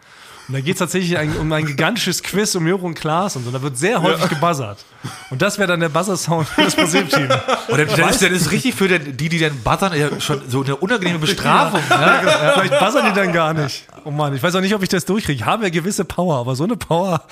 Und 0.47 0.53
da 0.55 0.61
geht 0.61 0.75
es 0.75 0.79
tatsächlich 0.79 1.17
ein, 1.17 1.35
um 1.39 1.51
ein 1.53 1.65
gigantisches 1.65 2.23
Quiz 2.23 2.55
um 2.55 2.67
und 2.67 2.95
Klaas 2.95 3.35
und 3.37 3.45
so. 3.45 3.51
Da 3.51 3.63
wird 3.63 3.79
sehr 3.79 4.03
häufig 4.03 4.29
gebuzzert. 4.29 4.85
Und 5.31 5.41
das 5.41 5.59
wäre 5.59 5.69
dann 5.69 5.81
der 5.81 5.89
Buzzer-Sound 5.89 6.47
für 6.47 6.65
das 6.65 6.77
Musikteam. 6.77 7.31
Und 7.69 7.79
dann, 7.79 7.89
dann, 7.97 8.11
ist, 8.11 8.23
dann 8.23 8.33
ist 8.33 8.51
richtig 8.51 8.75
für 8.75 8.89
den, 8.89 9.17
die, 9.17 9.31
die 9.31 9.39
dann 9.39 9.59
buzzern, 9.63 9.99
ja 9.99 10.21
schon 10.21 10.43
so 10.47 10.63
eine 10.63 10.77
unangenehme 10.77 11.19
Bestrafung. 11.19 11.81
Ja. 11.89 12.53
Vielleicht 12.55 12.79
buzzern 12.79 13.07
die 13.07 13.19
dann 13.19 13.33
gar 13.33 13.55
nicht. 13.55 13.87
Oh 14.05 14.11
Mann, 14.11 14.35
ich 14.35 14.43
weiß 14.43 14.55
auch 14.55 14.61
nicht, 14.61 14.75
ob 14.75 14.83
ich 14.83 14.91
das 14.91 15.07
durchkriege. 15.07 15.41
Ich 15.41 15.47
habe 15.47 15.65
ja 15.65 15.71
gewisse 15.71 16.05
Power, 16.05 16.37
aber 16.37 16.55
so 16.57 16.65
eine 16.65 16.77
Power. 16.77 17.23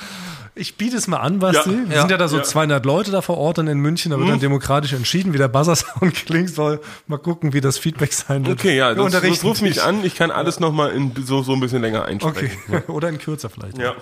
Ich 0.55 0.77
biete 0.77 0.97
es 0.99 1.07
mal 1.07 1.17
an, 1.19 1.39
Basti. 1.39 1.71
Ja, 1.71 1.89
Wir 1.89 1.95
ja, 1.95 2.01
sind 2.03 2.11
ja 2.11 2.19
da 2.19 2.29
so 2.29 2.37
ja. 2.37 2.43
200 2.43 2.85
Leute 2.85 3.11
da 3.11 3.23
vor 3.23 3.39
Ort 3.39 3.57
dann 3.57 3.69
in 3.69 3.79
München. 3.79 4.11
Da 4.11 4.19
wird 4.19 4.29
dann 4.29 4.39
demokratisch 4.41 4.93
entschieden, 4.93 5.33
wie 5.33 5.39
der 5.39 5.49
Buzzer-Sound 5.49 6.15
klingt 6.27 6.51
soll. 6.51 6.81
Mal 7.07 7.17
gucken, 7.19 7.55
wie 7.55 7.63
das 7.63 7.79
Feedback 7.79 8.13
sein 8.13 8.45
wird. 8.45 8.61
Okay, 8.61 8.77
ja, 8.77 8.95
das, 8.95 9.13
das 9.13 9.45
ruf 9.45 9.63
mich 9.63 9.75
dich. 9.75 9.83
an. 9.83 10.05
Ich 10.05 10.15
kann 10.15 10.31
alles 10.31 10.61
nochmal 10.61 10.91
in 10.93 11.13
so, 11.25 11.43
so 11.43 11.55
ein 11.55 11.61
bisschen 11.61 11.81
länger 11.81 12.03
Okay, 12.03 12.11
einsprechen. 12.11 12.83
oder 12.89 13.09
in 13.09 13.19
kürzer 13.19 13.49
vielleicht. 13.49 13.79
Ja. 13.79 13.95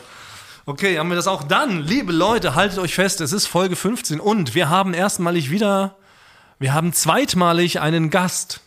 Okay, 0.66 0.98
haben 0.98 1.08
wir 1.08 1.16
das 1.16 1.28
auch 1.28 1.44
dann. 1.44 1.80
Liebe 1.82 2.12
Leute, 2.12 2.56
haltet 2.56 2.78
euch 2.80 2.94
fest, 2.94 3.20
es 3.20 3.32
ist 3.32 3.46
Folge 3.46 3.76
15 3.76 4.18
und 4.20 4.54
wir 4.54 4.68
haben 4.68 4.92
erstmalig 4.92 5.50
wieder, 5.50 5.96
wir 6.58 6.74
haben 6.74 6.92
zweitmalig 6.92 7.80
einen 7.80 8.10
Gast. 8.10 8.60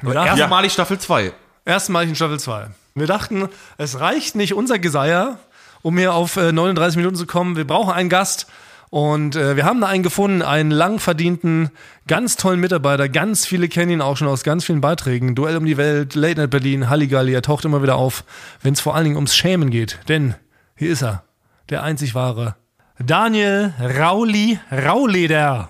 Wir 0.00 0.14
dachten, 0.14 0.38
Erstmalig 0.38 0.72
Staffel 0.72 0.98
2. 0.98 1.32
Erstmalig 1.64 2.08
in 2.10 2.16
Staffel 2.16 2.40
2. 2.40 2.68
Wir 2.94 3.06
dachten, 3.06 3.48
es 3.78 4.00
reicht 4.00 4.34
nicht 4.34 4.54
unser 4.54 4.78
Geseier, 4.78 5.38
um 5.82 5.96
hier 5.96 6.14
auf 6.14 6.36
äh, 6.36 6.52
39 6.52 6.96
Minuten 6.96 7.16
zu 7.16 7.26
kommen. 7.26 7.56
Wir 7.56 7.66
brauchen 7.66 7.92
einen 7.92 8.08
Gast. 8.08 8.46
Und 8.90 9.36
äh, 9.36 9.54
wir 9.54 9.64
haben 9.64 9.80
da 9.80 9.86
einen 9.86 10.02
gefunden, 10.02 10.42
einen 10.42 10.72
lang 10.72 10.98
verdienten, 10.98 11.70
ganz 12.08 12.36
tollen 12.36 12.58
Mitarbeiter. 12.58 13.08
Ganz 13.08 13.46
viele 13.46 13.68
kennen 13.68 13.92
ihn 13.92 14.02
auch 14.02 14.16
schon 14.16 14.26
aus 14.26 14.42
ganz 14.42 14.64
vielen 14.64 14.80
Beiträgen. 14.80 15.36
Duell 15.36 15.56
um 15.56 15.64
die 15.64 15.76
Welt, 15.76 16.16
Late 16.16 16.40
Night 16.40 16.50
Berlin, 16.50 16.90
Halligalli. 16.90 17.32
Er 17.32 17.42
taucht 17.42 17.64
immer 17.64 17.82
wieder 17.84 17.94
auf, 17.94 18.24
wenn 18.62 18.72
es 18.72 18.80
vor 18.80 18.96
allen 18.96 19.04
Dingen 19.04 19.16
ums 19.16 19.36
Schämen 19.36 19.70
geht. 19.70 20.00
Denn 20.08 20.34
hier 20.74 20.90
ist 20.90 21.02
er, 21.02 21.22
der 21.68 21.84
einzig 21.84 22.16
wahre. 22.16 22.56
Daniel 22.98 23.72
Rauli 23.80 24.58
Rauleder. 24.72 25.68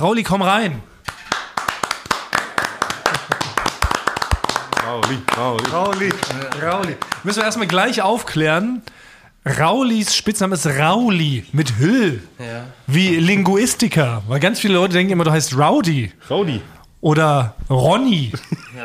Rauli, 0.00 0.22
komm 0.22 0.42
rein. 0.42 0.80
Rauli, 4.86 5.18
Rauli. 5.36 5.70
Rauli, 5.70 6.08
Rauli. 6.62 6.96
Müssen 7.24 7.38
wir 7.40 7.44
erstmal 7.44 7.66
gleich 7.66 8.00
aufklären. 8.00 8.82
Raulis 9.46 10.14
Spitzname 10.14 10.54
ist 10.54 10.66
Rauli 10.66 11.44
mit 11.52 11.78
Hüll. 11.78 12.22
Wie 12.86 13.16
Linguistiker. 13.16 14.22
Weil 14.28 14.38
ganz 14.40 14.60
viele 14.60 14.74
Leute 14.74 14.92
denken 14.94 15.12
immer, 15.12 15.24
du 15.24 15.30
heißt 15.30 15.56
Rowdy 15.56 16.12
Rauli. 16.30 16.60
oder 17.00 17.54
Ronny 17.70 18.32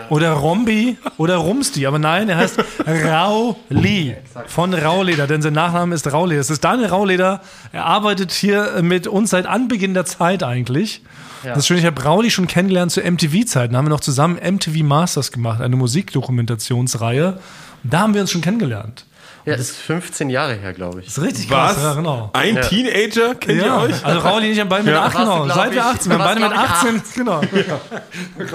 oder 0.09 0.31
Rombi 0.31 0.97
oder 1.17 1.35
Rumsti. 1.35 1.85
Aber 1.85 1.99
nein, 1.99 2.29
er 2.29 2.37
heißt 2.37 2.57
Rauli 2.87 4.15
von 4.47 4.73
Rauleder, 4.73 5.27
denn 5.27 5.41
sein 5.41 5.53
Nachname 5.53 5.93
ist 5.93 6.11
Rauleder. 6.11 6.39
Es 6.39 6.49
ist 6.49 6.63
Daniel 6.63 6.87
Rauleder. 6.87 7.41
Er 7.73 7.85
arbeitet 7.85 8.31
hier 8.31 8.81
mit 8.81 9.07
uns 9.07 9.31
seit 9.31 9.45
Anbeginn 9.47 9.93
der 9.93 10.05
Zeit 10.05 10.41
eigentlich. 10.41 11.01
Das 11.43 11.59
ist 11.59 11.67
schön, 11.67 11.77
ich 11.77 11.85
habe 11.85 12.01
Rauli 12.01 12.31
schon 12.31 12.47
kennengelernt 12.47 12.91
zu 12.93 13.01
MTV-Zeiten. 13.01 13.73
Da 13.73 13.77
haben 13.77 13.85
wir 13.85 13.89
noch 13.89 13.99
zusammen 13.99 14.37
MTV 14.37 14.83
Masters 14.83 15.31
gemacht, 15.33 15.59
eine 15.61 15.75
Musikdokumentationsreihe. 15.75 17.39
Da 17.83 17.99
haben 17.99 18.13
wir 18.13 18.21
uns 18.21 18.31
schon 18.31 18.41
kennengelernt. 18.41 19.05
Ja, 19.45 19.53
ist 19.53 19.75
15 19.77 20.29
Jahre 20.29 20.55
her, 20.55 20.73
glaube 20.73 21.01
ich. 21.01 21.05
Das 21.05 21.17
ist 21.19 21.23
richtig 21.23 21.49
krass, 21.49 21.75
Was? 21.77 21.83
ja, 21.83 21.93
genau. 21.93 22.29
Ein 22.33 22.59
Teenager? 22.61 23.35
Kennt 23.35 23.61
Ja, 23.61 23.77
ihr 23.77 23.89
euch? 23.93 24.05
also 24.05 24.19
Rauli 24.19 24.47
und 24.47 24.53
ich 24.53 24.59
haben 24.59 24.69
beide 24.69 24.83
mit 24.85 24.93
Ja. 24.93 25.03
8, 25.05 25.13
Warst 25.15 25.27
du, 25.27 25.31
genau. 25.33 25.43
glaub 25.45 25.55
Seit 25.57 25.71
wir 25.71 25.77
ich- 25.77 25.83
18, 25.85 26.11
wir 26.11 26.17
haben 26.19 26.25
beide 26.25 26.39
mit 26.41 26.51
warst, 26.51 26.81
glaub 26.81 26.95
18, 26.95 27.01
genau. 27.15 27.41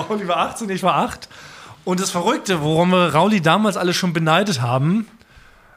Rauli 0.09 0.29
war 0.29 0.37
18, 0.38 0.70
ich 0.70 0.83
war 0.83 0.94
8. 0.96 1.29
Und 1.85 2.00
das 2.00 2.11
Verrückte, 2.11 2.61
worum 2.62 2.90
wir 2.90 3.14
Rauli 3.14 3.40
damals 3.40 3.76
alle 3.76 3.94
schon 3.94 4.12
beneidet 4.12 4.61
haben, 4.61 5.07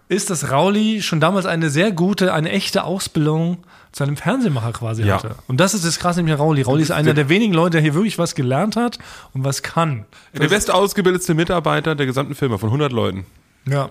ist, 0.10 0.30
dass 0.30 0.52
Rauli 0.52 1.02
schon 1.02 1.20
damals 1.20 1.46
eine 1.46 1.70
sehr 1.70 1.92
gute, 1.92 2.34
eine 2.34 2.52
echte 2.52 2.84
Ausbildung 2.84 3.64
zu 3.92 4.04
einem 4.04 4.18
Fernsehmacher 4.18 4.74
quasi 4.74 5.04
Ja. 5.04 5.16
hatte. 5.16 5.36
Und 5.48 5.60
das 5.60 5.74
ist 5.74 5.86
das 5.86 6.00
krasse 6.00 6.20
nämlich 6.20 6.34
an 6.34 6.40
Rauli. 6.42 6.62
Rauli 6.64 6.82
ist 6.84 6.92
einer 6.92 7.14
der 7.14 7.30
wenigen 7.30 7.54
Leute, 7.54 7.72
der 7.74 7.82
hier 7.82 7.94
wirklich 7.94 8.18
was 8.18 8.36
gelernt 8.36 8.76
hat 8.76 8.98
und 9.34 9.44
was 9.44 9.62
kann. 9.64 10.06
Der 10.34 10.48
bestausgebildete 10.50 11.34
Mitarbeiter 11.36 11.96
der 11.96 12.06
gesamten 12.08 12.36
Firma 12.36 12.58
von 12.58 12.70
100 12.70 12.92
Leuten. 12.92 13.26
Ja. 13.68 13.90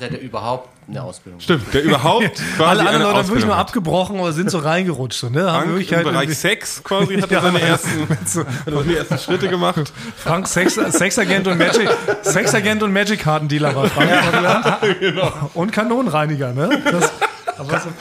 Der, 0.00 0.10
der 0.10 0.20
überhaupt 0.20 0.73
eine 0.88 1.02
Ausbildung 1.02 1.40
Stimmt, 1.40 1.72
der 1.72 1.82
überhaupt 1.82 2.34
quasi 2.56 2.62
Alle 2.62 2.80
anderen 2.80 3.02
Leute 3.02 3.16
haben 3.18 3.28
wirklich 3.28 3.46
hat. 3.50 3.58
abgebrochen 3.58 4.20
oder 4.20 4.32
sind 4.32 4.50
so 4.50 4.58
reingerutscht. 4.58 5.18
So, 5.20 5.28
ne? 5.30 5.50
Haben 5.50 5.70
Frank 5.76 5.90
im 5.90 5.96
halt 5.96 6.04
Bereich 6.06 6.38
Sex 6.38 6.82
quasi 6.84 7.16
hat 7.20 7.30
er 7.30 7.38
Ja, 7.42 7.42
seine 7.42 7.60
ja. 7.60 7.66
ersten, 7.66 8.08
hat 8.08 8.18
er 8.66 8.72
seine 8.82 8.96
ersten 8.96 9.18
Schritte 9.18 9.48
gemacht. 9.48 9.92
Frank 10.16 10.46
Sex, 10.46 10.74
Sexagent 10.74 11.46
und 11.46 11.58
Magic, 11.58 11.88
Sexagent 12.22 12.82
und 12.82 12.92
Magic-Kartendealer 12.92 13.74
war 13.74 13.86
Frank. 13.88 14.10
er 14.10 14.30
gelernt. 14.32 15.24
Und 15.54 15.72
Kanonenreiniger, 15.72 16.52
ne? 16.52 16.68
Das, 16.90 17.10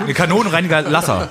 Der 0.07 0.13
Kanonenreiniger 0.15 0.81
Lasser. 0.81 1.29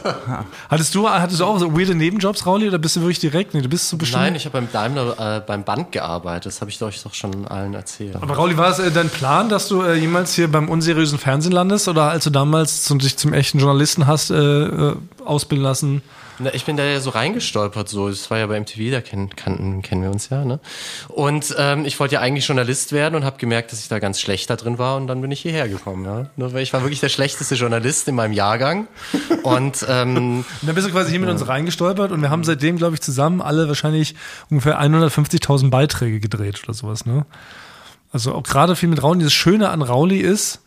hattest 0.70 0.94
du, 0.94 1.08
hattest 1.08 1.40
du 1.40 1.44
auch 1.44 1.58
so 1.58 1.76
weirde 1.76 1.94
Nebenjobs, 1.94 2.46
Rauli, 2.46 2.68
oder 2.68 2.78
bist 2.78 2.94
du 2.96 3.00
wirklich 3.00 3.18
direkt? 3.18 3.52
Nee, 3.54 3.62
du 3.62 3.68
bist 3.68 3.88
so 3.88 3.96
bestimmt. 3.96 4.22
Nein, 4.22 4.34
ich 4.36 4.44
habe 4.44 4.60
beim 4.60 4.70
Daimler 4.70 5.36
äh, 5.38 5.40
beim 5.40 5.64
Band 5.64 5.90
gearbeitet. 5.90 6.46
Das 6.46 6.60
habe 6.60 6.70
ich 6.70 6.80
euch 6.82 7.02
doch 7.02 7.14
schon 7.14 7.46
allen 7.48 7.74
erzählt. 7.74 8.14
aber 8.20 8.36
Rauli, 8.36 8.56
war 8.56 8.70
es 8.70 8.78
äh, 8.78 8.90
dein 8.92 9.08
Plan, 9.10 9.48
dass 9.48 9.66
du 9.68 9.82
äh, 9.82 9.94
jemals 9.94 10.34
hier 10.34 10.46
beim 10.50 10.68
unseriösen 10.68 11.18
Fernsehen 11.42 11.52
landest 11.52 11.88
oder 11.88 12.10
als 12.10 12.24
du 12.24 12.30
damals 12.30 12.84
zum, 12.84 13.00
dich 13.00 13.16
zum 13.16 13.32
echten 13.32 13.58
Journalisten 13.58 14.06
hast 14.06 14.30
äh, 14.30 14.36
äh, 14.36 14.96
ausbilden 15.24 15.64
lassen? 15.64 16.02
Na, 16.38 16.54
ich 16.54 16.64
bin 16.64 16.76
da 16.76 16.84
ja 16.84 17.00
so 17.00 17.10
reingestolpert, 17.10 17.88
so. 17.88 18.08
Das 18.08 18.30
war 18.30 18.38
ja 18.38 18.46
bei 18.46 18.58
MTV, 18.58 18.90
da 18.92 19.00
kennen, 19.00 19.30
kannten, 19.34 19.82
kennen 19.82 20.02
wir 20.02 20.10
uns 20.10 20.28
ja, 20.30 20.44
ne? 20.44 20.60
Und 21.08 21.54
ähm, 21.58 21.84
ich 21.84 21.98
wollte 21.98 22.14
ja 22.14 22.20
eigentlich 22.20 22.46
Journalist 22.46 22.92
werden 22.92 23.16
und 23.16 23.24
habe 23.24 23.38
gemerkt, 23.38 23.72
dass 23.72 23.80
ich 23.80 23.88
da 23.88 23.98
ganz 23.98 24.20
schlecht 24.20 24.48
da 24.50 24.56
drin 24.56 24.78
war 24.78 24.96
und 24.96 25.08
dann 25.08 25.20
bin 25.20 25.30
ich 25.32 25.40
hierher 25.40 25.68
gekommen, 25.68 26.04
ja. 26.04 26.26
Nur 26.36 26.52
weil 26.52 26.62
ich 26.62 26.72
war 26.72 26.82
wirklich 26.82 27.00
der 27.00 27.08
schlechteste 27.08 27.56
Journalist 27.56 28.06
in 28.06 28.14
meinem 28.14 28.32
Jahrgang. 28.32 28.86
Und 29.42 29.84
ähm, 29.88 30.16
Und 30.16 30.44
dann 30.62 30.74
bist 30.76 30.86
du 30.86 30.92
quasi 30.92 31.10
hier 31.10 31.20
mit 31.20 31.28
uns 31.28 31.46
reingestolpert 31.46 32.12
und 32.12 32.22
wir 32.22 32.30
haben 32.30 32.44
seitdem, 32.44 32.76
glaube 32.76 32.94
ich, 32.94 33.00
zusammen 33.00 33.42
alle 33.42 33.66
wahrscheinlich 33.66 34.14
ungefähr 34.48 34.80
150.000 34.80 35.70
Beiträge 35.70 36.20
gedreht 36.20 36.62
oder 36.64 36.72
sowas, 36.72 37.04
ne? 37.04 37.26
Also 38.12 38.34
auch 38.34 38.42
gerade 38.42 38.76
viel 38.76 38.90
mit 38.90 39.02
Rauli. 39.02 39.24
Das 39.24 39.32
Schöne 39.32 39.70
an 39.70 39.80
Rauli 39.80 40.18
ist, 40.18 40.61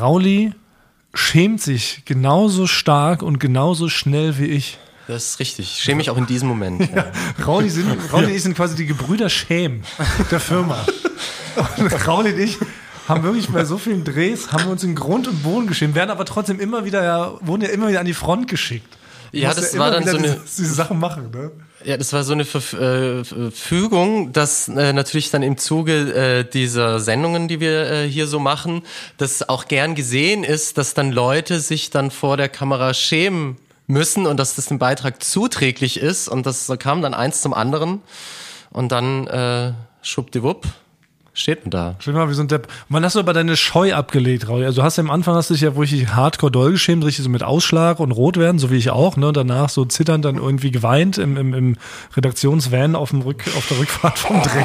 Rauli 0.00 0.52
schämt 1.14 1.60
sich 1.60 2.02
genauso 2.04 2.66
stark 2.66 3.22
und 3.22 3.38
genauso 3.38 3.88
schnell 3.88 4.38
wie 4.38 4.46
ich. 4.46 4.78
das 5.06 5.24
ist 5.30 5.40
richtig. 5.40 5.76
Ich 5.76 5.82
schäme 5.82 5.98
mich 5.98 6.10
auch 6.10 6.16
in 6.16 6.26
diesem 6.26 6.48
Moment. 6.48 6.88
Ja. 6.94 7.06
Rauli, 7.46 7.70
sind, 7.70 7.88
Rauli 8.12 8.26
und 8.26 8.32
ich 8.34 8.42
sind 8.42 8.56
quasi 8.56 8.74
die 8.74 8.86
Gebrüder 8.86 9.28
Schäm 9.28 9.82
der 10.30 10.40
Firma. 10.40 10.84
Und 11.76 12.06
Rauli 12.06 12.32
und 12.32 12.38
ich 12.40 12.58
haben 13.08 13.22
wirklich 13.22 13.48
bei 13.48 13.64
so 13.64 13.78
vielen 13.78 14.02
Drehs, 14.02 14.50
haben 14.50 14.64
wir 14.64 14.72
uns 14.72 14.82
in 14.82 14.94
Grund 14.94 15.28
und 15.28 15.42
Boden 15.42 15.66
geschämt, 15.66 15.94
werden 15.94 16.10
aber 16.10 16.24
trotzdem 16.24 16.58
immer 16.58 16.84
wieder, 16.84 17.04
ja, 17.04 17.32
wurden 17.42 17.62
ja 17.62 17.68
immer 17.68 17.88
wieder 17.88 18.00
an 18.00 18.06
die 18.06 18.14
Front 18.14 18.48
geschickt. 18.48 18.96
Ja, 19.30 19.52
das 19.52 19.74
immer 19.74 19.84
war 19.84 19.90
dann 19.90 20.04
so 20.06 20.16
eine- 20.16 20.26
diese, 20.28 20.62
diese 20.62 20.74
Sachen 20.74 20.98
machen, 20.98 21.30
ne? 21.30 21.50
Ja, 21.84 21.98
das 21.98 22.14
war 22.14 22.24
so 22.24 22.32
eine 22.32 22.46
Verf 22.46 22.72
äh, 22.72 23.24
Verfügung, 23.24 24.32
dass 24.32 24.68
äh, 24.68 24.94
natürlich 24.94 25.30
dann 25.30 25.42
im 25.42 25.58
Zuge 25.58 26.14
äh, 26.14 26.44
dieser 26.48 26.98
Sendungen, 26.98 27.46
die 27.46 27.60
wir 27.60 27.90
äh, 27.90 28.08
hier 28.08 28.26
so 28.26 28.38
machen, 28.38 28.82
das 29.18 29.46
auch 29.50 29.66
gern 29.66 29.94
gesehen 29.94 30.44
ist, 30.44 30.78
dass 30.78 30.94
dann 30.94 31.12
Leute 31.12 31.60
sich 31.60 31.90
dann 31.90 32.10
vor 32.10 32.38
der 32.38 32.48
Kamera 32.48 32.94
schämen 32.94 33.58
müssen 33.86 34.26
und 34.26 34.38
dass 34.38 34.54
das 34.54 34.64
dem 34.64 34.78
Beitrag 34.78 35.22
zuträglich 35.22 35.98
ist. 35.98 36.26
Und 36.26 36.46
das 36.46 36.72
kam 36.78 37.02
dann 37.02 37.12
eins 37.12 37.42
zum 37.42 37.52
anderen. 37.52 38.00
Und 38.70 38.90
dann 38.90 39.26
äh, 39.26 39.74
schwuppdiwupp 40.00 40.66
steht 41.34 41.64
man 41.64 41.70
da. 41.70 41.96
Dir 42.04 42.12
mal, 42.12 42.30
wie 42.30 42.34
so 42.34 42.42
ein 42.42 42.48
Depp. 42.48 42.66
Und 42.66 42.72
wann 42.88 43.04
hast 43.04 43.16
du 43.16 43.20
aber 43.20 43.32
deine 43.32 43.56
Scheu 43.56 43.92
abgelegt, 43.92 44.48
Rauli? 44.48 44.64
Also 44.64 44.80
du 44.80 44.84
hast 44.84 44.96
ja 44.96 45.02
am 45.02 45.10
Anfang 45.10 45.34
hast 45.34 45.50
du 45.50 45.54
dich 45.54 45.62
ja 45.62 45.76
wirklich 45.76 46.08
hardcore 46.08 46.52
doll 46.52 46.72
geschämt, 46.72 47.04
richtig 47.04 47.24
so 47.24 47.30
mit 47.30 47.42
Ausschlag 47.42 48.00
und 48.00 48.12
rot 48.12 48.36
werden, 48.36 48.58
so 48.58 48.70
wie 48.70 48.76
ich 48.76 48.90
auch, 48.90 49.16
ne? 49.16 49.28
Und 49.28 49.36
danach 49.36 49.68
so 49.68 49.84
zitternd 49.84 50.24
dann 50.24 50.36
irgendwie 50.36 50.70
geweint 50.70 51.18
im, 51.18 51.36
im, 51.36 51.52
im 51.52 51.76
Redaktionsvan 52.16 52.94
auf, 52.94 53.10
dem 53.10 53.22
Rück, 53.22 53.44
auf 53.56 53.66
der 53.68 53.78
Rückfahrt 53.78 54.18
vom 54.18 54.40
Dreh. 54.42 54.64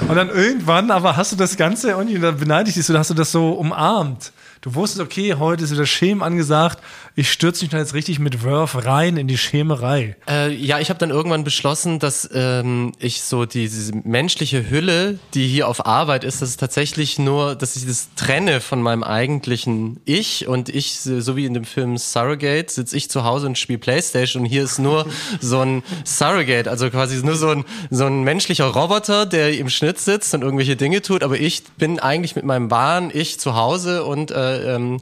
Und 0.08 0.16
dann 0.16 0.28
irgendwann, 0.28 0.90
aber 0.90 1.16
hast 1.16 1.32
du 1.32 1.36
das 1.36 1.56
Ganze 1.56 1.90
irgendwie, 1.90 2.18
da 2.18 2.32
beneide 2.32 2.68
ich 2.68 2.74
dich 2.74 2.84
so, 2.84 2.96
hast 2.98 3.10
du 3.10 3.14
das 3.14 3.32
so 3.32 3.52
umarmt. 3.52 4.32
Du 4.66 4.74
wusstest, 4.74 5.00
okay, 5.00 5.34
heute 5.34 5.62
ist 5.62 5.70
wieder 5.70 5.86
Schämen 5.86 6.24
angesagt. 6.24 6.82
Ich 7.14 7.30
stürze 7.30 7.62
mich 7.62 7.70
da 7.70 7.78
jetzt 7.78 7.94
richtig 7.94 8.18
mit 8.18 8.42
Wurf 8.42 8.84
rein 8.84 9.16
in 9.16 9.28
die 9.28 9.38
Schämerei. 9.38 10.16
Äh, 10.28 10.52
ja, 10.52 10.80
ich 10.80 10.90
habe 10.90 10.98
dann 10.98 11.10
irgendwann 11.10 11.44
beschlossen, 11.44 12.00
dass 12.00 12.28
ähm, 12.34 12.90
ich 12.98 13.22
so 13.22 13.44
die, 13.44 13.68
diese 13.68 13.94
menschliche 13.94 14.68
Hülle, 14.68 15.20
die 15.34 15.46
hier 15.46 15.68
auf 15.68 15.86
Arbeit 15.86 16.24
ist, 16.24 16.42
dass 16.42 16.48
es 16.48 16.56
tatsächlich 16.56 17.16
nur, 17.16 17.54
dass 17.54 17.76
ich 17.76 17.86
das 17.86 18.08
trenne 18.16 18.60
von 18.60 18.82
meinem 18.82 19.04
eigentlichen 19.04 20.00
Ich 20.04 20.48
und 20.48 20.68
ich, 20.68 20.98
so 20.98 21.36
wie 21.36 21.46
in 21.46 21.54
dem 21.54 21.64
Film 21.64 21.96
Surrogate, 21.96 22.68
sitze 22.68 22.96
ich 22.96 23.08
zu 23.08 23.22
Hause 23.22 23.46
und 23.46 23.58
spiele 23.58 23.78
Playstation 23.78 24.42
und 24.42 24.48
hier 24.48 24.64
ist 24.64 24.80
nur 24.80 25.06
so 25.40 25.60
ein 25.60 25.84
Surrogate, 26.04 26.68
also 26.68 26.90
quasi 26.90 27.24
nur 27.24 27.36
so 27.36 27.50
ein, 27.50 27.64
so 27.90 28.06
ein 28.06 28.24
menschlicher 28.24 28.66
Roboter, 28.66 29.26
der 29.26 29.56
im 29.56 29.70
Schnitt 29.70 30.00
sitzt 30.00 30.34
und 30.34 30.42
irgendwelche 30.42 30.74
Dinge 30.74 31.02
tut, 31.02 31.22
aber 31.22 31.38
ich 31.38 31.62
bin 31.78 32.00
eigentlich 32.00 32.34
mit 32.34 32.44
meinem 32.44 32.68
wahren 32.68 33.12
Ich 33.14 33.38
zu 33.38 33.54
Hause 33.54 34.04
und 34.04 34.32
äh, 34.32 34.55
ähm, 34.64 35.00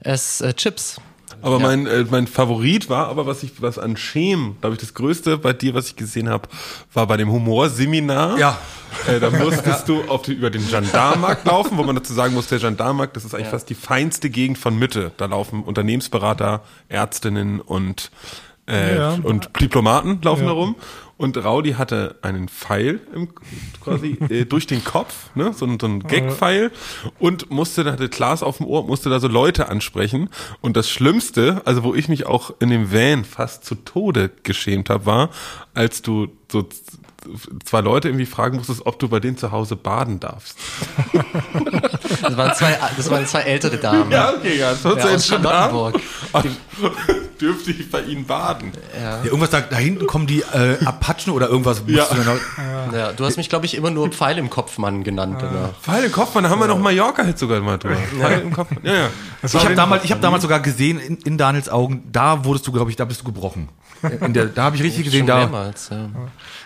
esse 0.00 0.48
äh, 0.48 0.54
Chips. 0.54 1.00
Aber 1.40 1.60
mein, 1.60 1.86
äh, 1.86 2.04
mein 2.10 2.26
Favorit 2.26 2.88
war 2.88 3.06
aber, 3.08 3.26
was 3.26 3.42
ich, 3.44 3.62
was 3.62 3.78
an 3.78 3.96
Schem, 3.96 4.56
glaube 4.60 4.74
ich, 4.74 4.80
das 4.80 4.94
Größte 4.94 5.38
bei 5.38 5.52
dir, 5.52 5.72
was 5.74 5.86
ich 5.88 5.96
gesehen 5.96 6.28
habe, 6.28 6.48
war 6.92 7.06
bei 7.06 7.16
dem 7.16 7.30
Humorseminar. 7.30 8.38
Ja. 8.38 8.58
Äh, 9.06 9.20
da 9.20 9.30
musstest 9.30 9.88
du 9.88 10.02
auf 10.08 10.22
die, 10.22 10.32
über 10.32 10.50
den 10.50 10.66
Gendarmarkt 10.66 11.46
laufen, 11.46 11.78
wo 11.78 11.84
man 11.84 11.94
dazu 11.94 12.12
sagen 12.12 12.34
muss, 12.34 12.48
der 12.48 12.58
Gendarmarkt, 12.58 13.14
das 13.16 13.24
ist 13.24 13.34
eigentlich 13.34 13.48
fast 13.48 13.70
die 13.70 13.74
feinste 13.76 14.30
Gegend 14.30 14.58
von 14.58 14.76
Mitte. 14.78 15.12
Da 15.16 15.26
laufen 15.26 15.62
Unternehmensberater, 15.62 16.62
Ärztinnen 16.88 17.60
und 17.60 18.10
äh, 18.66 18.96
Ja. 18.96 19.18
und 19.22 19.50
Diplomaten 19.60 20.20
laufen 20.22 20.42
Ja. 20.42 20.48
da 20.48 20.52
rum. 20.54 20.76
Und 21.18 21.36
Raudi 21.36 21.72
hatte 21.72 22.16
einen 22.22 22.48
Pfeil 22.48 23.00
im, 23.14 23.28
quasi 23.82 24.16
äh, 24.30 24.44
durch 24.46 24.66
den 24.66 24.82
Kopf, 24.84 25.30
ne? 25.34 25.52
so, 25.52 25.66
ein- 25.66 25.78
so 25.78 25.86
ein 25.86 26.00
Gag-Pfeil 26.04 26.70
und 27.18 27.50
musste, 27.50 27.84
da 27.84 27.92
hatte 27.92 28.08
Klaas 28.08 28.42
auf 28.42 28.58
dem 28.58 28.66
Ohr, 28.66 28.86
musste 28.86 29.10
da 29.10 29.18
so 29.20 29.28
Leute 29.28 29.68
ansprechen. 29.68 30.30
Und 30.60 30.76
das 30.76 30.88
Schlimmste, 30.88 31.60
also 31.64 31.82
wo 31.82 31.94
ich 31.94 32.08
mich 32.08 32.24
auch 32.26 32.54
in 32.60 32.70
dem 32.70 32.92
Van 32.92 33.24
fast 33.24 33.64
zu 33.64 33.74
Tode 33.74 34.30
geschämt 34.44 34.88
habe, 34.90 35.04
war, 35.06 35.30
als 35.74 36.02
du 36.02 36.28
so 36.50 36.68
zwei 37.64 37.80
Leute 37.80 38.08
irgendwie 38.08 38.26
fragen 38.26 38.56
musstest, 38.58 38.84
ob 38.86 38.98
du 38.98 39.08
bei 39.08 39.20
denen 39.20 39.36
zu 39.36 39.52
Hause 39.52 39.76
baden 39.76 40.20
darfst. 40.20 40.56
Das 42.22 42.36
waren 42.36 42.54
zwei, 42.54 42.78
das 42.96 43.10
waren 43.10 43.26
zwei 43.26 43.40
ältere 43.42 43.76
Damen. 43.76 44.12
okay, 44.12 44.58
ja, 44.58 44.70
das 44.70 44.82
Ja, 44.84 45.14
aus 45.14 45.26
Charlottenburg. 45.26 46.00
Dürfte 47.40 47.70
ich 47.70 47.88
bei 47.90 48.02
ihnen 48.02 48.24
baden? 48.26 48.72
Ja, 49.00 49.22
irgendwas 49.22 49.50
da, 49.50 49.60
da 49.60 49.76
hinten 49.76 50.06
kommen 50.06 50.26
die 50.26 50.40
äh, 50.40 50.76
Apachen 50.84 51.32
oder 51.32 51.48
irgendwas. 51.48 51.82
Ja. 51.86 52.06
du 52.06 52.16
noch- 52.22 52.92
Ja, 52.92 53.12
du 53.12 53.24
hast 53.24 53.36
mich, 53.36 53.48
glaube 53.48 53.66
ich, 53.66 53.74
immer 53.74 53.90
nur 53.90 54.08
Pfeil 54.10 54.38
im 54.38 54.50
Kopfmann 54.50 55.04
genannt. 55.04 55.36
Oder? 55.38 55.74
Pfeil 55.82 56.04
im 56.04 56.12
Kopf, 56.12 56.32
da 56.34 56.48
haben 56.48 56.58
wir 56.60 56.66
noch 56.66 56.78
Mallorca 56.78 57.22
jetzt 57.24 57.40
sogar 57.40 57.60
mal 57.60 57.78
drüber. 57.78 57.96
Pfeil 57.96 58.40
im 58.40 58.52
Kopf. 58.52 58.70
Ja, 58.82 58.92
ja. 58.94 59.08
Ich 59.42 59.54
habe 59.54 59.74
damals, 59.74 60.04
ich 60.04 60.10
hab 60.12 60.20
damals 60.20 60.42
sogar 60.42 60.60
gesehen, 60.60 60.98
in, 60.98 61.16
in 61.18 61.38
Daniels 61.38 61.68
Augen, 61.68 62.02
da 62.10 62.44
wurdest 62.44 62.66
du, 62.66 62.72
glaube 62.72 62.90
ich, 62.90 62.96
da 62.96 63.04
bist 63.04 63.20
du 63.20 63.24
gebrochen. 63.24 63.68
In 64.20 64.32
der, 64.32 64.46
da 64.46 64.64
habe 64.64 64.76
ich 64.76 64.82
richtig 64.82 65.04
gesehen, 65.04 65.20
Schon 65.20 65.26
da. 65.26 65.36
mehrmals, 65.38 65.88
ja. 65.90 66.08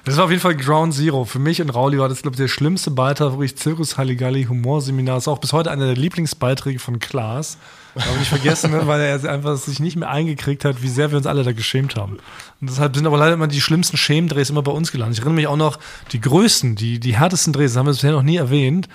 Das 0.04 0.16
war 0.16 0.24
auf 0.24 0.30
jeden 0.30 0.42
Fall 0.42 0.56
Ground 0.56 0.94
Zero. 0.94 1.24
Für 1.24 1.38
mich 1.38 1.62
und 1.62 1.70
Rauli 1.70 1.98
war 1.98 2.08
das, 2.08 2.22
glaube 2.22 2.34
ich, 2.34 2.38
der 2.38 2.48
schlimmste 2.48 2.90
Beitrag, 2.90 3.32
wirklich 3.32 3.56
Zirkus 3.56 3.96
Halligalli 3.98 4.44
Humorseminar. 4.44 5.18
Ist 5.18 5.28
auch 5.28 5.38
bis 5.38 5.52
heute 5.52 5.70
einer 5.70 5.86
der 5.86 5.94
Lieblingsbeiträge 5.96 6.80
von 6.80 6.98
Klaas. 6.98 7.56
Aber 7.94 8.16
nicht 8.18 8.28
vergessen, 8.28 8.72
ne, 8.72 8.86
weil 8.86 9.00
er 9.00 9.30
einfach 9.30 9.56
sich 9.56 9.78
nicht 9.78 9.96
mehr 9.96 10.08
eingekriegt 10.10 10.64
hat, 10.64 10.82
wie 10.82 10.88
sehr 10.88 11.10
wir 11.12 11.18
uns 11.18 11.26
alle 11.26 11.44
da 11.44 11.52
geschämt 11.52 11.94
haben. 11.94 12.14
Und 12.60 12.70
deshalb 12.70 12.96
sind 12.96 13.06
aber 13.06 13.18
leider 13.18 13.34
immer 13.34 13.46
die 13.46 13.60
schlimmsten 13.60 13.96
Schämendrehs 13.96 14.50
immer 14.50 14.62
bei 14.62 14.72
uns 14.72 14.90
gelandet. 14.90 15.18
Ich 15.18 15.20
erinnere 15.20 15.36
mich 15.36 15.46
auch 15.46 15.56
noch, 15.56 15.78
die 16.10 16.20
größten, 16.20 16.74
die, 16.74 16.98
die 16.98 17.14
härtesten 17.16 17.52
Drehs, 17.52 17.72
das 17.72 17.78
haben 17.78 17.86
wir 17.86 17.92
bisher 17.92 18.12
noch 18.12 18.22
nie 18.22 18.36
erwähnt, 18.36 18.88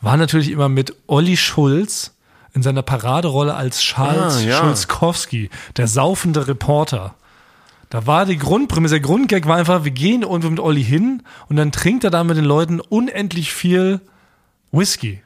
waren 0.00 0.20
natürlich 0.20 0.50
immer 0.50 0.68
mit 0.68 0.94
Olli 1.08 1.36
Schulz 1.36 2.12
in 2.54 2.62
seiner 2.62 2.82
Paraderolle 2.82 3.54
als 3.54 3.80
Charles 3.80 4.36
Ah, 4.36 4.40
ja. 4.40 4.58
Schulzkowski, 4.60 5.50
der 5.76 5.88
saufende 5.88 6.46
Reporter. 6.46 7.16
Da 7.94 8.08
war 8.08 8.26
die 8.26 8.38
Grundprämisse, 8.38 8.94
der 8.94 9.02
Grundgag 9.02 9.46
war 9.46 9.54
einfach, 9.54 9.84
wir 9.84 9.92
gehen 9.92 10.22
irgendwo 10.22 10.50
mit 10.50 10.58
Olli 10.58 10.82
hin 10.82 11.22
und 11.48 11.54
dann 11.54 11.70
trinkt 11.70 12.02
er 12.02 12.10
da 12.10 12.24
mit 12.24 12.36
den 12.36 12.44
Leuten 12.44 12.80
unendlich 12.80 13.52
viel 13.52 14.00
Whisky. 14.72 15.22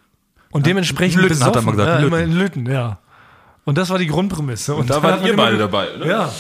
Und 0.50 0.66
dementsprechend 0.66 1.22
Lütten 1.22 1.42
hat 1.42 1.56
er 1.56 1.62
mal 1.62 1.70
gesagt, 1.70 1.88
ja, 1.88 1.94
Lütten. 1.94 2.08
immer 2.08 2.22
in 2.22 2.32
Lütten, 2.32 2.70
ja. 2.70 2.98
Und 3.64 3.78
das 3.78 3.88
war 3.88 3.96
die 3.96 4.06
Grundprämisse. 4.06 4.74
Und, 4.74 4.90
Da 4.90 5.02
wart 5.02 5.14
hat 5.14 5.20
man 5.22 5.30
ihr 5.30 5.36
beide 5.36 5.56
dabei, 5.56 5.94
oder? 5.96 6.06
Ja. 6.06 6.32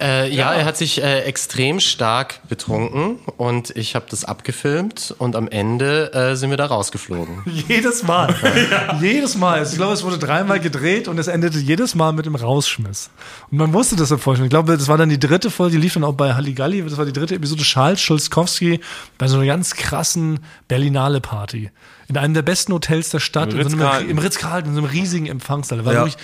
Äh, 0.00 0.34
ja, 0.34 0.52
er 0.52 0.64
hat 0.64 0.76
sich 0.76 1.02
äh, 1.02 1.20
extrem 1.20 1.78
stark 1.80 2.40
betrunken 2.48 3.18
und 3.36 3.70
ich 3.76 3.94
habe 3.94 4.06
das 4.10 4.24
abgefilmt 4.24 5.14
und 5.18 5.36
am 5.36 5.46
Ende 5.48 6.12
äh, 6.12 6.34
sind 6.36 6.50
wir 6.50 6.56
da 6.56 6.66
rausgeflogen. 6.66 7.42
Jedes 7.68 8.02
Mal. 8.02 8.34
Jedes 9.00 9.36
Mal. 9.36 9.62
Ich 9.62 9.76
glaube, 9.76 9.92
es 9.94 10.02
wurde 10.02 10.18
dreimal 10.18 10.58
gedreht 10.60 11.06
und 11.08 11.18
es 11.18 11.28
endete 11.28 11.58
jedes 11.58 11.94
Mal 11.94 12.12
mit 12.12 12.26
dem 12.26 12.34
Rausschmiss. 12.34 13.10
Und 13.50 13.58
man 13.58 13.72
wusste 13.72 13.96
das 13.96 14.10
im 14.10 14.18
Vorstand. 14.18 14.46
Ich 14.46 14.50
glaube, 14.50 14.76
das 14.76 14.88
war 14.88 14.98
dann 14.98 15.08
die 15.08 15.20
dritte 15.20 15.50
Folge, 15.50 15.76
die 15.76 15.82
lief 15.82 15.94
dann 15.94 16.04
auch 16.04 16.14
bei 16.14 16.34
Halligalli. 16.34 16.82
Das 16.82 16.96
war 16.96 17.04
die 17.06 17.12
dritte 17.12 17.34
Episode 17.36 17.62
Charles 17.62 18.00
Schulzkowski 18.00 18.80
bei 19.18 19.28
so 19.28 19.36
einer 19.36 19.46
ganz 19.46 19.74
krassen 19.74 20.40
Berlinale 20.68 21.20
Party. 21.20 21.70
In 22.08 22.18
einem 22.18 22.34
der 22.34 22.42
besten 22.42 22.72
Hotels 22.72 23.10
der 23.10 23.20
Stadt. 23.20 23.52
Im 23.52 23.60
in 23.60 23.68
so 23.68 23.76
einem, 23.76 23.82
Ritz-Carlton. 23.86 24.10
Im 24.10 24.18
Ritz-Carlton, 24.18 24.68
in 24.70 24.74
so 24.74 24.82
einem 24.82 24.90
riesigen 24.90 25.26
Empfangssaal. 25.26 25.78
Da 25.78 25.84
war 25.84 25.92
Ja. 25.94 26.00
wirklich 26.00 26.16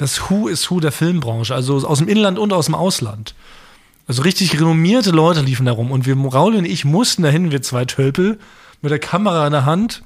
das 0.00 0.30
Who 0.30 0.48
is 0.48 0.70
Who 0.70 0.80
der 0.80 0.92
Filmbranche. 0.92 1.54
Also 1.54 1.86
aus 1.86 1.98
dem 1.98 2.08
Inland 2.08 2.38
und 2.38 2.54
aus 2.54 2.66
dem 2.66 2.74
Ausland. 2.74 3.34
Also 4.06 4.22
richtig 4.22 4.58
renommierte 4.58 5.10
Leute 5.10 5.42
liefen 5.42 5.66
da 5.66 5.72
rum. 5.72 5.92
Und 5.92 6.06
wir, 6.06 6.16
Raul 6.16 6.56
und 6.56 6.64
ich, 6.64 6.86
mussten 6.86 7.22
dahin, 7.22 7.50
wir 7.50 7.60
zwei 7.60 7.84
Tölpel, 7.84 8.38
mit 8.80 8.90
der 8.90 8.98
Kamera 8.98 9.46
in 9.46 9.52
der 9.52 9.66
Hand 9.66 10.02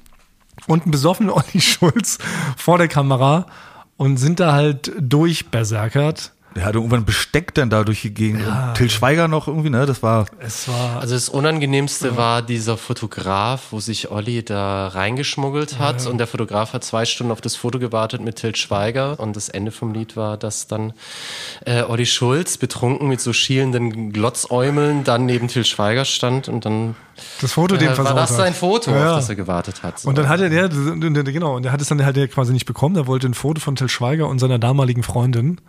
und 0.67 0.83
einen 0.83 0.91
besoffenen 0.91 1.29
Olli 1.31 1.61
Schulz 1.61 2.17
vor 2.57 2.77
der 2.77 2.89
Kamera 2.89 3.47
und 3.95 4.17
sind 4.17 4.41
da 4.41 4.51
halt 4.51 4.91
durchberserkert. 4.99 6.33
Der 6.55 6.63
hat 6.63 6.75
irgendwann 6.75 7.03
Besteck 7.03 7.53
dann 7.53 7.69
da 7.69 7.83
durch 7.83 8.01
die 8.03 8.13
Gegend. 8.13 8.47
Und 8.47 8.73
Till 8.75 8.89
Schweiger 8.89 9.27
noch 9.27 9.47
irgendwie, 9.49 9.69
ne? 9.69 9.85
Das 9.85 10.01
war. 10.01 10.25
Es 10.39 10.69
war, 10.69 11.01
Also 11.01 11.13
das 11.13 11.27
Unangenehmste 11.27 12.15
war 12.15 12.41
dieser 12.41 12.77
Fotograf, 12.77 13.67
wo 13.71 13.81
sich 13.81 14.09
Olli 14.09 14.41
da 14.43 14.87
reingeschmuggelt 14.87 15.79
hat 15.79 16.05
und 16.07 16.17
der 16.17 16.27
Fotograf 16.27 16.71
hat 16.71 16.85
zwei 16.85 17.03
Stunden 17.03 17.33
auf 17.33 17.41
das 17.41 17.57
Foto 17.57 17.77
gewartet 17.77 18.21
mit 18.21 18.37
Til 18.37 18.55
Schweiger 18.55 19.19
und 19.19 19.35
das 19.35 19.49
Ende 19.49 19.71
vom 19.71 19.93
Lied 19.93 20.15
war, 20.15 20.37
dass 20.37 20.67
dann 20.67 20.93
äh, 21.65 21.83
Olli 21.83 22.05
Schulz 22.05 22.57
betrunken 22.57 23.09
mit 23.09 23.19
so 23.19 23.33
schielenden 23.33 24.13
Glotzäumeln 24.13 25.03
dann 25.03 25.25
neben 25.25 25.49
Til 25.49 25.65
Schweiger 25.65 26.05
stand 26.05 26.47
und 26.47 26.63
dann 26.65 26.95
das 27.41 27.51
Foto, 27.53 27.75
dem 27.75 27.87
äh, 27.87 27.89
war 27.89 27.95
versaut 27.95 28.17
das 28.17 28.31
hat. 28.31 28.37
sein 28.37 28.53
Foto, 28.53 28.91
Ja. 28.91 29.11
auf 29.11 29.17
das 29.17 29.29
er 29.29 29.35
gewartet 29.35 29.83
hat. 29.83 29.99
So. 29.99 30.07
Und 30.09 30.17
dann 30.17 30.29
hat 30.29 30.39
er, 30.39 30.49
der, 30.49 30.69
genau, 30.69 31.55
und 31.57 31.63
der 31.63 31.71
hat 31.73 31.81
es 31.81 31.87
dann 31.89 32.03
halt 32.05 32.15
quasi 32.31 32.53
nicht 32.53 32.65
bekommen. 32.65 32.95
Er 32.95 33.07
wollte 33.07 33.27
ein 33.27 33.33
Foto 33.33 33.59
von 33.59 33.75
Till 33.75 33.89
Schweiger 33.89 34.27
und 34.29 34.39
seiner 34.39 34.57
damaligen 34.59 35.03
Freundin. 35.03 35.59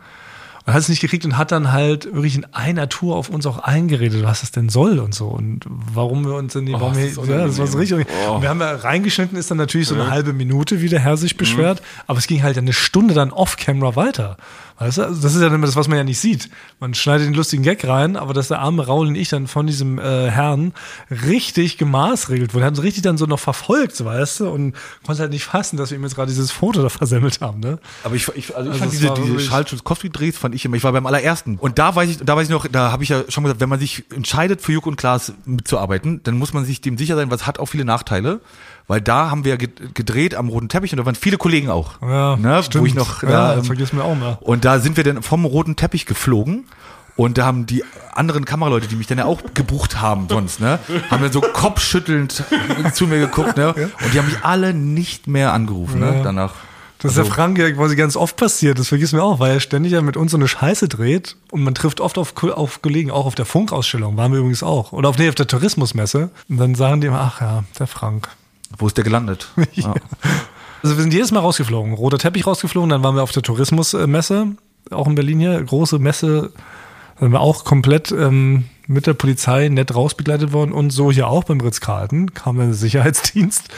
Und 0.67 0.73
hat 0.73 0.81
es 0.81 0.89
nicht 0.89 1.01
gekriegt 1.01 1.25
und 1.25 1.39
hat 1.39 1.53
dann 1.53 1.71
halt 1.73 2.13
wirklich 2.13 2.35
in 2.35 2.45
einer 2.53 2.89
Tour 2.89 3.15
auf 3.15 3.29
uns 3.29 3.47
auch 3.47 3.59
eingeredet, 3.59 4.25
was 4.25 4.41
das 4.41 4.51
denn 4.51 4.69
soll 4.69 4.99
und 4.99 5.15
so. 5.15 5.29
Und 5.29 5.61
warum 5.69 6.27
wir 6.27 6.35
uns 6.35 6.55
denn, 6.55 6.73
warum 6.73 6.89
das 6.89 6.99
wir, 6.99 7.07
ist 7.07 7.29
ja, 7.29 7.47
das 7.47 7.59
war 7.59 7.69
so 7.69 7.79
richtig. 7.79 8.07
Oh. 8.29 8.35
Und 8.35 8.43
wir 8.43 8.49
haben 8.49 8.61
ja 8.61 8.75
reingeschnitten, 8.75 9.39
ist 9.39 9.49
dann 9.49 9.59
natürlich 9.59 9.87
so 9.87 9.95
eine 9.95 10.11
halbe 10.11 10.33
Minute, 10.33 10.83
wie 10.83 10.89
der 10.89 10.99
Herr 10.99 11.17
sich 11.17 11.37
beschwert. 11.37 11.83
Aber 12.09 12.19
es 12.19 12.27
ging 12.27 12.43
halt 12.43 12.59
eine 12.59 12.73
Stunde 12.73 13.15
dann 13.15 13.31
off-camera 13.31 13.95
weiter. 13.95 14.37
Weißt 14.79 14.99
du, 14.99 15.05
also 15.05 15.23
das 15.23 15.35
ist 15.35 15.41
ja 15.41 15.47
immer 15.47 15.65
das, 15.65 15.77
was 15.77 15.89
man 15.89 15.97
ja 15.97 16.05
nicht 16.05 16.19
sieht. 16.19 16.51
Man 16.81 16.93
schneidet 16.93 17.27
den 17.27 17.35
lustigen 17.35 17.63
Gag 17.63 17.87
rein, 17.87 18.17
aber 18.17 18.35
dass 18.35 18.49
der 18.49 18.59
arme 18.59 18.85
Raul 18.85 19.07
und 19.07 19.15
ich 19.15 19.31
dann 19.31 19.47
von 19.47 19.67
diesem 19.67 19.99
äh, 19.99 20.31
Herrn 20.31 20.75
richtig 21.11 21.79
gemaßregelt 21.79 22.53
wurden. 22.53 22.65
Hat 22.65 22.73
uns 22.73 22.83
richtig 22.83 23.03
dann 23.03 23.17
so 23.17 23.25
noch 23.25 23.39
verfolgt, 23.39 24.05
weißt 24.05 24.41
du, 24.41 24.51
und 24.51 24.75
konnte 25.07 25.23
halt 25.23 25.31
nicht 25.31 25.45
fassen, 25.45 25.79
dass 25.79 25.91
wir 25.91 25.97
ihm 25.97 26.05
jetzt 26.05 26.15
gerade 26.15 26.29
dieses 26.29 26.53
Foto 26.53 26.83
da 26.83 26.91
versemmelt 26.91 27.41
haben, 27.41 27.61
ne? 27.61 27.79
Aber 28.05 28.17
ich, 28.17 28.29
ich, 28.35 28.55
also 28.55 28.71
ich 28.71 28.75
Also 28.75 28.79
fand 28.81 28.93
es 28.93 29.01
diese, 29.01 29.15
diese 29.15 29.49
Charles 29.49 29.71
Schulzkowski-Drehs 29.71 30.37
fand 30.37 30.55
ich 30.57 30.65
immer, 30.65 30.77
ich 30.77 30.85
war 30.85 30.93
beim 30.93 31.07
allerersten. 31.07 31.57
Und 31.57 31.79
da 31.79 31.95
weiß 31.95 32.11
ich, 32.11 32.19
da 32.19 32.37
weiß 32.37 32.45
ich 32.45 32.51
noch, 32.53 32.67
da 32.67 32.91
habe 32.93 33.03
ich 33.03 33.09
ja 33.11 33.23
schon 33.29 33.45
gesagt, 33.45 33.61
wenn 33.61 33.69
man 33.69 33.79
sich 33.79 34.05
entscheidet, 34.15 34.61
für 34.61 34.73
Juk 34.73 34.87
und 34.87 34.97
Klaas 34.97 35.33
mitzuarbeiten, 35.45 36.21
dann 36.25 36.37
muss 36.39 36.53
man 36.53 36.65
sich 36.65 36.81
dem 36.81 36.99
sicher 36.99 37.17
sein, 37.17 37.31
es 37.31 37.47
hat 37.47 37.59
auch 37.59 37.67
viele 37.67 37.85
Nachteile. 37.85 38.41
Weil 38.89 39.01
da 39.01 39.31
haben 39.31 39.45
wir 39.45 39.51
ja 39.51 39.57
ge- 39.57 39.69
gedreht 39.95 40.35
am 40.37 40.49
roten 40.49 40.69
Teppich 40.69 40.93
und 40.93 40.99
da 40.99 41.05
waren 41.07 41.17
viele 41.17 41.39
Kollegen 41.39 41.71
auch. 41.71 42.01
Ja, 42.03 42.37
ne, 42.37 42.63
stimmt. 42.63 42.83
Wo 42.83 42.87
ich 42.87 42.95
noch, 42.95 43.23
Ja, 43.25 43.29
da, 43.29 43.55
ähm, 43.57 43.65
vergessen 43.65 43.97
wir 43.99 44.05
auch 44.05 44.15
mal. 44.15 44.39
Und 44.41 44.65
da 44.65 44.79
sind 44.79 44.97
wir 44.97 45.03
dann 45.03 45.23
vom 45.23 45.45
roten 45.45 45.75
Teppich 45.77 46.07
geflogen. 46.07 46.67
Und 47.17 47.39
da 47.39 47.47
haben 47.47 47.65
die 47.65 47.83
anderen 48.13 48.45
Kameraleute, 48.45 48.89
die 48.89 48.95
mich 48.95 49.07
dann 49.07 49.17
ja 49.17 49.25
auch 49.25 49.41
gebucht 49.55 50.01
haben 50.03 50.27
sonst, 50.29 50.61
ne, 50.61 50.79
haben 51.11 51.23
dann 51.23 51.33
so 51.33 51.41
kopfschüttelnd 51.41 52.45
zu 52.93 53.07
mir 53.07 53.19
geguckt, 53.19 53.57
ne, 53.57 53.73
und 53.75 54.13
die 54.13 54.19
haben 54.19 54.27
mich 54.27 54.45
alle 54.45 54.75
nicht 54.75 55.27
mehr 55.27 55.55
angerufen, 55.55 56.01
ne, 56.01 56.21
danach. 56.23 56.53
Das 56.99 57.13
ist 57.13 57.19
der 57.19 57.27
Frank 57.27 57.59
ja 57.59 57.71
quasi 57.73 57.95
ganz 57.95 58.17
oft 58.17 58.37
passiert, 58.37 58.79
das 58.79 58.89
vergisst 58.89 59.13
mir 59.13 59.23
auch, 59.23 59.39
weil 59.39 59.53
er 59.53 59.61
ständig 59.61 59.93
ja 59.93 60.01
mit 60.01 60.17
uns 60.17 60.31
so 60.31 60.39
eine 60.39 60.49
Scheiße 60.49 60.89
dreht 60.89 61.37
und 61.51 61.63
man 61.63 61.75
trifft 61.75 62.01
oft 62.01 62.17
auf, 62.17 62.35
auf 62.43 62.81
Kollegen, 62.81 63.11
auch 63.11 63.27
auf 63.27 63.35
der 63.35 63.45
Funkausstellung, 63.45 64.17
waren 64.17 64.33
wir 64.33 64.39
übrigens 64.39 64.63
auch. 64.63 64.93
Oder 64.93 65.11
auf, 65.11 65.19
nee, 65.19 65.29
auf 65.29 65.35
der 65.35 65.47
Tourismusmesse. 65.47 66.31
Und 66.49 66.57
dann 66.57 66.75
sagen 66.75 67.03
die 67.03 67.09
immer, 67.09 67.21
ach 67.21 67.41
ja, 67.41 67.65
der 67.79 67.87
Frank. 67.87 68.29
Wo 68.79 68.87
ist 68.87 68.97
der 68.97 69.05
gelandet? 69.05 69.49
Ja. 69.75 69.95
Also 70.83 70.97
wir 70.97 71.03
sind 71.03 71.13
jedes 71.13 71.33
Mal 71.33 71.41
rausgeflogen. 71.41 71.95
Roter 71.95 72.19
Teppich 72.19 72.47
rausgeflogen, 72.47 72.91
dann 72.91 73.03
waren 73.03 73.17
wir 73.17 73.23
auf 73.23 73.33
der 73.33 73.43
Tourismusmesse, 73.43 74.53
auch 74.91 75.09
in 75.09 75.17
Berlin 75.17 75.41
hier, 75.41 75.61
große 75.61 75.99
Messe. 75.99 76.53
Da 77.17 77.21
sind 77.21 77.33
wir 77.33 77.41
auch 77.41 77.65
komplett 77.65 78.13
ähm, 78.13 78.67
mit 78.87 79.07
der 79.07 79.15
Polizei 79.15 79.69
nett 79.69 79.95
rausbegleitet 79.95 80.53
worden 80.53 80.73
und 80.73 80.91
so 80.91 81.11
hier 81.11 81.29
auch 81.29 81.45
beim 81.45 81.61
Ritz-Carlton 81.61 82.35
kam 82.35 82.59
der 82.59 82.73
Sicherheitsdienst 82.73 83.69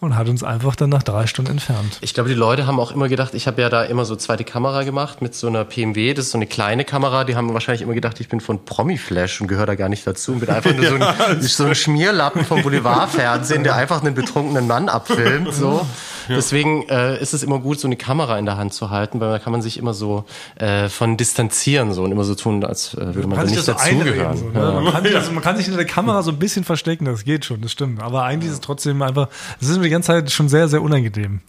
und 0.00 0.16
hat 0.16 0.28
uns 0.28 0.42
einfach 0.42 0.76
dann 0.76 0.88
nach 0.88 1.02
drei 1.02 1.26
Stunden 1.26 1.50
entfernt. 1.50 1.98
Ich 2.00 2.14
glaube, 2.14 2.30
die 2.30 2.34
Leute 2.34 2.66
haben 2.66 2.80
auch 2.80 2.90
immer 2.90 3.08
gedacht, 3.08 3.34
ich 3.34 3.46
habe 3.46 3.60
ja 3.60 3.68
da 3.68 3.84
immer 3.84 4.06
so 4.06 4.16
zweite 4.16 4.44
Kamera 4.44 4.82
gemacht 4.82 5.20
mit 5.20 5.34
so 5.34 5.46
einer 5.46 5.64
PMW, 5.64 6.14
das 6.14 6.26
ist 6.26 6.30
so 6.32 6.38
eine 6.38 6.46
kleine 6.46 6.84
Kamera, 6.84 7.24
die 7.24 7.36
haben 7.36 7.52
wahrscheinlich 7.52 7.82
immer 7.82 7.92
gedacht, 7.92 8.18
ich 8.18 8.28
bin 8.28 8.40
von 8.40 8.64
Promiflash 8.64 9.42
und 9.42 9.46
gehöre 9.46 9.66
da 9.66 9.74
gar 9.74 9.90
nicht 9.90 10.06
dazu 10.06 10.32
und 10.32 10.40
bin 10.40 10.48
einfach 10.48 10.74
nur 10.74 10.86
so, 10.86 10.94
ein, 10.94 11.40
so 11.42 11.64
ein 11.64 11.74
Schmierlappen 11.74 12.44
vom 12.46 12.62
Boulevardfernsehen, 12.62 13.62
der 13.62 13.74
einfach 13.76 14.02
einen 14.02 14.14
betrunkenen 14.14 14.66
Mann 14.66 14.88
abfilmt. 14.88 15.52
So. 15.52 15.86
Deswegen 16.28 16.88
äh, 16.88 17.20
ist 17.20 17.34
es 17.34 17.42
immer 17.42 17.58
gut, 17.58 17.80
so 17.80 17.88
eine 17.88 17.96
Kamera 17.96 18.38
in 18.38 18.44
der 18.44 18.56
Hand 18.56 18.72
zu 18.72 18.90
halten, 18.90 19.20
weil 19.20 19.30
da 19.30 19.38
kann 19.38 19.52
man 19.52 19.62
sich 19.62 19.78
immer 19.78 19.94
so 19.94 20.24
äh, 20.56 20.88
von 20.88 21.16
distanzieren 21.16 21.92
so 21.92 22.04
und 22.04 22.12
immer 22.12 22.24
so 22.24 22.34
tun, 22.34 22.64
als 22.64 22.94
äh, 22.94 23.14
würde 23.14 23.28
man 23.28 23.38
da 23.38 23.46
sich 23.46 23.56
nicht 23.56 23.68
dazugehören. 23.68 24.36
So, 24.36 24.44
ne? 24.46 24.80
man, 24.82 24.92
kann 24.92 25.04
sich, 25.04 25.16
also, 25.16 25.32
man 25.32 25.42
kann 25.42 25.56
sich 25.56 25.66
hinter 25.66 25.78
der 25.78 25.86
Kamera 25.86 26.22
so 26.22 26.30
ein 26.30 26.38
bisschen 26.38 26.64
verstecken, 26.64 27.04
das 27.04 27.24
geht 27.24 27.44
schon, 27.44 27.60
das 27.60 27.72
stimmt. 27.72 28.00
Aber 28.02 28.22
eigentlich 28.22 28.48
ist 28.48 28.54
es 28.54 28.60
trotzdem 28.60 29.02
einfach, 29.02 29.28
es 29.60 29.68
ist 29.68 29.78
mir 29.78 29.89
die 29.90 29.94
ganze 29.94 30.06
Zeit 30.06 30.30
schon 30.30 30.48
sehr, 30.48 30.68
sehr 30.68 30.82
unangenehm. 30.82 31.40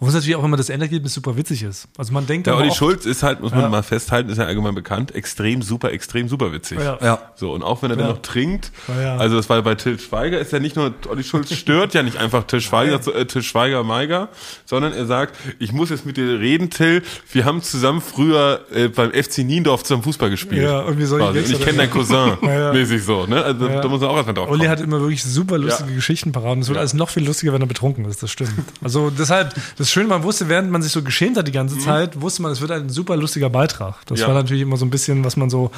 Obwohl 0.00 0.08
es 0.10 0.14
natürlich 0.14 0.36
auch 0.36 0.44
immer 0.44 0.56
das 0.56 0.68
Endergebnis 0.70 1.12
super 1.14 1.36
witzig 1.36 1.62
ist. 1.64 1.88
Also 1.98 2.12
man 2.12 2.26
denkt 2.26 2.46
Der 2.46 2.54
aber 2.54 2.60
Olli 2.62 2.70
oft- 2.70 2.78
Schulz 2.78 3.04
ist 3.06 3.22
halt, 3.22 3.40
muss 3.40 3.50
man 3.52 3.62
Ja. 3.62 3.68
mal 3.68 3.82
festhalten, 3.82 4.30
ist 4.30 4.38
ja 4.38 4.44
allgemein 4.44 4.74
bekannt, 4.74 5.14
extrem 5.14 5.60
super, 5.62 5.92
extrem 5.92 6.28
super 6.28 6.52
witzig. 6.52 6.78
Ja. 6.80 6.98
Ja. 7.02 7.18
So, 7.34 7.52
und 7.52 7.62
auch 7.62 7.82
wenn 7.82 7.90
er 7.90 7.96
dann 7.96 8.06
Ja. 8.06 8.12
noch 8.12 8.22
trinkt, 8.22 8.70
Ja, 8.88 9.00
ja. 9.02 9.16
also 9.16 9.36
das 9.36 9.48
war 9.48 9.60
bei 9.62 9.74
Till 9.74 9.98
Schweiger, 9.98 10.38
ist 10.38 10.52
ja 10.52 10.60
nicht 10.60 10.76
nur, 10.76 10.94
Olli 11.08 11.24
Schulz 11.24 11.52
stört 11.54 11.94
ja 11.94 12.02
nicht 12.02 12.16
einfach 12.16 12.44
Till 12.44 12.60
Schweiger, 12.60 13.00
äh, 13.14 13.24
Till 13.26 13.42
Schweiger, 13.42 13.82
Meiger, 13.82 14.28
sondern 14.64 14.92
er 14.92 15.06
sagt, 15.06 15.34
ich 15.58 15.72
muss 15.72 15.90
jetzt 15.90 16.06
mit 16.06 16.16
dir 16.16 16.38
reden, 16.38 16.70
Till, 16.70 17.02
wir 17.32 17.44
haben 17.44 17.60
zusammen 17.62 18.00
früher 18.00 18.60
äh, 18.72 18.88
beim 18.88 19.10
FC 19.12 19.38
Niendorf 19.38 19.82
zusammen 19.82 20.02
Fußball 20.04 20.30
gespielt. 20.30 20.62
Ja, 20.62 20.82
irgendwie 20.84 21.06
solche 21.06 21.24
Quasi. 21.26 21.38
Gags 21.40 21.48
Und 21.50 21.54
ich 21.54 21.60
hat 21.60 21.66
kenne 21.66 21.78
deinen 21.78 21.90
Cousin, 21.90 22.38
Ja. 22.42 22.72
mäßig 22.72 23.02
so, 23.04 23.26
ne? 23.26 23.42
Also 23.42 23.66
Ja. 23.68 23.80
da 23.80 23.88
muss 23.88 24.00
man 24.00 24.10
auch 24.10 24.16
erstmal 24.16 24.34
drauf 24.34 24.48
Olli 24.48 24.58
kommen. 24.60 24.70
hat 24.70 24.80
immer 24.80 25.00
wirklich 25.00 25.24
super 25.24 25.58
lustige 25.58 25.90
Ja. 25.90 25.96
Geschichten 25.96 26.30
parat 26.32 26.52
und 26.52 26.60
es 26.60 26.68
wird 26.68 26.78
alles 26.78 26.94
noch 26.94 27.08
viel 27.10 27.24
lustiger, 27.24 27.52
wenn 27.52 27.60
er 27.62 27.66
betrunken 27.66 28.04
ist, 28.04 28.22
das 28.22 28.30
stimmt. 28.30 28.50
Also 28.82 29.10
deshalb, 29.10 29.54
das 29.76 29.87
Schöne, 29.90 30.08
man 30.08 30.22
wusste, 30.22 30.48
während 30.48 30.70
man 30.70 30.82
sich 30.82 30.92
so 30.92 31.02
geschämt 31.02 31.36
hat 31.36 31.46
die 31.48 31.52
ganze 31.52 31.78
Zeit, 31.78 32.20
wusste 32.20 32.42
man, 32.42 32.52
es 32.52 32.60
wird 32.60 32.70
ein 32.70 32.88
super 32.90 33.16
lustiger 33.16 33.50
Beitrag. 33.50 33.96
Das 34.06 34.18
Mhm. 34.18 34.22
Ja. 34.22 34.28
war 34.28 34.34
natürlich 34.34 34.62
immer 34.62 34.76
so 34.76 34.84
ein 34.86 34.90
bisschen, 34.90 35.24
was 35.24 35.36
man 35.36 35.50
so 35.50 35.70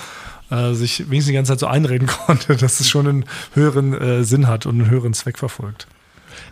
äh, 0.50 0.72
sich 0.74 1.00
wenigstens 1.10 1.26
die 1.28 1.32
ganze 1.34 1.52
Zeit 1.52 1.60
so 1.60 1.66
einreden 1.66 2.06
konnte, 2.26 2.56
dass 2.56 2.80
es 2.80 2.88
schon 2.88 3.06
einen 3.06 3.24
höheren 3.54 3.92
äh, 3.94 4.24
Sinn 4.24 4.46
hat 4.48 4.66
und 4.66 4.80
einen 4.80 4.90
höheren 4.90 5.14
Zweck 5.14 5.38
verfolgt. 5.38 5.86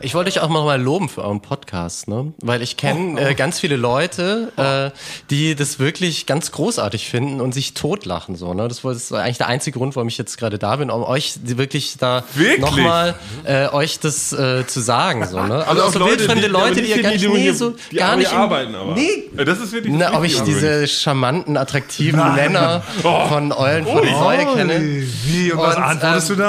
Ich 0.01 0.15
wollte 0.15 0.31
euch 0.31 0.41
auch 0.41 0.49
noch 0.49 0.65
mal 0.65 0.81
loben 0.81 1.09
für 1.09 1.23
euren 1.25 1.41
Podcast, 1.41 2.07
ne? 2.07 2.33
Weil 2.41 2.63
ich 2.63 2.77
kenne 2.77 3.21
äh, 3.21 3.35
ganz 3.35 3.59
viele 3.59 3.75
Leute, 3.77 4.53
äh, 4.57 4.97
die 5.31 5.57
das 5.57 5.81
wirklich 5.81 6.25
ganz 6.27 6.53
großartig 6.53 7.09
finden 7.09 7.41
und 7.41 7.53
sich 7.53 7.75
totlachen 7.75 8.37
so, 8.37 8.55
ne? 8.55 8.69
Das 8.69 8.85
war, 8.85 8.93
das 8.93 9.11
war 9.11 9.23
eigentlich 9.23 9.39
der 9.39 9.49
einzige 9.49 9.77
Grund, 9.77 9.97
warum 9.97 10.07
ich 10.09 10.17
jetzt 10.17 10.39
gerade 10.39 10.57
da 10.59 10.77
bin, 10.77 10.91
um 10.91 11.03
euch 11.03 11.35
die 11.43 11.59
wirklich 11.59 11.97
da 11.99 12.23
nochmal 12.61 13.17
äh, 13.45 13.69
euch 13.71 13.99
das 13.99 14.33
äh, 14.33 14.65
zu 14.69 14.79
sagen, 14.81 15.27
so, 15.27 15.43
ne? 15.43 15.67
Aber 15.67 15.87
auch 15.87 15.93
so 15.93 15.99
Leute, 15.99 16.19
wildfremde 16.19 16.43
die- 16.47 16.49
Leute, 16.53 16.83
die 16.83 16.91
ihr 16.91 17.03
gar 17.03 17.13
die, 17.13 17.19
nicht, 17.19 17.35
die 17.35 17.43
nee, 17.49 17.51
so, 17.53 17.75
die 17.91 17.97
gar 17.97 18.17
nicht 18.17 18.33
arbeiten, 18.33 18.77
aber. 18.77 18.95
Nee, 18.95 19.31
das 19.37 19.59
ist 19.59 19.73
wirklich 19.73 19.95
na, 19.97 20.17
ob 20.17 20.23
ich 20.25 20.41
diese 20.43 20.87
charmanten, 20.87 21.57
attraktiven 21.57 22.35
Männer 22.37 22.83
von 23.03 23.51
Eulen 23.53 23.85
von 23.85 23.99
Reue 24.07 24.47
kenne. 24.55 24.81
Wie, 25.25 25.51
und 25.51 25.59
was 25.59 25.77
Und, 25.77 25.83
antwortest 25.83 26.31
ähm, 26.31 26.37
du 26.37 26.43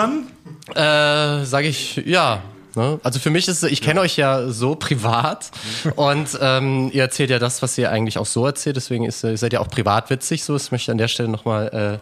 dann? 0.75 1.41
Äh, 1.41 1.45
sage 1.45 1.67
ich 1.67 1.95
ja. 2.05 2.43
Ne? 2.79 2.97
Also 3.03 3.19
für 3.19 3.29
mich 3.29 3.49
ist 3.49 3.61
es, 3.61 3.69
ich 3.69 3.81
kenne 3.81 3.99
euch 3.99 4.15
ja 4.15 4.47
so 4.47 4.73
privat 4.75 5.51
und 5.97 6.29
ähm, 6.39 6.89
ihr 6.93 7.01
erzählt 7.01 7.29
ja 7.29 7.37
das, 7.37 7.61
was 7.61 7.77
ihr 7.77 7.91
eigentlich 7.91 8.17
auch 8.17 8.25
so 8.25 8.45
erzählt, 8.45 8.77
deswegen 8.77 9.03
ist, 9.03 9.21
äh, 9.25 9.35
seid 9.35 9.51
ihr 9.51 9.59
auch 9.59 9.67
privat 9.67 10.09
witzig, 10.09 10.45
so 10.45 10.53
das 10.53 10.71
möchte 10.71 10.85
ich 10.85 10.91
an 10.91 10.97
der 10.97 11.09
Stelle 11.09 11.27
nochmal 11.27 11.99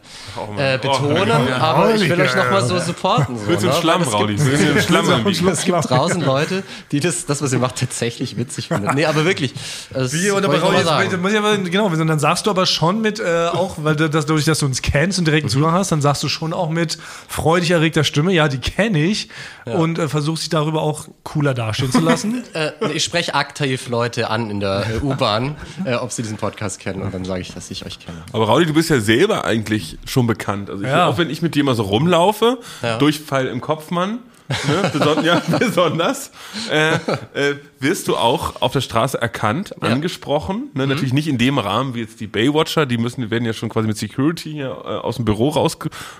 äh, 0.59 0.75
äh, 0.75 0.77
betonen, 0.77 1.51
aber 1.59 1.95
ich 1.95 2.07
will 2.07 2.21
euch 2.21 2.35
nochmal 2.35 2.63
so 2.63 2.77
supporten. 2.77 3.39
So, 3.39 3.47
Willst 3.47 3.63
du 3.63 3.69
ne? 3.69 3.73
Schlamm, 3.73 4.05
Weil 4.05 5.31
es 5.51 5.65
gibt- 5.65 5.89
draußen 5.89 6.21
Leute, 6.21 6.61
die 6.91 6.99
das, 6.99 7.25
das, 7.25 7.41
was 7.41 7.51
ihr 7.53 7.59
macht, 7.59 7.77
tatsächlich 7.79 8.37
witzig 8.37 8.67
finden. 8.67 8.93
Nee, 8.93 9.05
aber 9.05 9.25
wirklich. 9.25 9.55
Wie, 9.89 10.29
mal 10.29 10.77
jetzt, 10.77 10.85
sagen. 10.85 11.21
muss 11.21 11.31
ich 11.31 11.37
aber, 11.39 11.57
genau, 11.57 11.87
und 11.87 12.07
dann 12.07 12.19
sagst 12.19 12.45
du 12.45 12.51
aber 12.51 12.67
schon 12.67 13.01
mit, 13.01 13.19
äh, 13.19 13.47
auch, 13.51 13.77
weil 13.81 13.95
du, 13.95 14.09
das, 14.09 14.27
dadurch, 14.27 14.45
dass 14.45 14.59
du 14.59 14.67
uns 14.67 14.83
kennst 14.83 15.17
und 15.17 15.25
direkten 15.25 15.49
Zugang 15.49 15.71
hast, 15.71 15.91
dann 15.91 16.01
sagst 16.01 16.21
du 16.21 16.29
schon 16.29 16.53
auch 16.53 16.69
mit 16.69 16.99
freudig 17.27 17.71
erregter 17.71 18.03
Stimme, 18.03 18.31
ja, 18.31 18.47
die 18.47 18.59
kenne 18.59 18.99
ich 19.03 19.29
und 19.65 19.97
äh, 19.97 20.07
versuchst 20.07 20.43
dich 20.43 20.49
darüber 20.49 20.66
auch 20.75 21.07
cooler 21.23 21.53
dastehen 21.53 21.91
zu 21.91 21.99
lassen. 21.99 22.43
Äh, 22.53 22.71
ich 22.93 23.03
spreche 23.03 23.35
aktiv 23.35 23.87
Leute 23.89 24.29
an 24.29 24.49
in 24.49 24.59
der 24.59 24.85
äh, 24.89 25.05
U-Bahn, 25.05 25.55
äh, 25.85 25.95
ob 25.95 26.11
sie 26.11 26.21
diesen 26.23 26.37
Podcast 26.37 26.79
kennen 26.79 27.01
und 27.01 27.13
dann 27.13 27.25
sage 27.25 27.41
ich, 27.41 27.53
dass 27.53 27.69
ich 27.71 27.85
euch 27.85 27.99
kenne. 27.99 28.17
Aber 28.33 28.47
Raudi, 28.47 28.65
du 28.65 28.73
bist 28.73 28.89
ja 28.89 28.99
selber 28.99 29.45
eigentlich 29.45 29.97
schon 30.05 30.27
bekannt. 30.27 30.69
Also 30.69 30.83
ich, 30.83 30.89
Ja. 30.89 31.07
auch 31.07 31.17
wenn 31.17 31.29
ich 31.29 31.41
mit 31.41 31.55
dir 31.55 31.63
mal 31.63 31.75
so 31.75 31.83
rumlaufe, 31.83 32.59
Ja. 32.81 32.97
Durchfall 32.97 33.47
im 33.47 33.61
Kopfmann, 33.61 34.19
ne, 34.49 34.89
beson 34.93 35.23
ja, 35.25 35.41
besonders, 35.59 36.31
äh, 36.71 36.95
äh, 37.33 37.55
wirst 37.79 38.07
du 38.07 38.15
auch 38.15 38.61
auf 38.61 38.71
der 38.71 38.81
Straße 38.81 39.21
erkannt, 39.21 39.81
angesprochen. 39.83 40.69
Ne, 40.73 40.87
Natürlich 40.87 41.13
nicht 41.13 41.27
in 41.27 41.37
dem 41.37 41.59
Rahmen 41.59 41.93
wie 41.95 42.01
jetzt 42.01 42.19
die 42.19 42.27
Baywatcher, 42.27 42.85
die 42.85 42.97
müssen, 42.97 43.21
die 43.21 43.29
werden 43.29 43.45
ja 43.45 43.53
schon 43.53 43.69
quasi 43.69 43.87
mit 43.87 43.97
Security 43.97 44.51
hier 44.51 44.69
äh, 44.69 44.87
aus 44.97 45.17
dem 45.17 45.25
Büro 45.25 45.49
raus 45.49 45.77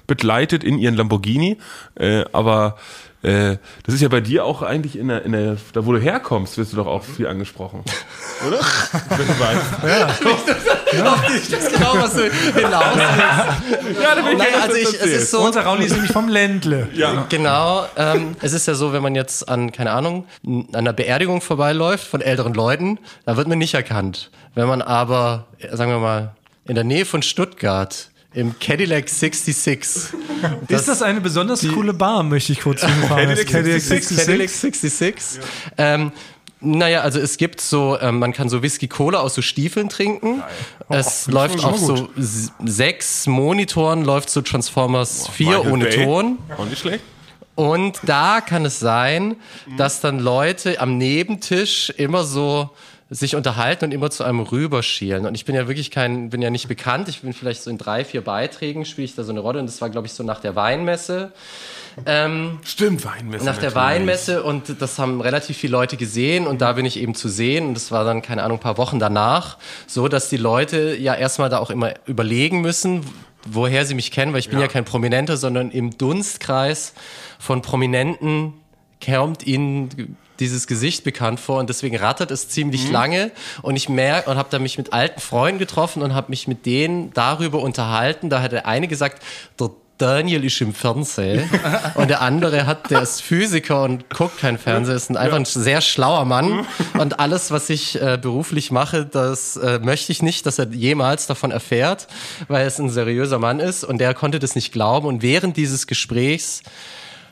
begleitet 0.07 0.63
in 0.63 0.77
ihren 0.77 0.95
Lamborghini. 0.95 1.57
Äh, 1.95 2.25
aber 2.33 2.77
äh, 3.24 3.57
das 3.84 3.95
ist 3.95 4.01
ja 4.01 4.09
bei 4.09 4.22
dir 4.22 4.45
auch 4.45 4.61
eigentlich 4.61 4.97
in 4.97 5.07
der, 5.07 5.26
in 5.26 5.32
der, 5.32 5.57
da 5.74 5.86
wo 5.86 5.91
du 5.91 5.99
herkommst, 5.99 6.57
wirst 6.57 6.74
du 6.74 6.78
doch 6.78 6.88
auch 6.88 7.03
viel 7.03 7.28
angesprochen. 7.28 7.84
Oder? 8.47 8.59
Wenn 9.09 9.28
du 9.28 9.39
weißt. 9.39 10.22
Ich 10.89 11.51
weiß 11.51 11.72
genau, 11.72 11.95
was 11.95 12.13
du 12.13 12.32
hinaus 12.32 12.95
willst. 12.95 14.01
Ja, 14.01 14.15
da 14.15 14.22
bin 14.22 14.32
ich 14.32 14.38
Nein, 14.38 14.47
also 14.61 14.76
ich, 14.76 14.86
das 14.86 15.01
es 15.01 15.24
ist 15.24 15.32
so, 15.32 15.39
Unser 15.41 15.63
Rauli 15.63 15.86
ist 15.86 15.91
nämlich 15.91 16.11
vom 16.11 16.30
Ländle. 16.30 16.88
Ja. 16.93 17.26
Genau. 17.28 17.86
Ähm, 17.97 18.38
es 18.41 18.53
ist 18.53 18.68
ja 18.68 18.74
so, 18.74 18.93
wenn 18.93 19.03
man 19.03 19.13
jetzt 19.13 19.49
an, 19.49 19.72
keine 19.74 19.91
Ahnung, 19.91 20.26
an 20.45 20.68
einer 20.74 20.93
Beerdigung 20.93 21.41
vorbeiläuft 21.41 22.07
von 22.07 22.22
älteren 22.22 22.53
Leuten, 22.53 22.99
da 23.26 23.36
wird 23.36 23.47
man 23.47 23.57
nicht 23.57 23.74
erkannt. 23.74 24.32
Wenn 24.55 24.68
man 24.68 24.82
aber, 24.82 25.47
sagen 25.72 25.91
wir 25.91 25.99
mal, 25.99 26.36
in 26.65 26.76
der 26.76 26.84
Nähe 26.84 27.05
von 27.05 27.22
Stuttgart 27.22 28.09
im 28.38 28.59
Cadillac 28.59 29.09
66. 29.09 30.13
ist 30.67 30.88
das 30.88 31.01
eine 31.01 31.21
besonders 31.21 31.67
coole 31.67 31.93
Bar, 31.93 32.21
möchte 32.21 32.51
ich 32.53 32.61
kurz 32.61 32.81
hinfahren. 32.81 33.25
Cadillac 33.25 33.38
Das 33.38 33.51
Cadillac 33.51 33.81
66. 33.81 34.25
Cadillac 34.25 34.49
66. 34.49 35.41
Ähm, 35.79 36.11
naja, 36.59 37.01
also 37.01 37.19
es 37.19 37.38
gibt 37.38 37.59
so, 37.61 37.97
ähm, 37.99 38.19
man 38.19 38.33
kann 38.33 38.47
so 38.47 38.61
Whisky 38.61 38.88
Cola 38.88 39.21
aus 39.21 39.33
so 39.33 39.41
Stiefeln 39.41 39.89
trinken. 39.89 40.43
Es 40.88 41.25
läuft 41.25 41.63
auf 41.63 41.79
so 41.79 42.09
sechs 42.15 43.25
Monitoren, 43.25 44.05
läuft 44.05 44.29
so 44.29 44.41
Transformers 44.41 45.27
4 45.29 45.47
Michael 45.47 45.71
ohne 45.71 45.85
Bay. 45.85 46.05
Ton. 46.05 46.38
Auch 46.55 46.65
nicht 46.65 46.79
schlecht. 46.79 47.03
Und 47.55 47.99
da 48.03 48.39
kann 48.41 48.65
es 48.65 48.79
sein, 48.79 49.35
dass 49.79 49.99
dann 49.99 50.19
Leute 50.19 50.79
am 50.79 50.99
Nebentisch 50.99 51.89
immer 51.89 52.23
so 52.23 52.69
sich 53.09 53.35
unterhalten 53.35 53.85
und 53.85 53.93
immer 53.93 54.09
zu 54.09 54.23
einem 54.23 54.41
rüberschielen. 54.41 55.25
Und 55.25 55.35
ich 55.35 55.45
bin 55.45 55.55
ja 55.55 55.67
wirklich 55.67 55.91
kein, 55.91 56.29
bin 56.29 56.41
ja 56.41 56.49
nicht 56.49 56.67
bekannt. 56.67 57.07
Ich 57.07 57.21
bin 57.21 57.33
vielleicht 57.33 57.63
so 57.63 57.69
in 57.69 57.77
drei, 57.77 58.03
vier 58.03 58.21
Beiträgen 58.21 58.83
spiele 58.85 59.05
ich 59.05 59.15
da 59.15 59.23
so 59.23 59.31
eine 59.31 59.39
Rolle. 59.39 59.59
Und 59.59 59.67
das 59.67 59.79
war, 59.81 59.89
glaube 59.89 60.07
ich, 60.07 60.13
so 60.13 60.23
nach 60.23 60.41
der 60.41 60.55
Weinmesse. 60.55 61.31
Ähm, 62.05 62.59
Stimmt, 62.63 63.05
Weinmesse. 63.05 63.45
nach 63.45 63.57
der 63.57 63.69
natürlich. 63.69 63.75
Weinmesse 63.75 64.43
und 64.43 64.81
das 64.81 64.99
haben 64.99 65.19
relativ 65.21 65.57
viele 65.57 65.71
Leute 65.71 65.97
gesehen 65.97 66.45
und 66.45 66.61
da 66.61 66.73
bin 66.73 66.85
ich 66.85 66.99
eben 66.99 67.15
zu 67.15 67.27
sehen 67.27 67.69
und 67.69 67.73
das 67.73 67.91
war 67.91 68.03
dann, 68.03 68.21
keine 68.21 68.43
Ahnung, 68.43 68.57
ein 68.57 68.61
paar 68.61 68.77
Wochen 68.77 68.99
danach, 68.99 69.57
so 69.87 70.07
dass 70.07 70.29
die 70.29 70.37
Leute 70.37 70.95
ja 70.95 71.15
erstmal 71.15 71.49
da 71.49 71.57
auch 71.57 71.71
immer 71.71 71.93
überlegen 72.05 72.61
müssen, 72.61 73.01
woher 73.47 73.83
sie 73.85 73.95
mich 73.95 74.11
kennen, 74.11 74.31
weil 74.33 74.41
ich 74.41 74.49
bin 74.49 74.59
ja, 74.59 74.67
kein 74.67 74.85
Prominenter, 74.85 75.37
sondern 75.37 75.71
im 75.71 75.97
Dunstkreis 75.97 76.93
von 77.39 77.63
Prominenten 77.63 78.53
kommt 79.03 79.47
ihnen 79.47 80.17
dieses 80.39 80.67
Gesicht 80.67 81.03
bekannt 81.03 81.39
vor 81.39 81.59
und 81.59 81.69
deswegen 81.69 81.97
rattert 81.97 82.31
es 82.31 82.49
ziemlich 82.49 82.89
lange. 82.91 83.31
Und 83.61 83.75
ich 83.75 83.89
merke 83.89 84.29
und 84.29 84.38
habe 84.38 84.49
da 84.51 84.59
mich 84.59 84.77
mit 84.77 84.93
alten 84.93 85.19
Freunden 85.19 85.59
getroffen 85.59 86.01
und 86.01 86.13
habe 86.13 86.29
mich 86.29 86.47
mit 86.47 86.65
denen 86.65 87.13
darüber 87.13 87.61
unterhalten. 87.61 88.29
Da 88.29 88.41
hat 88.41 88.51
der 88.51 88.67
eine 88.67 88.88
gesagt, 88.88 89.23
der 89.59 89.69
Daniel 89.97 90.43
ist 90.45 90.61
im 90.61 90.73
Fernsehen. 90.73 91.49
Und 91.95 92.09
der 92.09 92.21
andere 92.21 92.65
hat, 92.65 92.91
der 92.91 93.01
ist 93.01 93.21
Physiker 93.21 93.81
und 93.81 94.09
guckt 94.09 94.39
kein 94.39 94.57
Fernsehen, 94.57 94.95
ist 94.95 95.09
ein, 95.09 95.17
einfach 95.17 95.38
ein 95.38 95.45
sehr 95.45 95.81
schlauer 95.81 96.25
Mann. 96.25 96.67
Und 96.99 97.19
alles, 97.19 97.51
was 97.51 97.69
ich 97.69 97.99
äh, 98.01 98.17
beruflich 98.21 98.71
mache, 98.71 99.05
das 99.05 99.57
äh, 99.57 99.79
möchte 99.79 100.11
ich 100.11 100.21
nicht, 100.21 100.45
dass 100.45 100.59
er 100.59 100.67
jemals 100.67 101.25
davon 101.25 101.51
erfährt, 101.51 102.07
weil 102.47 102.67
es 102.67 102.79
ein 102.79 102.89
seriöser 102.89 103.39
Mann 103.39 103.59
ist. 103.59 103.83
Und 103.83 103.97
der 103.97 104.13
konnte 104.13 104.39
das 104.39 104.55
nicht 104.55 104.71
glauben. 104.71 105.07
Und 105.07 105.23
während 105.23 105.57
dieses 105.57 105.88
Gesprächs 105.88 106.61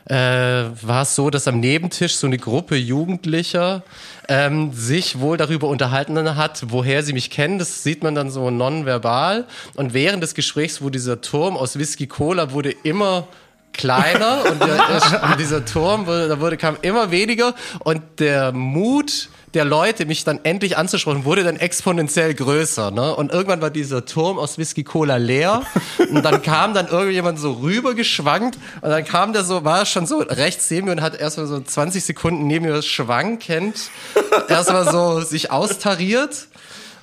äh, 0.06 0.14
war 0.14 1.02
es 1.02 1.14
so, 1.14 1.30
dass 1.30 1.48
am 1.48 1.60
Nebentisch 1.60 2.16
so 2.16 2.26
eine 2.26 2.38
Gruppe 2.38 2.76
Jugendlicher 2.76 3.82
ähm, 4.28 4.72
sich 4.72 5.18
wohl 5.18 5.36
darüber 5.36 5.68
unterhalten 5.68 6.36
hat, 6.36 6.64
woher 6.68 7.02
sie 7.02 7.12
mich 7.12 7.30
kennen. 7.30 7.58
Das 7.58 7.82
sieht 7.82 8.02
man 8.02 8.14
dann 8.14 8.30
so 8.30 8.50
nonverbal. 8.50 9.46
Und 9.74 9.94
während 9.94 10.22
des 10.22 10.34
Gesprächs 10.34 10.80
wurde 10.80 10.92
dieser 10.92 11.20
Turm 11.20 11.56
aus 11.56 11.78
Whisky 11.78 12.06
Cola 12.06 12.52
wurde 12.52 12.70
immer 12.70 13.26
kleiner 13.72 14.44
und, 14.50 14.60
der, 14.60 14.76
der, 14.76 15.22
und 15.24 15.40
dieser 15.40 15.64
Turm 15.64 16.06
wurde, 16.06 16.28
da 16.28 16.40
wurde, 16.40 16.56
kam 16.56 16.76
immer 16.82 17.10
weniger 17.10 17.54
und 17.80 18.02
der 18.18 18.52
Mut 18.52 19.28
der 19.56 19.64
Leute, 19.64 20.04
mich 20.04 20.22
dann 20.22 20.38
endlich 20.42 20.76
anzusprechen, 20.76 21.24
wurde 21.24 21.42
dann 21.42 21.56
exponentiell 21.56 22.34
größer. 22.34 22.90
Ne? 22.90 23.16
Und 23.16 23.32
irgendwann 23.32 23.62
war 23.62 23.70
dieser 23.70 24.04
Turm 24.04 24.38
aus 24.38 24.58
Whisky 24.58 24.84
Cola 24.84 25.16
leer 25.16 25.62
und 26.10 26.22
dann 26.22 26.42
kam 26.42 26.74
dann 26.74 26.88
irgendjemand 26.88 27.38
so 27.38 27.52
rüber 27.52 27.94
geschwankt 27.94 28.58
und 28.82 28.90
dann 28.90 29.04
kam 29.04 29.32
der 29.32 29.44
so, 29.44 29.64
war 29.64 29.86
schon 29.86 30.06
so 30.06 30.18
rechts 30.18 30.70
neben 30.70 30.86
mir 30.86 30.92
und 30.92 31.00
hat 31.00 31.18
erstmal 31.18 31.46
so 31.46 31.58
20 31.58 32.04
Sekunden 32.04 32.46
neben 32.46 32.66
mir 32.66 32.82
schwankend 32.82 33.90
erstmal 34.48 34.90
so 34.92 35.22
sich 35.22 35.50
austariert 35.50 36.48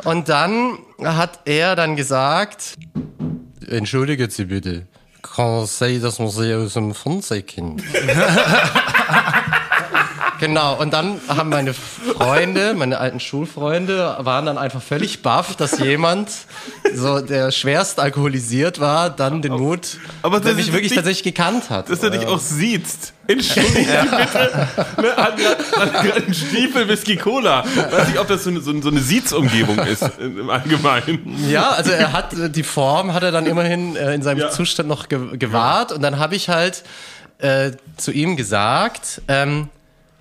und 0.03 0.29
dann 0.29 0.77
hat 1.03 1.39
er 1.45 1.75
dann 1.75 1.95
gesagt, 1.95 2.75
entschuldigen 3.67 4.29
Sie 4.29 4.45
bitte, 4.45 4.85
kann 5.23 5.63
es 5.63 5.79
sein, 5.79 5.99
dass 6.03 6.19
man 6.19 6.29
Sie 6.29 6.53
aus 6.53 6.73
dem 6.73 6.93
Fernsehen 6.93 7.45
kennt? 7.47 7.83
Genau, 10.45 10.75
und 10.79 10.91
dann 10.93 11.21
haben 11.29 11.49
meine 11.49 11.73
Freunde, 11.73 12.73
meine 12.73 12.97
alten 12.99 13.19
Schulfreunde, 13.21 14.17
waren 14.19 14.45
dann 14.45 14.57
einfach 14.57 14.81
völlig 14.81 15.21
baff, 15.21 15.55
dass 15.55 15.79
jemand, 15.79 16.29
so 16.93 17.21
der 17.21 17.51
schwerst 17.51 17.99
alkoholisiert 17.99 18.79
war, 18.81 19.09
dann 19.09 19.41
den 19.41 19.53
Mut, 19.53 19.99
Aber 20.21 20.41
der 20.41 20.55
mich 20.55 20.67
wirklich 20.67 20.91
nicht- 20.91 20.95
tatsächlich 20.95 21.23
gekannt 21.23 21.69
hat. 21.69 21.89
Dass 21.89 22.03
er 22.03 22.09
dich 22.09 22.25
auch 22.27 22.39
sieht. 22.39 22.83
Entschuldigung 23.27 23.85
bitte. 23.85 24.67
Ne, 25.01 25.15
hat 25.15 25.37
gerade 25.37 26.13
einen 26.25 26.33
Stiefel 26.33 26.87
Whisky 26.89 27.15
Cola. 27.15 27.63
Weiß 27.63 28.09
nicht, 28.09 28.19
ob 28.19 28.27
das 28.27 28.43
so 28.43 28.49
eine, 28.49 28.59
so 28.59 28.71
eine, 28.71 28.99
Siezumgebung 28.99 29.79
ist 29.79 30.03
im 30.19 30.49
Allgemeinen. 30.49 31.49
Ja, 31.49 31.69
also 31.69 31.91
er 31.91 32.11
hat 32.11 32.33
äh, 32.33 32.49
die 32.49 32.63
Form 32.63 33.13
hat 33.13 33.23
er 33.23 33.31
dann 33.31 33.45
immerhin 33.45 33.95
äh, 33.95 34.13
in 34.13 34.21
seinem 34.23 34.39
Ja. 34.39 34.49
Zustand 34.49 34.89
noch 34.89 35.07
ge 35.07 35.37
gewahrt 35.37 35.93
und 35.93 36.01
dann 36.01 36.19
habe 36.19 36.35
ich 36.35 36.49
halt 36.49 36.83
äh, 37.39 37.71
zu 37.95 38.11
ihm 38.11 38.35
gesagt, 38.35 39.21
ähm, 39.29 39.69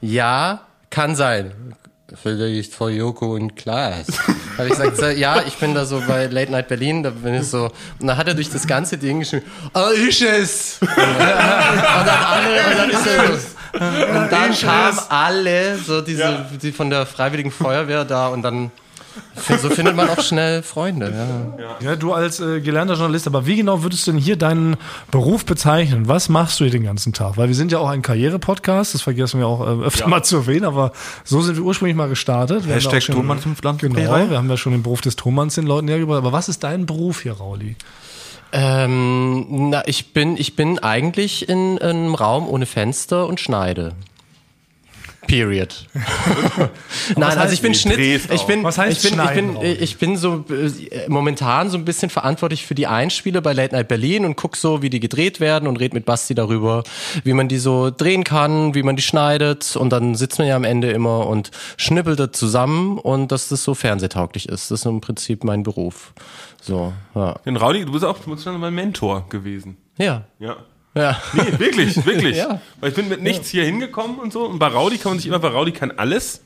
ja, 0.03 0.66
kann 0.90 1.16
sein. 1.16 1.74
Vielleicht 2.22 2.74
vor 2.74 2.90
Joko 2.90 3.34
und 3.34 3.57
Klaas. 3.57 4.09
habe 4.59 4.68
ich 4.68 4.74
gesagt, 4.74 5.16
ja, 5.16 5.42
ich 5.46 5.57
bin 5.57 5.74
da 5.74 5.86
so 5.86 6.03
bei 6.07 6.26
Late 6.26 6.53
Night 6.53 6.68
Berlin, 6.68 7.03
da 7.03 7.11
bin 7.11 7.34
ich 7.34 7.46
so, 7.46 7.70
und 7.98 8.07
dann 8.07 8.18
hat 8.18 8.28
er 8.28 8.34
durch 8.34 8.50
das 8.50 8.66
ganze 8.66 8.98
Ding 8.98 9.20
geschrieben, 9.20 9.46
ah, 9.72 9.88
ist 9.88 10.20
es! 10.20 10.78
und 10.80 10.88
dann 10.88 12.09
alle, 12.09 12.70
und 12.70 12.78
dann 12.78 12.90
ist 12.90 13.07
er 13.07 13.38
so, 13.38 13.46
und 13.72 14.30
dann 14.30 14.53
kamen 14.55 14.98
alle, 15.09 15.78
so 15.78 16.03
diese, 16.03 16.44
die 16.61 16.72
von 16.72 16.90
der 16.90 17.07
Freiwilligen 17.07 17.50
Feuerwehr 17.50 18.05
da 18.05 18.28
und 18.28 18.42
dann, 18.42 18.70
so 19.61 19.71
findet 19.71 19.97
man 19.97 20.09
auch 20.09 20.21
schnell 20.21 20.63
Freunde, 20.63 21.13
ja. 21.59 21.77
Ja, 21.91 21.97
du 21.97 22.13
als 22.13 22.41
äh, 22.41 22.61
gelernter 22.61 22.95
Journalist, 22.95 23.27
aber 23.27 23.47
wie 23.47 23.57
genau 23.57 23.83
würdest 23.83 24.07
du 24.07 24.13
denn 24.13 24.21
hier 24.21 24.37
deinen 24.37 24.77
Beruf 25.11 25.45
bezeichnen? 25.45 26.09
Was 26.09 26.29
machst 26.29 26.59
du 26.61 26.65
hier 26.65 26.71
den 26.73 26.85
ganzen 26.85 27.13
Tag? 27.13 27.37
Weil 27.37 27.49
wir 27.49 27.55
sind 27.55 27.73
ja 27.73 27.79
auch 27.79 27.89
ein 27.89 28.03
Karriere-Podcast, 28.03 28.95
das 28.95 29.03
vergessen 29.03 29.41
wir 29.41 29.47
auch 29.47 29.61
äh, 29.61 29.85
öfter 29.85 30.07
mal 30.09 30.23
zu 30.23 30.37
erwähnen, 30.37 30.65
aber 30.65 30.93
so 31.25 31.41
sind 31.43 31.57
wir 31.57 31.63
ursprünglich 31.65 31.97
mal 31.97 32.09
gestartet. 32.09 32.65
Wir 32.65 32.71
haben 32.75 32.75
Hashtag 32.75 32.93
ja 32.95 33.01
schon- 33.01 33.15
Tonmann 33.17 33.41
zum 33.41 33.55
Land- 33.63 33.81
Genau, 33.81 33.97
wir 34.31 34.37
haben 34.39 34.49
ja 34.51 34.57
schon 34.57 34.73
den 34.73 34.83
Beruf 34.83 35.01
des 35.01 35.17
Tonmanns 35.17 35.55
den 35.57 35.67
Leuten 35.67 35.89
hergebracht. 35.89 36.19
Aber 36.19 36.33
was 36.33 36.49
ist 36.49 36.63
dein 36.65 36.87
Beruf 36.87 37.23
hier, 37.23 37.33
Rauli? 37.33 37.77
Ähm, 38.55 39.71
na, 39.71 39.83
ich 39.87 40.13
bin, 40.13 40.37
ich 40.37 40.57
bin 40.57 40.79
eigentlich 40.79 41.49
in 41.49 41.79
einem 41.79 42.15
Raum 42.15 42.47
ohne 42.49 42.67
Fenster 42.67 43.27
und 43.27 43.41
schneide. 43.41 43.93
Period. 45.27 45.87
Nein, 47.16 47.39
also 47.39 47.55
ich 47.55 47.62
bin 47.62 47.75
Schnitt. 47.75 47.99
Ich 47.99 48.31
auch? 48.31 48.47
bin, 48.47 48.62
Was 48.64 48.79
heißt 48.79 49.05
ich 49.05 49.11
bin, 49.11 49.20
ich 49.20 49.31
bin, 49.31 49.57
Raul? 49.57 49.64
ich 49.64 49.99
bin 49.99 50.16
so 50.16 50.45
äh, 50.51 51.09
momentan 51.09 51.70
so 51.70 51.79
ein 51.79 51.85
bisschen 51.85 52.11
verantwortlich 52.11 52.66
für 52.66 52.75
die 52.75 52.87
Einspiele 52.87 53.41
bei 53.41 53.53
Late 53.53 53.75
Night 53.75 53.89
Berlin 53.89 54.25
und 54.25 54.37
guck 54.37 54.57
so, 54.57 54.83
wie 54.83 54.91
die 54.91 55.01
gedreht 55.01 55.41
werden 55.41 55.68
und 55.68 55.79
red 55.79 55.95
mit 55.95 56.05
Basti 56.05 56.35
darüber, 56.35 56.83
wie 57.25 57.33
man 57.33 57.49
die 57.49 57.59
so 57.59 57.91
drehen 57.91 58.25
kann, 58.25 58.75
wie 58.75 58.83
man 58.83 58.97
die 58.97 59.03
schneidet 59.03 59.77
und 59.77 59.91
dann 59.91 60.14
sitzt 60.14 60.39
man 60.39 60.49
ja 60.49 60.57
am 60.57 60.64
Ende 60.64 60.91
immer 60.91 61.27
und 61.27 61.51
schnippelt 61.77 62.18
das 62.18 62.33
zusammen 62.33 62.99
und 62.99 63.33
dass 63.33 63.49
das 63.49 63.64
so 63.64 63.75
fernsehtauglich 63.75 64.49
ist. 64.49 64.70
Das 64.70 64.81
ist 64.81 64.87
im 64.87 65.01
Prinzip 65.01 65.45
mein 65.45 65.62
Beruf. 65.62 66.12
So, 66.61 66.93
ja. 67.14 67.35
Denn 67.45 67.57
Rauli, 67.57 67.85
du 67.85 67.93
bist 67.93 68.05
auch 68.05 68.18
du 68.18 68.31
bist 68.31 68.45
schon 68.45 68.59
mein 68.61 68.75
Mentor 68.75 69.27
gewesen. 69.29 69.77
Ja. 69.99 70.25
Ja. 70.39 70.57
Ja. 70.95 71.20
Nee, 71.32 71.59
wirklich, 71.59 72.05
wirklich. 72.05 72.36
Ja. 72.43 72.61
Weil 72.80 72.90
ich 72.90 72.95
bin 72.97 73.09
mit 73.09 73.22
nichts 73.22 73.49
hier 73.49 73.64
hingekommen 73.64 74.18
und 74.18 74.32
so. 74.32 74.45
Und 74.45 74.59
bei 74.59 74.66
Raudi 74.68 74.99
kann 74.99 75.12
man 75.12 75.18
sich 75.18 75.26
immer, 75.26 75.38
bei 75.38 75.49
Raudi 75.49 75.72
kann 75.72 75.90
alles. 75.93 76.43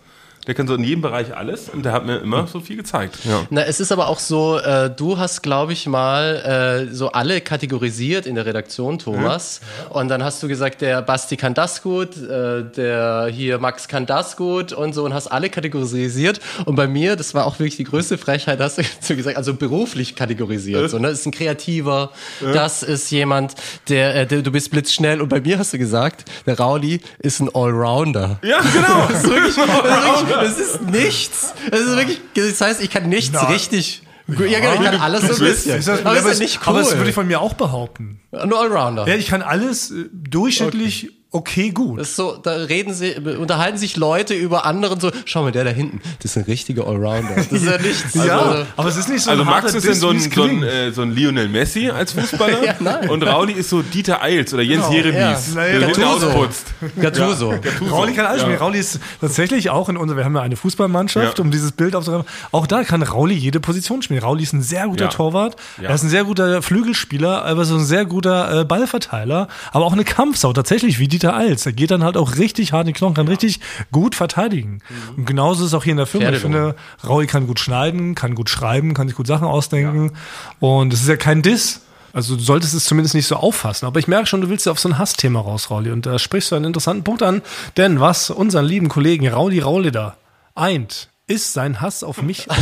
Der 0.46 0.54
kann 0.54 0.68
so 0.68 0.74
in 0.74 0.84
jedem 0.84 1.02
Bereich 1.02 1.36
alles. 1.36 1.68
Und 1.68 1.84
der 1.84 1.92
hat 1.92 2.06
mir 2.06 2.18
immer 2.18 2.46
so 2.46 2.60
viel 2.60 2.76
gezeigt. 2.76 3.18
Ja. 3.24 3.46
Na, 3.50 3.62
es 3.62 3.80
ist 3.80 3.90
aber 3.90 4.08
auch 4.08 4.20
so, 4.20 4.58
äh, 4.58 4.90
du 4.90 5.18
hast, 5.18 5.42
glaube 5.42 5.72
ich, 5.72 5.86
mal 5.86 6.86
äh, 6.88 6.94
so 6.94 7.10
alle 7.12 7.40
kategorisiert 7.40 8.26
in 8.26 8.34
der 8.36 8.46
Redaktion, 8.46 8.98
Thomas. 8.98 9.60
Und 9.90 10.08
dann 10.08 10.22
hast 10.22 10.42
du 10.42 10.48
gesagt, 10.48 10.80
der 10.80 11.02
Basti 11.02 11.36
kann 11.36 11.54
das 11.54 11.82
gut, 11.82 12.16
äh, 12.16 12.62
der 12.64 13.28
hier 13.32 13.58
Max 13.58 13.88
kann 13.88 14.06
das 14.06 14.36
gut 14.36 14.72
und 14.72 14.94
so 14.94 15.04
und 15.04 15.14
hast 15.14 15.26
alle 15.28 15.50
kategorisiert. 15.50 16.40
Und 16.64 16.76
bei 16.76 16.86
mir, 16.86 17.16
das 17.16 17.34
war 17.34 17.46
auch 17.46 17.58
wirklich 17.58 17.76
die 17.76 17.84
größte 17.84 18.18
Frechheit, 18.18 18.60
hast 18.60 18.78
du 18.78 18.82
gesagt, 19.16 19.36
also 19.36 19.54
beruflich 19.54 20.14
kategorisiert. 20.14 20.90
So, 20.90 20.98
ne? 20.98 21.08
Das 21.08 21.20
ist 21.20 21.26
ein 21.26 21.32
Kreativer, 21.32 22.10
das 22.40 22.82
ist 22.82 23.10
jemand, 23.10 23.54
der, 23.88 24.14
äh, 24.14 24.26
der, 24.26 24.42
du 24.42 24.52
bist 24.52 24.70
blitzschnell. 24.70 25.20
Und 25.20 25.28
bei 25.28 25.40
mir 25.40 25.58
hast 25.58 25.72
du 25.72 25.78
gesagt, 25.78 26.24
der 26.46 26.58
Rauli 26.58 27.00
ist 27.18 27.40
ein 27.40 27.48
Allrounder. 27.52 28.38
Ja, 28.42 28.60
genau. 28.60 29.06
Das 29.16 29.24
ist 29.24 29.30
wirklich, 29.30 29.54
das 29.54 29.64
ist, 29.64 30.28
wirklich, 30.28 30.35
das 30.42 30.58
ist 30.58 30.82
nichts. 30.82 31.54
Das 31.70 31.80
ist 31.80 31.96
wirklich, 31.96 32.20
das 32.34 32.60
heißt, 32.60 32.82
ich 32.82 32.90
kann 32.90 33.08
nichts 33.08 33.32
Nein. 33.32 33.52
richtig. 33.52 34.02
Ja, 34.28 34.34
genau, 34.58 34.74
ich 34.74 34.80
kann 34.80 35.00
alles 35.00 35.22
so 35.22 35.44
ein 35.44 35.50
bisschen. 35.50 35.78
Ist 35.78 35.86
das, 35.88 36.04
aber 36.04 36.16
das 36.16 36.24
ist 36.24 36.38
ja 36.38 36.44
nicht 36.44 36.60
cool. 36.62 36.68
aber 36.68 36.78
das 36.80 36.96
würde 36.96 37.08
ich 37.10 37.14
von 37.14 37.26
mir 37.28 37.40
auch 37.40 37.54
behaupten. 37.54 38.20
Ein 38.32 38.52
Allrounder. 38.52 39.06
Ja, 39.06 39.14
ich 39.14 39.28
kann 39.28 39.42
alles 39.42 39.92
äh, 39.92 40.06
durchschnittlich 40.12 41.04
okay, 41.04 41.14
gut. 41.42 42.00
Das 42.00 42.08
ist 42.10 42.16
so, 42.16 42.36
da 42.42 42.52
reden 42.52 42.92
sie, 42.94 43.14
unterhalten 43.38 43.78
sich 43.78 43.96
Leute 43.96 44.34
über 44.34 44.64
anderen 44.66 45.00
so, 45.00 45.10
schau 45.24 45.42
mal, 45.42 45.52
der 45.52 45.64
da 45.64 45.70
hinten, 45.70 46.00
das 46.22 46.32
ist 46.32 46.36
ein 46.38 46.44
richtiger 46.44 46.86
Allrounder. 46.86 47.34
Das 47.36 47.46
ist 47.48 47.64
ja 47.64 47.78
nichts. 47.78 48.14
ja, 48.14 48.38
Also, 48.38 48.66
aber 48.76 48.88
es 48.88 48.96
ist 48.96 49.08
nicht 49.08 49.22
so 49.22 49.30
Also 49.30 49.42
ein 49.42 49.48
Max 49.48 49.74
ist 49.74 49.86
Diss, 49.86 50.00
so 50.00 50.08
ein, 50.10 50.18
so, 50.20 50.42
ein, 50.42 50.62
äh, 50.62 50.90
so 50.92 51.02
ein 51.02 51.12
Lionel 51.14 51.48
Messi 51.48 51.90
als 51.90 52.12
Fußballer. 52.12 52.62
Ja, 52.66 52.74
nein. 52.80 53.08
Und 53.10 53.22
Rauli 53.22 53.52
ist 53.52 53.70
so 53.70 53.82
Dieter 53.82 54.22
Eils 54.22 54.52
oder 54.54 54.62
Jens 54.62 54.84
Genau. 54.88 54.96
Jeremies, 54.96 55.54
Ja. 55.54 55.62
der 55.64 55.80
Gattuso. 55.80 56.26
ausputzt. 56.28 56.66
Gattuso. 57.00 57.54
Rauli 57.90 58.12
kann 58.14 58.26
alles 58.26 58.42
spielen. 58.42 58.56
Rauli 58.58 58.78
ist 58.78 58.98
tatsächlich 59.20 59.70
auch 59.70 59.88
in 59.88 59.96
unserer, 59.96 60.18
wir 60.18 60.24
haben 60.24 60.34
ja 60.34 60.42
eine 60.42 60.56
Fußballmannschaft, 60.56 61.38
Ja. 61.38 61.44
um 61.44 61.50
dieses 61.50 61.72
Bild 61.72 61.94
aufzunehmen. 61.94 62.24
Auch 62.52 62.66
da 62.66 62.82
kann 62.84 63.02
Rauli 63.02 63.34
jede 63.34 63.60
Position 63.60 64.02
spielen. 64.02 64.20
Rauli 64.20 64.42
ist 64.42 64.52
ein 64.52 64.62
sehr 64.62 64.86
guter 64.88 65.04
Ja. 65.04 65.10
Torwart. 65.10 65.56
Ja. 65.80 65.88
Er 65.90 65.94
ist 65.94 66.02
ein 66.02 66.08
sehr 66.08 66.24
guter 66.24 66.62
Flügelspieler, 66.62 67.44
aber 67.44 67.64
so 67.64 67.76
ein 67.76 67.84
sehr 67.84 68.04
guter 68.04 68.60
äh, 68.60 68.64
Ballverteiler. 68.64 69.48
Aber 69.72 69.84
auch 69.84 69.92
eine 69.92 70.04
Kampfsau, 70.04 70.52
tatsächlich 70.52 70.98
wie 70.98 71.08
Dieter 71.08 71.25
Eils. 71.34 71.64
Er 71.66 71.72
geht 71.72 71.90
dann 71.90 72.04
halt 72.04 72.16
auch 72.16 72.36
richtig 72.36 72.72
hart 72.72 72.82
in 72.86 72.92
die 72.94 72.98
Knochen, 72.98 73.14
kann 73.14 73.28
richtig 73.28 73.60
gut 73.92 74.14
verteidigen. 74.14 74.80
Und 75.16 75.26
genauso 75.26 75.62
ist 75.62 75.68
es 75.68 75.74
auch 75.74 75.84
hier 75.84 75.92
in 75.92 75.96
der 75.96 76.06
Firma. 76.06 76.30
Ich 76.30 76.40
finde, 76.40 76.74
Rauli 77.06 77.26
kann 77.26 77.46
gut 77.46 77.60
schneiden, 77.60 78.14
kann 78.14 78.34
gut 78.34 78.50
schreiben, 78.50 78.94
kann 78.94 79.08
sich 79.08 79.16
gut 79.16 79.26
Sachen 79.26 79.46
ausdenken. 79.46 80.12
Und 80.60 80.92
es 80.92 81.02
ist 81.02 81.08
ja 81.08 81.16
kein 81.16 81.42
Diss. 81.42 81.82
Also 82.12 82.36
du 82.36 82.42
solltest 82.42 82.72
es 82.72 82.84
zumindest 82.86 83.14
nicht 83.14 83.26
so 83.26 83.36
auffassen. 83.36 83.84
Aber 83.86 83.98
ich 84.00 84.08
merke 84.08 84.26
schon, 84.26 84.40
du 84.40 84.48
willst 84.48 84.64
ja 84.66 84.72
auf 84.72 84.78
so 84.78 84.88
ein 84.88 84.96
Hassthema 84.98 85.40
raus, 85.40 85.70
Rauli. 85.70 85.90
Und 85.90 86.06
da 86.06 86.18
sprichst 86.18 86.50
du 86.50 86.56
einen 86.56 86.64
interessanten 86.64 87.04
Punkt 87.04 87.22
an. 87.22 87.42
Denn 87.76 88.00
was 88.00 88.30
unseren 88.30 88.64
lieben 88.64 88.88
Kollegen 88.88 89.28
Rauli 89.28 89.60
Rauli 89.60 89.90
da 89.92 90.16
eint, 90.54 91.10
ist 91.26 91.52
sein 91.52 91.80
Hass 91.80 92.02
auf 92.04 92.22
mich. 92.22 92.46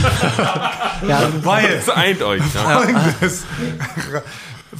Ja, 1.06 1.28
Weil 1.42 1.76
Das 1.76 1.90
eint 1.90 2.22
euch. 2.22 2.40
Ja. 2.54 2.78
folgendes. 2.80 3.44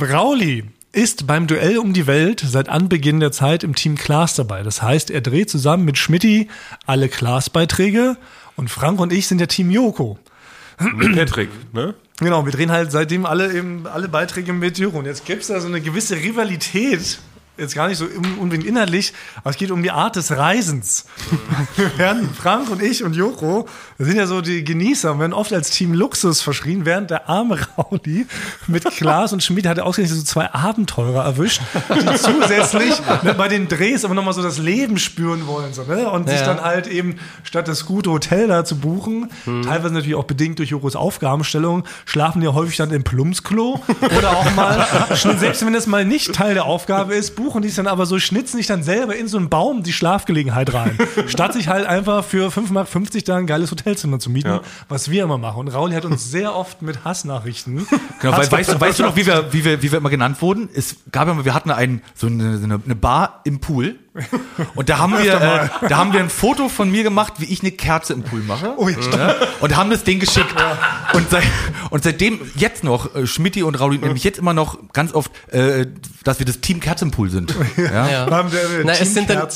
Rauli 0.00 0.64
ist 0.94 1.26
beim 1.26 1.46
Duell 1.46 1.78
um 1.78 1.92
die 1.92 2.06
Welt 2.06 2.44
seit 2.46 2.68
Anbeginn 2.68 3.20
der 3.20 3.32
Zeit 3.32 3.64
im 3.64 3.74
Team 3.74 3.96
Klaas 3.96 4.34
dabei. 4.34 4.62
Das 4.62 4.80
heißt, 4.80 5.10
er 5.10 5.20
dreht 5.20 5.50
zusammen 5.50 5.84
mit 5.84 5.98
Schmidti 5.98 6.48
alle 6.86 7.08
Klaas-Beiträge 7.08 8.16
und 8.56 8.70
Frank 8.70 9.00
und 9.00 9.12
ich 9.12 9.26
sind 9.26 9.38
der 9.38 9.48
Team 9.48 9.70
Joko. 9.70 10.18
Mit 10.78 11.16
Patrick, 11.16 11.50
ne? 11.72 11.94
Genau, 12.18 12.44
wir 12.44 12.52
drehen 12.52 12.70
halt 12.70 12.92
seitdem 12.92 13.26
alle 13.26 13.52
eben 13.52 13.86
alle 13.86 14.08
Beiträge 14.08 14.52
mit 14.52 14.78
Joko. 14.78 14.98
Und 14.98 15.06
jetzt 15.06 15.26
gibt's 15.26 15.48
da 15.48 15.60
so 15.60 15.66
eine 15.66 15.80
gewisse 15.80 16.16
Rivalität. 16.16 17.18
Jetzt 17.56 17.76
gar 17.76 17.86
nicht 17.86 17.98
so 17.98 18.04
un- 18.06 18.38
unbedingt 18.40 18.66
inhaltlich, 18.66 19.12
aber 19.36 19.50
es 19.50 19.56
geht 19.56 19.70
um 19.70 19.80
die 19.82 19.92
Art 19.92 20.16
des 20.16 20.32
Reisens. 20.32 21.04
Wir 21.76 21.96
werden, 21.98 22.28
Frank 22.34 22.68
und 22.70 22.82
ich 22.82 23.04
und 23.04 23.14
Joko, 23.14 23.68
wir 23.96 24.06
sind 24.06 24.16
ja 24.16 24.26
so 24.26 24.40
die 24.40 24.64
Genießer 24.64 25.12
und 25.12 25.20
werden 25.20 25.32
oft 25.32 25.52
als 25.52 25.70
Team 25.70 25.92
Luxus 25.94 26.40
verschrien, 26.40 26.84
während 26.84 27.10
der 27.10 27.28
arme 27.28 27.58
Rauli 27.78 28.26
mit 28.66 28.84
Klaas 28.86 29.32
und 29.32 29.42
Schmid 29.44 29.68
hat 29.68 29.78
er 29.78 29.86
ausgerechnet 29.86 30.18
so 30.18 30.24
zwei 30.24 30.52
Abenteurer 30.52 31.24
erwischt, 31.24 31.60
die 31.94 32.04
zusätzlich 32.16 32.94
ne, 33.22 33.34
bei 33.34 33.46
den 33.46 33.68
Drehs 33.68 34.04
aber 34.04 34.14
nochmal 34.14 34.34
so 34.34 34.42
das 34.42 34.58
Leben 34.58 34.98
spüren 34.98 35.46
wollen. 35.46 35.72
So, 35.72 35.84
ne? 35.84 36.10
Und 36.10 36.28
sich 36.28 36.40
Ja. 36.40 36.46
dann 36.46 36.60
halt 36.60 36.88
eben 36.88 37.18
statt 37.44 37.68
das 37.68 37.86
gute 37.86 38.10
Hotel 38.10 38.48
da 38.48 38.64
zu 38.64 38.76
buchen, 38.80 39.30
teilweise 39.44 39.94
natürlich 39.94 40.16
auch 40.16 40.24
bedingt 40.24 40.58
durch 40.58 40.70
Jokos 40.70 40.96
Aufgabenstellung, 40.96 41.84
schlafen 42.04 42.40
die 42.40 42.48
häufig 42.48 42.76
dann 42.78 42.90
im 42.90 43.04
Plumpsklo 43.04 43.80
oder 44.18 44.30
auch 44.36 44.50
mal, 44.56 44.84
selbst 45.38 45.64
wenn 45.64 45.72
das 45.72 45.86
mal 45.86 46.04
nicht 46.04 46.32
Teil 46.34 46.54
der 46.54 46.64
Aufgabe 46.64 47.14
ist, 47.14 47.36
buchen 47.36 47.43
die 47.62 47.68
es 47.68 47.74
dann 47.74 47.86
aber 47.86 48.06
so, 48.06 48.18
schnitzen 48.18 48.56
sich 48.56 48.66
dann 48.66 48.82
selber 48.82 49.16
in 49.16 49.28
so 49.28 49.38
einen 49.38 49.48
Baum 49.48 49.82
die 49.82 49.92
Schlafgelegenheit 49.92 50.72
rein. 50.74 50.98
Statt 51.26 51.52
sich 51.52 51.68
halt 51.68 51.86
einfach 51.86 52.24
für 52.24 52.48
5,50 52.48 52.72
Mark 52.72 52.88
da 53.24 53.36
ein 53.36 53.46
geiles 53.46 53.70
Hotelzimmer 53.70 54.18
zu 54.18 54.30
mieten, 54.30 54.48
Ja. 54.48 54.60
was 54.88 55.10
wir 55.10 55.22
immer 55.24 55.38
machen. 55.38 55.60
Und 55.60 55.68
Rauli 55.68 55.94
hat 55.94 56.04
uns 56.04 56.30
sehr 56.30 56.54
oft 56.54 56.82
mit 56.82 57.04
Hassnachrichten. 57.04 57.86
Genau, 58.20 58.38
weil, 58.38 58.50
weißt, 58.50 58.72
du, 58.72 58.80
weißt 58.80 58.98
du 59.00 59.02
noch, 59.02 59.16
wie 59.16 59.26
wir, 59.26 59.52
wie, 59.52 59.64
wir, 59.64 59.82
wie 59.82 59.90
wir 59.92 59.98
immer 59.98 60.08
genannt 60.08 60.40
wurden? 60.40 60.68
Es 60.72 60.96
gab 61.12 61.28
ja 61.28 61.34
mal, 61.34 61.44
wir 61.44 61.52
hatten 61.52 61.70
einen, 61.70 62.00
so 62.14 62.26
eine, 62.26 62.56
so 62.58 62.64
eine, 62.64 62.80
eine 62.82 62.94
Bar 62.94 63.40
im 63.44 63.60
Pool. 63.60 63.96
Und 64.76 64.88
da 64.88 64.98
haben 64.98 65.12
wir, 65.18 65.34
äh, 65.34 65.88
da 65.88 65.96
haben 65.96 66.12
wir 66.12 66.20
ein 66.20 66.30
Foto 66.30 66.68
von 66.68 66.88
mir 66.90 67.02
gemacht, 67.02 67.34
wie 67.38 67.46
ich 67.46 67.62
eine 67.62 67.72
Kerze 67.72 68.12
im 68.12 68.22
Pool 68.22 68.40
mache. 68.40 68.74
Oh, 68.76 68.88
ja, 68.88 68.96
ja, 69.16 69.34
und 69.60 69.76
haben 69.76 69.90
das 69.90 70.04
Ding 70.04 70.20
geschickt. 70.20 70.54
Und, 71.12 71.30
seit, 71.30 71.42
und 71.90 72.04
seitdem 72.04 72.38
jetzt 72.54 72.84
noch, 72.84 73.14
äh, 73.16 73.26
Schmidti 73.26 73.64
und 73.64 73.74
Rauli 73.74 73.98
nämlich 73.98 74.22
jetzt 74.22 74.38
immer 74.38 74.54
noch 74.54 74.78
ganz 74.92 75.12
oft, 75.14 75.32
äh, 75.52 75.86
dass 76.22 76.38
wir 76.38 76.46
das 76.46 76.60
Team 76.60 76.78
Kerze 76.78 77.04
im 77.06 77.10
Pool 77.10 77.28
sind. 77.30 77.52
Ja. 77.76 78.08
ja. 78.08 78.30
Haben 78.30 78.52
wir 78.52 78.60
eine 78.60 78.84
Na, 78.84 78.92
es 78.92 79.12
sind 79.14 79.28
dann- 79.28 79.48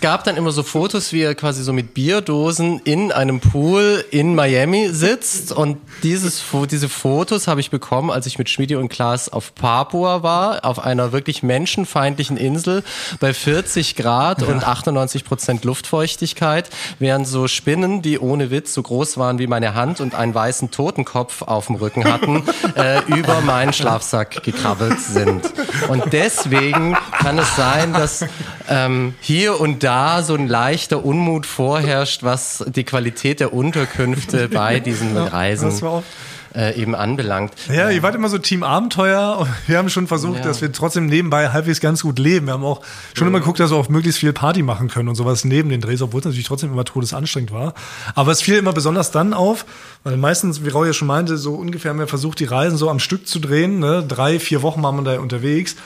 gab 0.00 0.24
dann 0.24 0.36
immer 0.36 0.52
so 0.52 0.62
Fotos, 0.62 1.12
wie 1.12 1.22
er 1.22 1.34
quasi 1.34 1.62
so 1.64 1.72
mit 1.72 1.94
Bierdosen 1.94 2.80
in 2.84 3.10
einem 3.12 3.40
Pool 3.40 4.04
in 4.12 4.34
Miami 4.36 4.90
sitzt. 4.92 5.50
Und 5.52 5.78
dieses, 6.04 6.40
Fo- 6.40 6.66
diese 6.66 6.88
Fotos 6.88 7.48
habe 7.48 7.60
ich 7.60 7.70
bekommen, 7.70 8.10
als 8.10 8.26
ich 8.26 8.38
mit 8.38 8.48
Schmidi 8.48 8.76
und 8.76 8.88
Klaas 8.88 9.28
auf 9.28 9.54
Papua 9.56 10.22
war, 10.22 10.64
auf 10.64 10.78
einer 10.78 11.10
wirklich 11.12 11.42
menschenfeindlichen 11.42 12.36
Insel 12.36 12.84
bei 13.18 13.34
40 13.34 13.47
Grad 13.96 14.42
und 14.42 14.62
98 14.62 15.24
Prozent 15.24 15.64
Luftfeuchtigkeit, 15.64 16.68
während 16.98 17.26
so 17.26 17.48
Spinnen, 17.48 18.02
die 18.02 18.18
ohne 18.18 18.50
Witz 18.50 18.74
so 18.74 18.82
groß 18.82 19.16
waren 19.16 19.38
wie 19.38 19.46
meine 19.46 19.74
Hand 19.74 20.00
und 20.00 20.14
einen 20.14 20.34
weißen 20.34 20.70
Totenkopf 20.70 21.40
auf 21.42 21.66
dem 21.68 21.76
Rücken 21.76 22.04
hatten, 22.04 22.42
äh, 22.74 23.00
über 23.06 23.40
meinen 23.40 23.72
Schlafsack 23.72 24.42
gekrabbelt 24.42 25.00
sind. 25.00 25.50
Und 25.88 26.12
deswegen 26.12 26.96
kann 27.18 27.38
es 27.38 27.56
sein, 27.56 27.94
dass 27.94 28.26
ähm, 28.68 29.14
hier 29.20 29.58
und 29.60 29.82
da 29.82 30.22
so 30.22 30.34
ein 30.34 30.46
leichter 30.46 31.02
Unmut 31.04 31.46
vorherrscht, 31.46 32.22
was 32.24 32.64
die 32.68 32.84
Qualität 32.84 33.40
der 33.40 33.54
Unterkünfte 33.54 34.48
bei 34.48 34.78
diesen 34.78 35.16
Reisen 35.16 35.70
das 35.70 35.82
war 35.82 35.90
auch- 35.90 36.02
äh, 36.54 36.80
eben 36.80 36.94
anbelangt. 36.94 37.52
Ja, 37.72 37.90
ihr 37.90 38.02
wart 38.02 38.14
immer 38.14 38.28
so 38.28 38.38
Team 38.38 38.62
Abenteuer 38.62 39.38
und 39.40 39.48
wir 39.66 39.78
haben 39.78 39.88
schon 39.90 40.06
versucht, 40.06 40.38
Ja. 40.38 40.44
dass 40.44 40.60
wir 40.60 40.72
trotzdem 40.72 41.06
nebenbei 41.06 41.50
halbwegs 41.50 41.80
ganz 41.80 42.02
gut 42.02 42.18
leben. 42.18 42.46
Wir 42.46 42.54
haben 42.54 42.64
auch 42.64 42.80
schon 43.14 43.26
immer 43.28 43.40
geguckt, 43.40 43.60
dass 43.60 43.70
wir 43.70 43.76
auch 43.76 43.88
möglichst 43.88 44.20
viel 44.20 44.32
Party 44.32 44.62
machen 44.62 44.88
können 44.88 45.08
und 45.08 45.14
sowas 45.14 45.44
neben 45.44 45.68
den 45.68 45.80
Drehs, 45.80 46.02
obwohl 46.02 46.20
es 46.20 46.24
natürlich 46.24 46.46
trotzdem 46.46 46.72
immer 46.72 46.84
todesanstrengend 46.84 47.52
war. 47.52 47.74
Aber 48.14 48.32
es 48.32 48.42
fiel 48.42 48.56
immer 48.56 48.72
besonders 48.72 49.10
dann 49.10 49.34
auf, 49.34 49.64
weil 50.04 50.16
meistens, 50.16 50.64
wie 50.64 50.68
Rau 50.68 50.84
ja 50.84 50.92
schon 50.92 51.08
meinte, 51.08 51.36
so 51.36 51.54
ungefähr 51.54 51.90
haben 51.90 51.98
wir 51.98 52.06
versucht, 52.08 52.40
die 52.40 52.44
Reisen 52.44 52.76
so 52.78 52.88
am 52.90 52.98
Stück 52.98 53.26
zu 53.28 53.38
drehen. 53.38 53.78
Ne? 53.78 54.04
Drei, 54.06 54.38
vier 54.38 54.62
Wochen 54.62 54.82
waren 54.82 54.96
wir 54.96 55.02
da 55.02 55.20
unterwegs. 55.20 55.76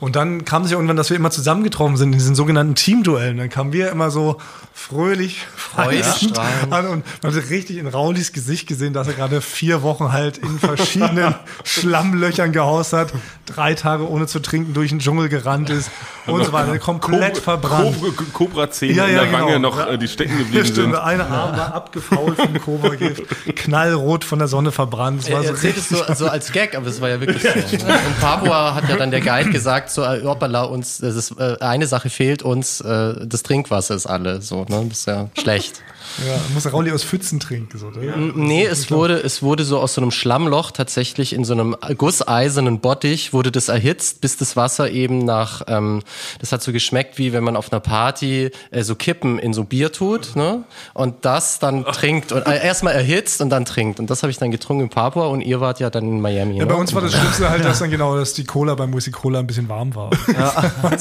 Und 0.00 0.14
dann 0.16 0.44
kam 0.44 0.62
es 0.62 0.70
ja 0.70 0.76
irgendwann, 0.76 0.96
dass 0.96 1.10
wir 1.10 1.16
immer 1.16 1.30
zusammengetroffen 1.32 1.96
sind 1.96 2.12
in 2.12 2.18
diesen 2.18 2.34
sogenannten 2.36 2.74
Teamduellen. 2.76 3.36
Dann 3.36 3.48
kamen 3.50 3.72
wir 3.72 3.90
immer 3.90 4.10
so 4.10 4.38
fröhlich, 4.72 5.44
an 5.76 6.86
und 6.86 7.04
man 7.22 7.34
hat 7.34 7.50
richtig 7.50 7.78
in 7.78 7.88
Raulis 7.88 8.32
Gesicht 8.32 8.68
gesehen, 8.68 8.92
dass 8.92 9.08
er 9.08 9.14
gerade 9.14 9.40
vier 9.40 9.82
Wochen 9.82 10.12
halt 10.12 10.38
in 10.38 10.58
verschiedenen 10.60 11.34
Schlammlöchern 11.64 12.52
gehaust 12.52 12.92
hat, 12.92 13.12
drei 13.46 13.74
Tage 13.74 14.08
ohne 14.08 14.28
zu 14.28 14.38
trinken 14.38 14.74
durch 14.74 14.90
den 14.90 15.00
Dschungel 15.00 15.28
gerannt 15.28 15.68
ist 15.70 15.90
und 16.26 16.44
so 16.44 16.52
weiter. 16.52 16.78
Komplett 16.78 17.38
verbrannt. 17.38 17.96
Cobra-Zähne 18.32 18.94
Ja, 18.94 19.04
in 19.06 19.14
ja, 19.16 19.24
der 19.24 19.32
Wange 19.32 19.52
genau. 19.54 19.70
noch, 19.70 19.78
Ja. 19.78 19.88
äh, 19.88 19.98
die 19.98 20.06
stecken 20.08 20.32
Ja, 20.34 20.38
geblieben 20.38 20.64
stimmt. 20.64 20.76
sind. 20.76 20.94
Eine 20.94 21.26
Arm 21.26 21.56
war 21.56 21.74
abgefault 21.74 22.36
vom 22.36 22.54
Cobra-Gift, 22.64 23.22
knallrot 23.56 24.24
von 24.24 24.38
der 24.38 24.48
Sonne 24.48 24.70
verbrannt. 24.70 25.28
Er 25.28 25.36
war 25.38 25.42
so 25.42 25.48
erzählt 25.50 25.76
es 25.76 25.88
so, 25.88 25.96
so 26.14 26.28
als 26.28 26.52
Gag, 26.52 26.76
aber 26.76 26.86
es 26.86 27.00
war 27.00 27.08
ja 27.08 27.20
wirklich 27.20 27.42
so. 27.42 27.48
Und 27.86 28.20
Papua 28.20 28.74
hat 28.76 28.88
ja 28.88 28.96
dann 28.96 29.10
der 29.10 29.20
Guide 29.20 29.50
gesagt, 29.50 29.87
so, 29.90 30.02
äh, 30.02 30.22
hoppala, 30.24 30.62
uns, 30.62 30.98
das 30.98 31.16
ist, 31.16 31.38
äh, 31.38 31.56
eine 31.60 31.86
Sache 31.86 32.10
fehlt 32.10 32.42
uns, 32.42 32.80
äh, 32.80 33.14
das 33.26 33.42
Trinkwasser 33.42 33.94
ist 33.94 34.06
alle, 34.06 34.40
so, 34.42 34.64
ne, 34.68 34.86
das 34.88 34.98
ist 34.98 35.06
ja 35.06 35.28
schlecht. 35.38 35.82
Ja, 36.26 36.38
muss 36.54 36.70
Rauli 36.72 36.90
aus 36.90 37.04
Pfützen 37.04 37.40
trinken. 37.40 37.78
So, 37.78 37.90
ne? 37.90 38.32
Nee, 38.34 38.66
es 38.66 38.90
wurde, 38.90 39.14
es 39.18 39.42
wurde 39.42 39.64
so 39.64 39.78
aus 39.78 39.94
so 39.94 40.00
einem 40.00 40.10
Schlammloch 40.10 40.70
tatsächlich 40.70 41.32
in 41.32 41.44
so 41.44 41.52
einem 41.52 41.76
gusseisernen 41.96 42.80
Bottich 42.80 43.32
wurde 43.32 43.52
das 43.52 43.68
erhitzt, 43.68 44.20
bis 44.20 44.36
das 44.36 44.56
Wasser 44.56 44.90
eben 44.90 45.24
nach, 45.24 45.62
ähm, 45.68 46.02
das 46.40 46.52
hat 46.52 46.62
so 46.62 46.72
geschmeckt 46.72 47.18
wie 47.18 47.32
wenn 47.32 47.44
man 47.44 47.56
auf 47.56 47.72
einer 47.72 47.80
Party 47.80 48.50
äh, 48.70 48.82
so 48.82 48.94
Kippen 48.94 49.38
in 49.38 49.52
so 49.52 49.64
Bier 49.64 49.92
tut, 49.92 50.36
ne? 50.36 50.64
Und 50.94 51.24
das 51.24 51.58
dann 51.58 51.84
trinkt 51.92 52.32
und 52.32 52.46
äh, 52.46 52.64
erstmal 52.64 52.94
erhitzt 52.94 53.40
und 53.40 53.50
dann 53.50 53.64
trinkt. 53.64 54.00
Und 54.00 54.10
das 54.10 54.22
habe 54.22 54.30
ich 54.30 54.38
dann 54.38 54.50
getrunken 54.50 54.84
in 54.84 54.88
Papua 54.88 55.26
und 55.26 55.40
ihr 55.40 55.60
wart 55.60 55.80
ja 55.80 55.90
dann 55.90 56.04
in 56.04 56.20
Miami. 56.20 56.58
Ja, 56.58 56.64
ne? 56.64 56.66
bei 56.66 56.74
uns 56.74 56.94
war 56.94 57.02
das 57.02 57.12
Schlimmste 57.18 57.48
halt, 57.48 57.64
dass 57.64 57.78
dann 57.78 57.90
genau, 57.90 58.16
dass 58.16 58.34
die 58.34 58.44
Cola 58.44 58.74
beim 58.74 58.94
Whisky 58.94 59.10
Cola 59.10 59.40
ein 59.40 59.46
bisschen 59.46 59.68
warm 59.68 59.94
war. 59.94 60.10
Ja, 60.32 60.72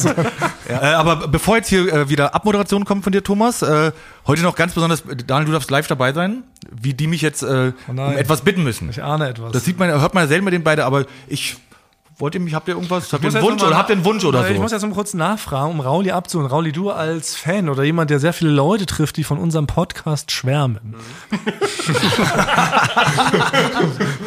äh, 0.67 0.75
aber 0.75 1.27
bevor 1.27 1.57
jetzt 1.57 1.69
hier 1.69 1.91
äh, 1.91 2.09
wieder 2.09 2.35
Abmoderation 2.35 2.85
kommt 2.85 3.03
von 3.03 3.11
dir, 3.11 3.23
Thomas, 3.23 3.61
äh, 3.61 3.91
heute 4.25 4.41
noch 4.41 4.55
ganz 4.55 4.73
besonders, 4.73 5.03
Daniel, 5.25 5.47
du 5.47 5.51
darfst 5.53 5.71
live 5.71 5.87
dabei 5.87 6.13
sein, 6.13 6.43
wie 6.71 6.93
die 6.93 7.07
mich 7.07 7.21
jetzt 7.21 7.43
äh, 7.43 7.71
um 7.87 7.95
nein. 7.95 8.17
etwas 8.17 8.41
bitten 8.41 8.63
müssen. 8.63 8.89
Ich 8.89 9.01
ahne 9.01 9.29
etwas. 9.29 9.51
Das 9.51 9.65
sieht 9.65 9.79
man, 9.79 9.89
hört 9.89 10.13
man 10.13 10.23
ja 10.23 10.27
selten 10.27 10.45
mit 10.45 10.53
den 10.53 10.63
beiden, 10.63 10.83
aber 10.83 11.05
ich 11.27 11.57
wollt 12.19 12.33
ihr 12.33 12.41
mich, 12.41 12.55
habt 12.55 12.67
ihr 12.67 12.73
irgendwas, 12.73 13.13
habt 13.13 13.23
ihr 13.23 13.29
einen 13.33 13.43
Wunsch 13.43 13.61
mal 13.61 13.67
oder 13.67 13.77
habt 13.77 13.89
ihr 13.89 13.95
einen 13.95 14.05
Wunsch 14.05 14.25
oder 14.25 14.49
Ich 14.49 14.55
so? 14.55 14.61
muss 14.61 14.71
jetzt 14.71 14.81
mal 14.81 14.91
kurz 14.91 15.13
nachfragen, 15.13 15.69
um 15.71 15.79
Rauli 15.79 16.11
abzuholen. 16.11 16.49
Rauli, 16.49 16.71
du 16.71 16.89
als 16.89 17.35
Fan 17.35 17.69
oder 17.69 17.83
jemand, 17.83 18.09
der 18.09 18.19
sehr 18.19 18.33
viele 18.33 18.49
Leute 18.49 18.87
trifft, 18.87 19.17
die 19.17 19.23
von 19.23 19.37
unserem 19.37 19.67
Podcast 19.67 20.31
schwärmen. 20.31 20.95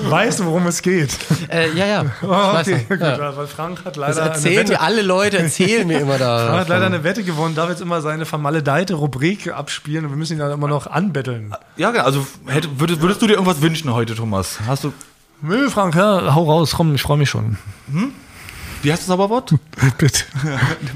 weißt 0.08 0.40
du, 0.40 0.44
worum 0.44 0.66
es 0.66 0.82
geht? 0.82 1.16
Äh, 1.50 1.72
ja, 1.74 1.86
ja. 1.86 2.00
Ich 2.22 2.28
Oh, 2.28 2.30
weiß 2.30 2.68
okay, 2.68 2.84
gut, 2.88 3.00
ja. 3.00 3.36
weil 3.36 3.46
Frank 3.46 3.78
hat 3.84 3.96
Das 3.96 3.96
leider 3.96 4.22
eine 4.22 4.30
erzählen 4.34 4.56
Wette, 4.58 4.72
mir 4.72 4.80
alle 4.80 5.02
Leute, 5.02 5.38
erzählen 5.38 5.86
mir 5.86 6.00
immer 6.00 6.18
da. 6.18 6.38
Frank 6.46 6.60
hat 6.60 6.68
leider 6.68 6.86
eine 6.86 7.04
Wette 7.04 7.22
gewonnen, 7.24 7.54
darf 7.54 7.70
jetzt 7.70 7.80
immer 7.82 8.00
seine 8.00 8.26
vermaledeite 8.26 8.94
Rubrik 8.94 9.52
abspielen 9.52 10.04
und 10.04 10.10
wir 10.12 10.16
müssen 10.16 10.34
ihn 10.34 10.38
dann 10.38 10.52
immer 10.52 10.68
noch 10.68 10.86
anbetteln. 10.86 11.54
Ja, 11.76 11.90
genau, 11.90 12.04
also 12.04 12.26
hätte, 12.46 12.68
würdest, 12.78 13.00
würdest 13.02 13.22
du 13.22 13.26
dir 13.26 13.34
irgendwas 13.34 13.60
wünschen 13.62 13.92
heute, 13.92 14.14
Thomas? 14.14 14.58
Hast 14.66 14.84
du, 14.84 14.92
Nö, 15.42 15.70
Frank, 15.70 15.94
ja, 15.94 16.34
hau 16.34 16.44
raus, 16.44 16.72
komm, 16.76 16.94
ich 16.94 17.02
freue 17.02 17.16
mich 17.16 17.30
schon. 17.30 17.56
wie 18.82 18.92
heißt 18.92 19.02
das 19.02 19.06
Zauberwort? 19.08 19.54
Bitte. 19.98 20.24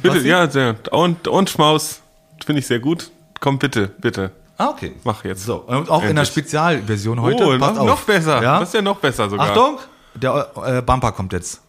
Bitte, 0.03 0.18
ja, 0.20 0.49
sehr. 0.49 0.76
Und, 0.90 1.28
und 1.28 1.51
Schmaus. 1.51 2.01
Finde 2.45 2.61
ich 2.61 2.66
sehr 2.66 2.80
gut. 2.80 3.11
Komm, 3.40 3.59
bitte, 3.59 3.88
bitte. 3.88 4.32
Ah, 4.59 4.68
okay. 4.68 4.92
Mach 5.05 5.24
jetzt. 5.24 5.45
So, 5.45 5.57
und 5.57 5.90
auch 5.90 5.97
in 5.97 6.01
der 6.01 6.11
Endlich. 6.11 6.28
Spezialversion 6.28 7.20
heute. 7.20 7.45
oh, 7.45 7.59
passt 7.59 7.74
noch, 7.74 7.82
auf. 7.82 7.88
noch 7.88 8.01
besser. 8.03 8.42
Ja? 8.42 8.61
Das 8.61 8.68
ist 8.68 8.74
ja 8.74 8.82
noch 8.82 8.99
besser 8.99 9.28
sogar. 9.28 9.49
Achtung, 9.49 9.78
der 10.14 10.51
äh, 10.64 10.82
Bumper 10.82 11.12
kommt 11.12 11.32
jetzt. 11.32 11.62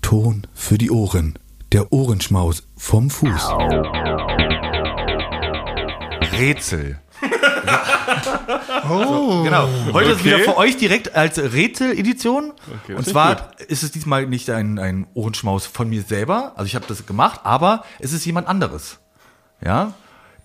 Ton 0.00 0.46
für 0.54 0.78
die 0.78 0.90
Ohren. 0.90 1.38
Der 1.72 1.92
Ohrenschmaus 1.92 2.62
vom 2.76 3.10
Fuß. 3.10 3.50
Rätsel. 6.32 6.98
oh. 8.90 9.42
genau. 9.42 9.68
Heute 9.92 10.10
ist 10.10 10.20
Okay. 10.20 10.24
wieder 10.24 10.38
für 10.40 10.56
euch 10.56 10.76
direkt 10.76 11.14
als 11.14 11.38
Rätsel-Edition. 11.38 12.52
Okay, 12.84 12.94
Und 12.94 13.00
ist 13.06 13.10
zwar 13.10 13.36
gut. 13.36 13.60
ist 13.68 13.82
es 13.82 13.90
diesmal 13.92 14.26
nicht 14.26 14.50
ein, 14.50 14.78
ein 14.78 15.06
Ohrenschmaus 15.14 15.66
von 15.66 15.88
mir 15.88 16.02
selber. 16.02 16.52
Also 16.56 16.66
ich 16.66 16.74
habe 16.74 16.84
das 16.88 17.06
gemacht, 17.06 17.40
aber 17.44 17.84
es 17.98 18.12
ist 18.12 18.24
jemand 18.26 18.48
anderes. 18.48 18.98
Ja. 19.64 19.92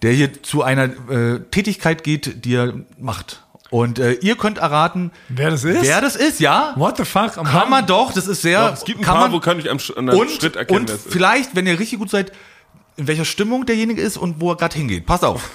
Der 0.01 0.11
hier 0.11 0.43
zu 0.43 0.63
einer 0.63 0.85
äh, 1.09 1.39
Tätigkeit 1.51 2.03
geht, 2.03 2.43
die 2.45 2.55
er 2.55 2.73
macht. 2.99 3.43
Und 3.69 3.97
äh, 3.97 4.13
ihr 4.13 4.35
könnt 4.35 4.59
erraten, 4.59 5.11
Wer 5.29 5.49
das 5.49 5.63
ist? 5.63 5.81
wer 5.81 5.99
das 6.01 6.15
ist, 6.15 6.39
ja? 6.39 6.73
What 6.75 6.97
the 6.97 7.05
fuck? 7.05 7.37
Am 7.39 7.45
Kann 7.45 7.69
man 7.71 7.85
doch, 7.87 8.13
das 8.13 8.27
ist 8.27 8.43
sehr. 8.43 8.51
Ja, 8.59 8.69
es 8.69 8.83
gibt 8.85 8.99
ein 8.99 9.03
kann 9.03 9.15
paar, 9.15 9.23
man, 9.23 9.31
wo 9.31 9.39
kann 9.39 9.57
ich 9.57 9.67
am 9.69 9.77
und, 9.77 10.29
Schritt 10.31 10.55
erkennen, 10.55 10.81
und 10.81 10.89
ist. 10.91 11.07
vielleicht, 11.09 11.55
wenn 11.55 11.65
ihr 11.65 11.79
richtig 11.79 11.97
gut 11.97 12.11
seid, 12.11 12.31
in 12.97 13.07
welcher 13.07 13.25
Stimmung 13.25 13.65
derjenige 13.65 13.99
ist 13.99 14.17
und 14.17 14.39
wo 14.39 14.51
er 14.51 14.57
gerade 14.57 14.75
hingeht. 14.77 15.07
Passt 15.07 15.25
auf. 15.25 15.49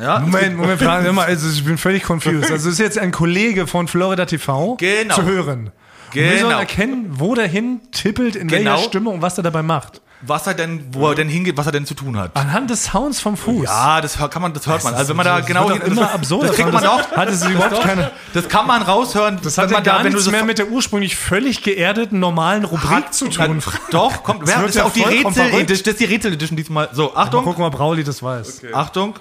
Ja, 0.00 0.18
Moment, 0.18 0.56
Moment, 0.56 0.80
fragen 0.82 1.04
wir 1.04 1.12
mal, 1.12 1.26
also 1.26 1.48
ich 1.48 1.64
bin 1.64 1.78
völlig 1.78 2.02
confused. 2.04 2.50
Also 2.50 2.68
ist 2.70 2.78
jetzt 2.78 2.98
ein 2.98 3.12
Kollege 3.12 3.66
von 3.66 3.86
Florida 3.88 4.24
TV 4.26 4.76
Genau. 4.76 5.14
zu 5.14 5.22
hören. 5.24 5.70
Und 6.08 6.20
wir 6.20 6.28
Genau. 6.30 6.40
sollen 6.48 6.58
erkennen, 6.58 7.06
wo 7.10 7.34
der 7.34 7.46
hin 7.48 7.80
tippelt, 7.92 8.36
in 8.36 8.48
Genau. 8.48 8.72
welcher 8.72 8.84
Stimmung 8.88 9.14
und 9.16 9.22
was 9.22 9.36
er 9.38 9.42
dabei 9.44 9.62
macht. 9.62 10.00
was 10.26 10.46
er 10.46 10.54
denn, 10.54 10.82
wo 10.92 11.08
er 11.10 11.14
denn 11.14 11.28
hingeht, 11.28 11.58
was 11.58 11.66
er 11.66 11.72
denn 11.72 11.84
zu 11.84 11.92
tun 11.92 12.16
hat. 12.16 12.30
Anhand 12.34 12.70
des 12.70 12.84
Sounds 12.84 13.20
vom 13.20 13.36
Fuß. 13.36 13.64
Ja, 13.64 14.00
das 14.00 14.16
kann 14.16 14.40
man, 14.40 14.54
das 14.54 14.66
hört 14.66 14.82
man. 14.82 14.94
Also 14.94 15.10
wenn 15.10 15.16
man 15.18 15.26
da 15.26 15.36
das 15.38 15.46
genau 15.46 15.70
hin- 15.70 15.82
immer 15.82 16.10
absurder. 16.14 16.46
das 16.46 16.56
kriegt 16.56 16.72
man 16.72 16.82
Das 16.82 16.90
auch. 16.90 17.10
hat 17.16 17.28
es 17.28 17.46
überhaupt 17.46 17.82
keine- 17.82 18.10
Das 18.32 18.48
kann 18.48 18.66
man 18.66 18.80
raushören. 18.80 19.38
Das 19.42 19.58
hat 19.58 19.70
man 19.70 19.84
da, 19.84 19.96
wenn 19.98 20.04
du 20.04 20.08
nichts 20.10 20.24
so 20.24 20.30
mehr 20.30 20.42
mit 20.44 20.56
der 20.56 20.68
ursprünglich 20.70 21.14
völlig 21.14 21.62
geerdeten, 21.62 22.20
normalen 22.20 22.64
Rubrik 22.64 23.12
zu 23.12 23.28
tun. 23.28 23.60
Na, 23.66 23.72
Doch, 23.90 24.22
kommt. 24.22 24.48
Das 24.48 24.54
das 24.54 24.64
ist 24.70 24.74
ja 24.76 24.84
auch 24.84 24.92
die 24.92 25.00
vollkommen 25.02 25.26
Rätsel, 25.26 25.48
verrückt. 25.50 25.70
das, 25.70 25.82
das 25.82 25.92
ist 25.92 26.00
die 26.00 26.04
Rätsel 26.06 26.32
Edition 26.32 26.56
diesmal. 26.56 26.88
So, 26.94 27.12
Mal 27.14 27.20
Achtung, 27.20 27.44
gucken, 27.44 27.62
ob 27.64 27.78
Rauli 27.78 28.02
das 28.02 28.22
weiß. 28.22 28.62
Achtung. 28.72 29.14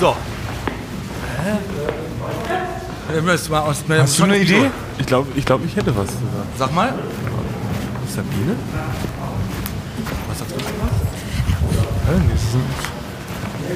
So. 0.00 0.14
Hä? 1.42 3.20
Müssen 3.22 3.50
wir 3.52 3.64
uns- 3.64 3.84
Hast 3.88 4.18
du 4.18 4.24
eine 4.24 4.36
Idee? 4.38 4.70
Ich 4.98 5.06
glaube, 5.06 5.28
ich, 5.36 5.44
glaub, 5.44 5.64
ich 5.64 5.74
hätte 5.76 5.96
was 5.96 6.08
sogar. 6.08 6.44
Sag 6.58 6.74
mal. 6.74 6.92
Sabine? 8.14 8.56
Das 12.06 12.42
ist 12.42 12.56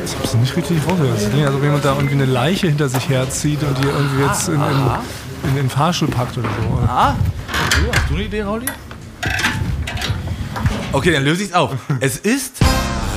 Das 0.03 0.17
hab's 0.17 0.35
nicht 0.35 0.57
richtig 0.57 0.79
rausgehört. 0.87 1.17
Das 1.17 1.31
klingt, 1.31 1.47
als 1.47 1.57
ob 1.57 1.63
jemand 1.63 1.85
da 1.85 1.95
irgendwie 1.95 2.15
eine 2.15 2.27
Leiche 2.27 2.69
hinter 2.69 2.89
sich 2.89 3.09
herzieht 3.09 3.63
und 3.63 3.77
die 3.79 3.89
irgendwie 3.89 4.23
jetzt 4.23 4.49
in, 4.49 4.55
in, 4.55 5.49
in 5.51 5.57
den 5.57 5.71
Fahrstuhl 5.71 6.09
packt 6.09 6.39
oder 6.39 6.49
so. 6.49 6.79
Ah, 6.87 7.17
okay, 7.67 7.91
hast 7.93 8.09
du 8.11 8.15
eine 8.15 8.25
Idee, 8.25 8.43
Rauli? 8.43 8.67
Okay, 10.93 11.13
dann 11.13 11.25
löse 11.25 11.43
ich 11.43 11.51
es 11.51 11.55
auf. 11.55 11.73
Es 12.01 12.19
ist 12.19 12.61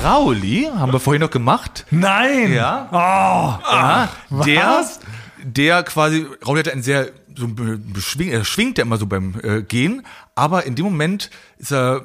Rauli, 0.04 0.68
haben 0.76 0.92
wir 0.92 1.00
vorhin 1.00 1.20
noch 1.20 1.30
gemacht. 1.30 1.86
Nein! 1.90 2.52
Ja. 2.52 2.88
Oh, 2.92 3.72
Ja, 3.72 4.08
der, 4.44 4.84
der 5.42 5.82
quasi, 5.84 6.26
Rauli 6.46 6.60
hatte 6.60 6.72
einen 6.72 6.82
sehr, 6.82 7.08
so 7.36 7.48
er 8.18 8.44
schwingt 8.44 8.78
ja 8.78 8.84
immer 8.84 8.96
so 8.96 9.06
beim 9.06 9.34
äh, 9.42 9.62
Gehen, 9.62 10.04
aber 10.34 10.66
in 10.66 10.74
dem 10.74 10.84
Moment 10.84 11.30
ist 11.58 11.72
er 11.72 12.02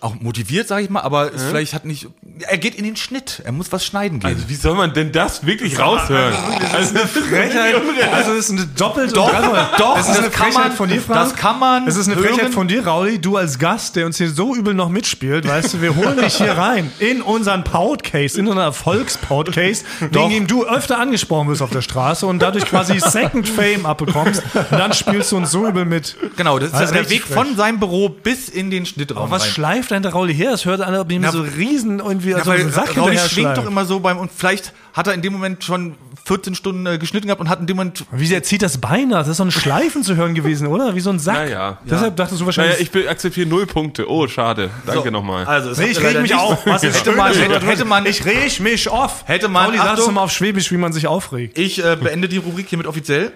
auch 0.00 0.14
motiviert, 0.20 0.68
sag 0.68 0.82
ich 0.82 0.90
mal, 0.90 1.00
aber 1.00 1.32
es 1.34 1.42
vielleicht 1.42 1.74
hat 1.74 1.84
nicht, 1.84 2.08
er 2.48 2.58
geht 2.58 2.74
in 2.76 2.84
den 2.84 2.96
Schnitt. 2.96 3.42
Er 3.44 3.52
muss 3.52 3.72
was 3.72 3.84
schneiden 3.84 4.20
gehen. 4.20 4.28
Also 4.34 4.48
wie 4.48 4.54
soll 4.54 4.74
man 4.76 4.92
denn 4.94 5.10
das 5.12 5.44
wirklich 5.44 5.78
raushören? 5.78 6.34
Also 6.72 6.94
das 6.94 7.16
ist 7.16 7.26
Frechheit. 7.26 7.74
Also 8.12 8.32
es 8.32 8.48
ist 8.48 8.50
eine 8.50 8.66
doppelte 8.66 9.14
Doch, 9.14 9.30
doch, 9.78 9.98
es 9.98 10.08
ist 10.08 10.18
eine 10.18 10.28
das 10.28 10.32
kann 10.32 10.52
Frechheit 10.52 10.68
man- 10.68 10.76
von 10.76 10.88
dir, 10.88 11.00
Frank. 11.00 11.20
das 11.20 11.34
kann 11.36 11.58
man 11.58 11.86
Es 11.88 11.96
ist 11.96 12.06
eine 12.08 12.16
hören. 12.16 12.34
Frechheit 12.34 12.52
von 12.54 12.68
dir, 12.68 12.86
Rauli, 12.86 13.18
du 13.18 13.36
als 13.36 13.58
Gast, 13.58 13.96
der 13.96 14.06
uns 14.06 14.18
hier 14.18 14.30
so 14.30 14.54
übel 14.54 14.74
noch 14.74 14.88
mitspielt, 14.88 15.46
weißt 15.48 15.74
du, 15.74 15.82
wir 15.82 15.96
holen 15.96 16.16
dich 16.18 16.36
hier 16.36 16.52
rein 16.52 16.90
in 16.98 17.20
unseren 17.22 17.64
Podcast, 17.64 18.36
in 18.38 18.46
unseren 18.46 18.64
Erfolgspodcast, 18.64 19.84
wegen 20.10 20.30
dem 20.30 20.46
du 20.46 20.64
öfter 20.66 20.98
angesprochen 20.98 21.48
wirst 21.48 21.62
auf 21.62 21.70
der 21.70 21.82
Straße 21.82 22.26
und 22.26 22.40
dadurch 22.40 22.64
quasi 22.66 22.98
Second 23.00 23.48
Fame 23.48 23.86
abbekommst 23.86 24.42
und 24.54 24.72
dann 24.78 24.92
spielst 24.92 25.32
du 25.32 25.36
uns 25.36 25.50
so 25.50 25.66
übel 25.66 25.84
mit. 25.84 26.16
genau, 26.36 26.58
das 26.58 26.68
ist 26.70 26.74
Also 26.74 26.92
der 26.92 27.02
richtig 27.02 27.28
Weg 27.28 27.34
von 27.34 27.56
seinem 27.56 27.78
Büro 27.80 28.08
bis 28.08 28.48
in 28.48 28.70
den 28.70 28.86
Schnittraum 28.86 29.30
Was 29.30 29.42
rein. 29.44 29.50
Denn 29.80 30.02
der 30.02 30.12
Rauli 30.12 30.34
her? 30.34 30.52
Es 30.52 30.64
hört 30.64 30.80
als 30.80 30.98
ob 30.98 31.10
ihm 31.10 31.24
so 31.30 31.40
riesen 31.42 31.98
irgendwie 31.98 32.30
Ja, 32.30 32.38
also 32.38 32.50
weil 32.50 32.60
ein 32.60 32.70
Sack 32.70 32.96
Rauli 32.96 33.16
hinterher 33.16 33.28
schwingt 33.28 33.56
doch 33.56 33.66
immer 33.66 33.84
so 33.84 34.00
beim, 34.00 34.18
und 34.18 34.30
vielleicht 34.34 34.72
hat 34.92 35.06
er 35.06 35.14
in 35.14 35.22
dem 35.22 35.32
Moment 35.32 35.64
schon 35.64 35.94
14 36.24 36.54
Stunden 36.54 36.86
äh, 36.86 36.98
geschnitten 36.98 37.26
gehabt 37.26 37.40
und 37.40 37.48
hat 37.48 37.60
in 37.60 37.66
dem 37.66 37.76
Moment 37.76 38.04
Wie 38.12 38.26
sehr 38.26 38.42
zieht 38.42 38.62
das 38.62 38.78
Bein 38.78 39.08
nach? 39.08 39.20
Das 39.20 39.28
ist 39.28 39.36
so 39.38 39.44
ein 39.44 39.50
Schleifen 39.50 40.02
zu 40.02 40.14
hören 40.16 40.34
gewesen, 40.34 40.66
oder? 40.66 40.94
Wie 40.94 41.00
so 41.00 41.10
ein 41.10 41.18
Sack. 41.18 41.34
Naja. 41.34 41.78
Deshalb 41.84 42.16
dachtest 42.16 42.40
du 42.40 42.46
wahrscheinlich. 42.46 42.92
Naja, 42.92 43.04
ich 43.04 43.10
akzeptiere 43.10 43.48
null 43.48 43.66
Punkte. 43.66 44.08
Oh, 44.08 44.28
schade. 44.28 44.70
Danke 44.86 45.10
nochmal. 45.10 45.44
Also, 45.46 45.80
Nee, 45.80 45.88
ich 45.90 46.00
reg 46.00 46.20
mich 46.20 46.34
auf. 46.34 46.66
Was 46.66 46.84
ist 46.84 47.00
hätte 47.00 47.12
man, 47.12 47.32
hätte, 47.32 47.66
hätte 47.66 47.84
man, 47.84 48.06
ich 48.06 48.24
reg 48.24 48.60
mich 48.60 48.88
auf. 48.88 49.24
Hätte 49.26 49.48
man- 49.48 49.64
Pauli, 49.66 49.78
sagst 49.78 50.06
du 50.06 50.12
mal 50.12 50.22
auf 50.22 50.32
Schwäbisch, 50.32 50.70
wie 50.70 50.76
man 50.76 50.92
sich 50.92 51.06
aufregt. 51.06 51.58
ich 51.58 51.84
äh, 51.84 51.96
beende 51.96 52.28
die 52.28 52.38
Rubrik 52.38 52.68
hiermit 52.68 52.86
offiziell. 52.86 53.32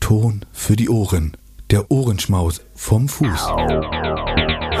Ton 0.00 0.44
für 0.52 0.76
die 0.76 0.88
Ohren. 0.88 1.36
Der 1.70 1.90
Ohrenschmaus 1.90 2.62
vom 2.74 3.08
Fuß. 3.08 3.48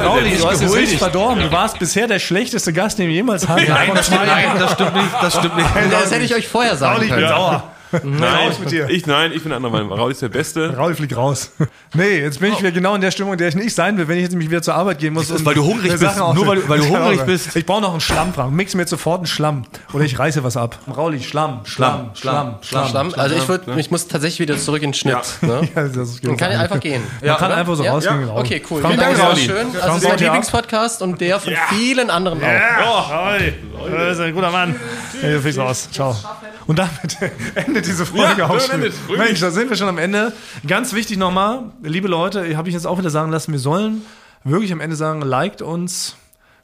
Pauli, 0.02 0.36
du 0.36 0.48
hast 0.48 0.62
es 0.62 0.74
richtig 0.74 0.98
verdorben. 0.98 1.42
Du 1.42 1.52
warst 1.52 1.78
bisher 1.78 2.06
der 2.06 2.18
schlechteste 2.18 2.72
Gast, 2.72 2.98
den 2.98 3.08
wir 3.08 3.14
jemals 3.14 3.48
hatten. 3.48 3.64
Nein, 3.68 3.90
das 3.94 4.06
stimmt, 4.06 4.26
nein, 4.26 4.44
Jahren. 4.44 4.58
das 4.58 4.72
stimmt 4.72 4.94
nicht, 4.94 5.08
das 5.20 5.36
stimmt 5.36 5.56
nicht. 5.56 5.68
Das 5.90 6.10
hätte 6.10 6.24
ich 6.24 6.34
euch 6.34 6.48
vorher 6.48 6.76
sagen 6.76 6.94
Pauli, 6.94 7.06
ich 7.06 7.12
bin 7.12 7.20
können. 7.20 7.36
sauer. 7.36 7.62
Nein, 8.04 8.48
raus 8.48 8.58
mit 8.60 8.70
dir. 8.70 8.88
ich 8.88 9.06
nein, 9.06 9.32
ich 9.34 9.42
bin 9.42 9.52
anderer 9.52 9.72
Meinung. 9.72 9.92
Raul 9.92 10.10
ist 10.10 10.22
der 10.22 10.28
Beste. 10.28 10.76
Rauli 10.76 10.94
fliegt 10.94 11.16
raus. 11.16 11.50
Nee, 11.92 12.20
jetzt 12.20 12.38
bin 12.38 12.52
ich 12.52 12.60
wieder 12.60 12.70
genau 12.70 12.94
in 12.94 13.00
der 13.00 13.10
Stimmung, 13.10 13.32
in 13.32 13.38
der 13.40 13.48
ich 13.48 13.56
nicht 13.56 13.74
sein 13.74 13.98
will, 13.98 14.06
wenn 14.06 14.16
ich 14.16 14.22
jetzt 14.22 14.30
nämlich 14.30 14.48
wieder 14.48 14.62
zur 14.62 14.74
Arbeit 14.76 15.00
gehen 15.00 15.12
muss. 15.12 15.24
Das 15.26 15.32
ist, 15.32 15.40
und 15.40 15.46
weil 15.46 15.54
du 15.56 15.64
hungrig 15.64 15.90
bist. 15.90 16.02
Nur 16.34 16.46
weil 16.46 16.56
du- 16.58 16.68
weil 16.68 16.78
du 16.78 16.88
hungrig 16.88 17.20
auch- 17.20 17.26
bist. 17.26 17.56
Ich 17.56 17.66
brauche 17.66 17.80
noch 17.80 17.90
einen 17.90 18.00
Schlamm, 18.00 18.32
Frank. 18.32 18.52
Mix 18.52 18.74
mir 18.74 18.82
jetzt 18.82 18.90
sofort 18.90 19.18
einen 19.18 19.26
Schlamm. 19.26 19.64
Oder 19.92 20.04
ich 20.04 20.16
reiße 20.16 20.44
was 20.44 20.56
ab. 20.56 20.78
Rauli, 20.96 21.20
Schlamm, 21.20 21.62
Schlamm, 21.64 22.10
Schlamm, 22.14 22.58
Schlamm. 22.62 22.88
Schlamm. 22.88 23.12
Also 23.16 23.34
ich 23.34 23.48
würde, 23.48 23.74
ich 23.80 23.90
muss 23.90 24.06
tatsächlich 24.06 24.38
wieder 24.38 24.56
zurück 24.56 24.82
in 24.82 24.90
den 24.90 24.94
Schnitt. 24.94 25.16
Ne? 25.42 25.68
Ja, 25.74 25.82
das 25.88 25.96
ist 25.96 26.24
Dann 26.24 26.36
kann 26.36 26.52
ich 26.52 26.58
einfach 26.58 26.78
gehen. 26.78 27.02
Man 27.24 27.36
kann 27.38 27.50
einfach 27.50 27.74
so 27.74 27.82
Ja? 27.82 27.92
rausgehen. 27.92 28.28
Okay, 28.30 28.62
cool. 28.70 28.82
Frank, 28.82 28.94
Vielen 28.94 29.04
Dank, 29.06 29.16
das 29.18 29.26
Rauli. 29.26 29.50
Also 29.50 29.96
es 29.96 30.02
ist 30.04 30.08
mein. 30.08 30.18
Lieblingspodcast 30.18 31.02
und 31.02 31.20
der 31.20 31.40
von 31.40 31.52
vielen 31.70 32.08
anderen 32.10 32.40
auch. 32.40 32.46
Oh, 33.10 33.12
Rauli. 33.14 33.52
Das 33.90 34.12
ist 34.18 34.20
ein 34.20 34.32
guter 34.34 34.50
Mann. 34.52 34.76
Du 35.20 35.40
fliegst 35.40 35.58
raus. 35.58 35.88
Ciao. 35.90 36.16
Und 36.70 36.78
damit 36.78 37.16
endet 37.56 37.84
diese 37.84 38.06
Folge 38.06 38.38
Ja, 38.38 38.48
auch 38.48 38.60
schon. 38.60 38.76
endet. 38.76 38.94
Mensch, 39.18 39.40
da 39.40 39.50
sind 39.50 39.70
wir 39.70 39.76
schon 39.76 39.88
am 39.88 39.98
Ende. 39.98 40.32
Ganz 40.68 40.92
wichtig 40.92 41.16
nochmal, 41.18 41.64
liebe 41.82 42.06
Leute, 42.06 42.56
habe 42.56 42.68
ich 42.68 42.74
jetzt 42.74 42.86
auch 42.86 42.96
wieder 42.96 43.10
sagen 43.10 43.32
lassen, 43.32 43.50
wir 43.50 43.58
sollen 43.58 44.02
wirklich 44.44 44.70
am 44.72 44.78
Ende 44.80 44.94
sagen, 44.94 45.20
liked 45.20 45.62
uns, 45.62 46.14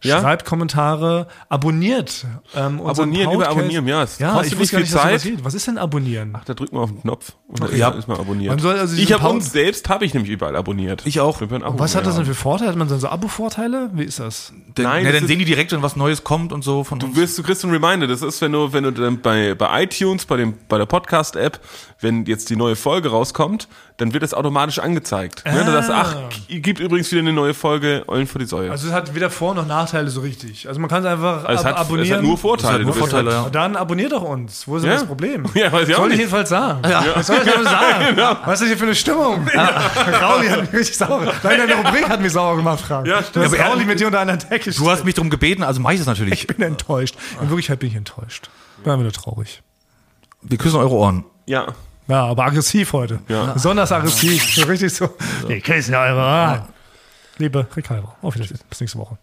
Ja? 0.03 0.21
schreibt 0.21 0.45
Kommentare, 0.45 1.27
abonniert. 1.49 2.27
Ähm, 2.55 2.81
Abonnieren, 2.81 3.33
über 3.33 3.49
abonnieren, 3.49 3.87
ja. 3.89 4.03
Es 4.03 4.19
Ja, 4.19 4.33
kostet 4.33 4.53
ich 4.53 4.59
nicht 4.59 4.73
weiß 4.73 4.93
gar 4.93 5.07
viel 5.13 5.15
nicht, 5.15 5.23
Zeit. 5.37 5.45
Was 5.45 5.55
ist 5.55 5.67
denn 5.67 5.79
abonnieren? 5.79 6.37
Da 6.45 6.55
drückt 6.55 6.73
man 6.73 6.83
auf 6.83 6.91
den 6.91 7.03
Knopf 7.03 7.33
und 7.49 7.61
dann 7.63 7.77
Ja. 7.77 7.89
ist 7.91 8.07
man 8.09 8.19
abonniert. 8.19 8.51
Man 8.51 8.59
soll 8.59 8.79
also 8.79 8.97
ich 8.97 9.13
habe 9.13 9.29
uns 9.29 9.53
selbst, 9.53 9.89
habe 9.89 10.05
ich 10.05 10.15
nämlich 10.15 10.31
überall 10.33 10.55
abonniert. 10.57 11.03
Ich 11.07 11.21
auch. 11.21 11.41
Wir 11.41 11.49
können 11.49 11.65
Abo 11.65 11.79
Was 11.79 11.95
hat 11.95 12.07
das 12.07 12.17
denn 12.17 12.25
für 12.27 12.35
Vorteile? 12.35 12.71
Hat 12.71 12.77
man 12.77 12.89
dann 12.89 13.01
so 13.01 13.09
Abo-Vorteile? 13.09 13.91
Wie 13.95 14.05
ist 14.05 14.21
das? 14.21 14.53
Denn, 14.77 14.85
Nein, 14.85 15.05
ja, 15.05 15.13
das 15.13 15.21
dann 15.21 15.29
sehen 15.29 15.39
die 15.39 15.45
direkt, 15.45 15.73
wenn 15.73 15.83
was 15.83 15.97
Neues 15.97 16.25
kommt 16.25 16.53
und 16.53 16.63
so 16.63 16.85
von 16.85 16.99
Du 16.99 17.07
uns. 17.07 17.17
wirst, 17.17 17.39
du 17.39 17.43
kriegst 17.43 17.65
einen 17.65 17.73
Reminder. 17.73 18.07
Das 18.07 18.23
ist, 18.23 18.41
wenn 18.43 18.53
du, 18.53 18.73
wenn 18.73 18.85
du 18.85 18.91
dann 18.93 19.21
bei, 19.21 19.55
bei 19.55 19.83
iTunes, 19.85 20.27
bei 20.27 20.37
dem, 20.37 20.55
bei 20.69 20.79
der 20.79 20.87
Podcast-App, 20.87 21.59
wenn 22.01 22.27
jetzt 22.27 22.51
die 22.51 22.57
neue 22.57 22.77
Folge 22.77 23.09
rauskommt, 23.11 23.69
dann 23.97 24.13
wird 24.13 24.23
das 24.23 24.35
automatisch 24.35 24.79
angezeigt. 24.79 25.43
Ne? 25.47 25.65
Du 25.65 25.73
sagst, 25.73 25.91
ach, 25.91 26.17
gibt 26.49 26.81
übrigens 26.81 27.11
wieder 27.11 27.23
eine 27.23 27.33
neue 27.33 27.55
Folge 27.55 28.05
Eulen 28.09 28.27
vor 28.27 28.39
die 28.39 28.45
Säue. 28.45 28.71
Also 28.71 28.89
es 28.89 28.93
hat 28.93 29.15
weder 29.15 29.31
Vor- 29.31 29.55
noch 29.55 29.67
Nachteile 29.87 30.11
so 30.11 30.21
richtig. 30.21 30.69
Also 30.69 30.81
man 30.81 30.91
kann 30.91 31.05
es 31.05 31.11
einfach 31.11 31.45
Also 31.45 31.61
es, 31.61 31.61
ab 31.61 31.65
hat, 31.67 31.75
es 31.75 31.81
abonnieren. 31.87 32.17
hat 32.19 32.23
nur 32.25 32.39
Vorteile. 32.39 32.85
nur 32.85 32.93
Du 32.95 33.01
wirst 33.01 33.11
Vorteile, 33.11 33.35
halt- 33.35 33.45
ja. 33.45 33.51
Dann 33.51 33.77
abonniert 33.77 34.13
doch 34.13 34.23
uns. 34.23 34.67
Wo 34.69 34.77
ist 34.77 34.83
denn 34.83 34.91
Ja. 34.91 34.97
das 34.99 35.07
Problem? 35.07 35.45
Ja, 35.55 35.73
weiß 35.73 35.89
ich 35.89 35.95
auch 35.95 35.99
soll 36.01 36.07
ich 36.09 36.13
nicht. 36.13 36.19
jedenfalls 36.21 36.49
sagen. 36.49 36.81
Was 37.15 37.27
soll 37.27 37.37
ich 37.39 37.43
denn 37.53 37.65
sagen? 37.65 38.17
Was 38.45 38.55
ist 38.55 38.61
das 38.61 38.69
hier 38.69 38.77
für 38.79 38.85
eine 38.85 38.95
Stimmung? 38.95 39.47
Rauli 40.23 40.49
hat 40.49 40.61
mich 40.63 40.73
richtig 40.73 40.97
sauer. 40.97 41.33
Nein, 41.43 41.59
deine 41.59 41.75
Rubrik 41.77 42.09
hat 42.09 42.21
mich 42.21 42.33
sauer 42.33 42.57
gemacht, 42.57 42.81
Frank. 42.81 43.07
Ja, 43.07 43.23
stimmt. 43.23 43.47
Das 43.47 43.59
Rauli 43.59 43.85
mit 43.85 44.01
dir 44.01 44.07
unter 44.07 44.21
einer 44.21 44.37
Decke 44.37 44.71
Du 44.71 44.91
hast 44.91 45.05
mich 45.05 45.15
darum 45.15 45.31
gebeten, 45.31 45.63
also 45.63 45.81
mache 45.81 45.95
ich 45.95 46.01
das 46.01 46.07
natürlich. 46.07 46.41
Ich 46.41 46.47
bin 46.47 46.63
enttäuscht. 46.63 47.17
In 47.41 47.49
Wirklichkeit 47.49 47.79
bin 47.79 47.89
ich 47.91 47.97
enttäuscht. 47.97 48.51
Bin 48.83 48.93
einfach 48.93 49.03
nur 49.05 49.13
traurig. 49.13 49.63
Wir 50.43 50.59
küssen 50.59 50.77
eure 50.79 50.91
Ohren. 50.95 51.25
Ja. 51.47 51.67
Ja, 52.09 52.25
aber 52.27 52.45
aggressiv 52.45 52.93
heute. 52.93 53.19
Ja. 53.29 53.47
Besonders 53.53 53.91
aggressiv. 53.91 54.55
So 54.55 54.63
richtig 54.67 54.95
so. 54.95 55.09
Wir 55.47 55.61
küssen 55.61 55.93
ja 55.93 56.03
eure 56.05 56.21
Ohren. 56.21 56.63
Liebe 57.39 57.67
Ricardo, 57.77 58.13
auf 58.23 58.35
Wiedersehen. 58.35 58.61
Bis 58.71 58.81
nächste 58.81 58.99
Woche. 58.99 59.19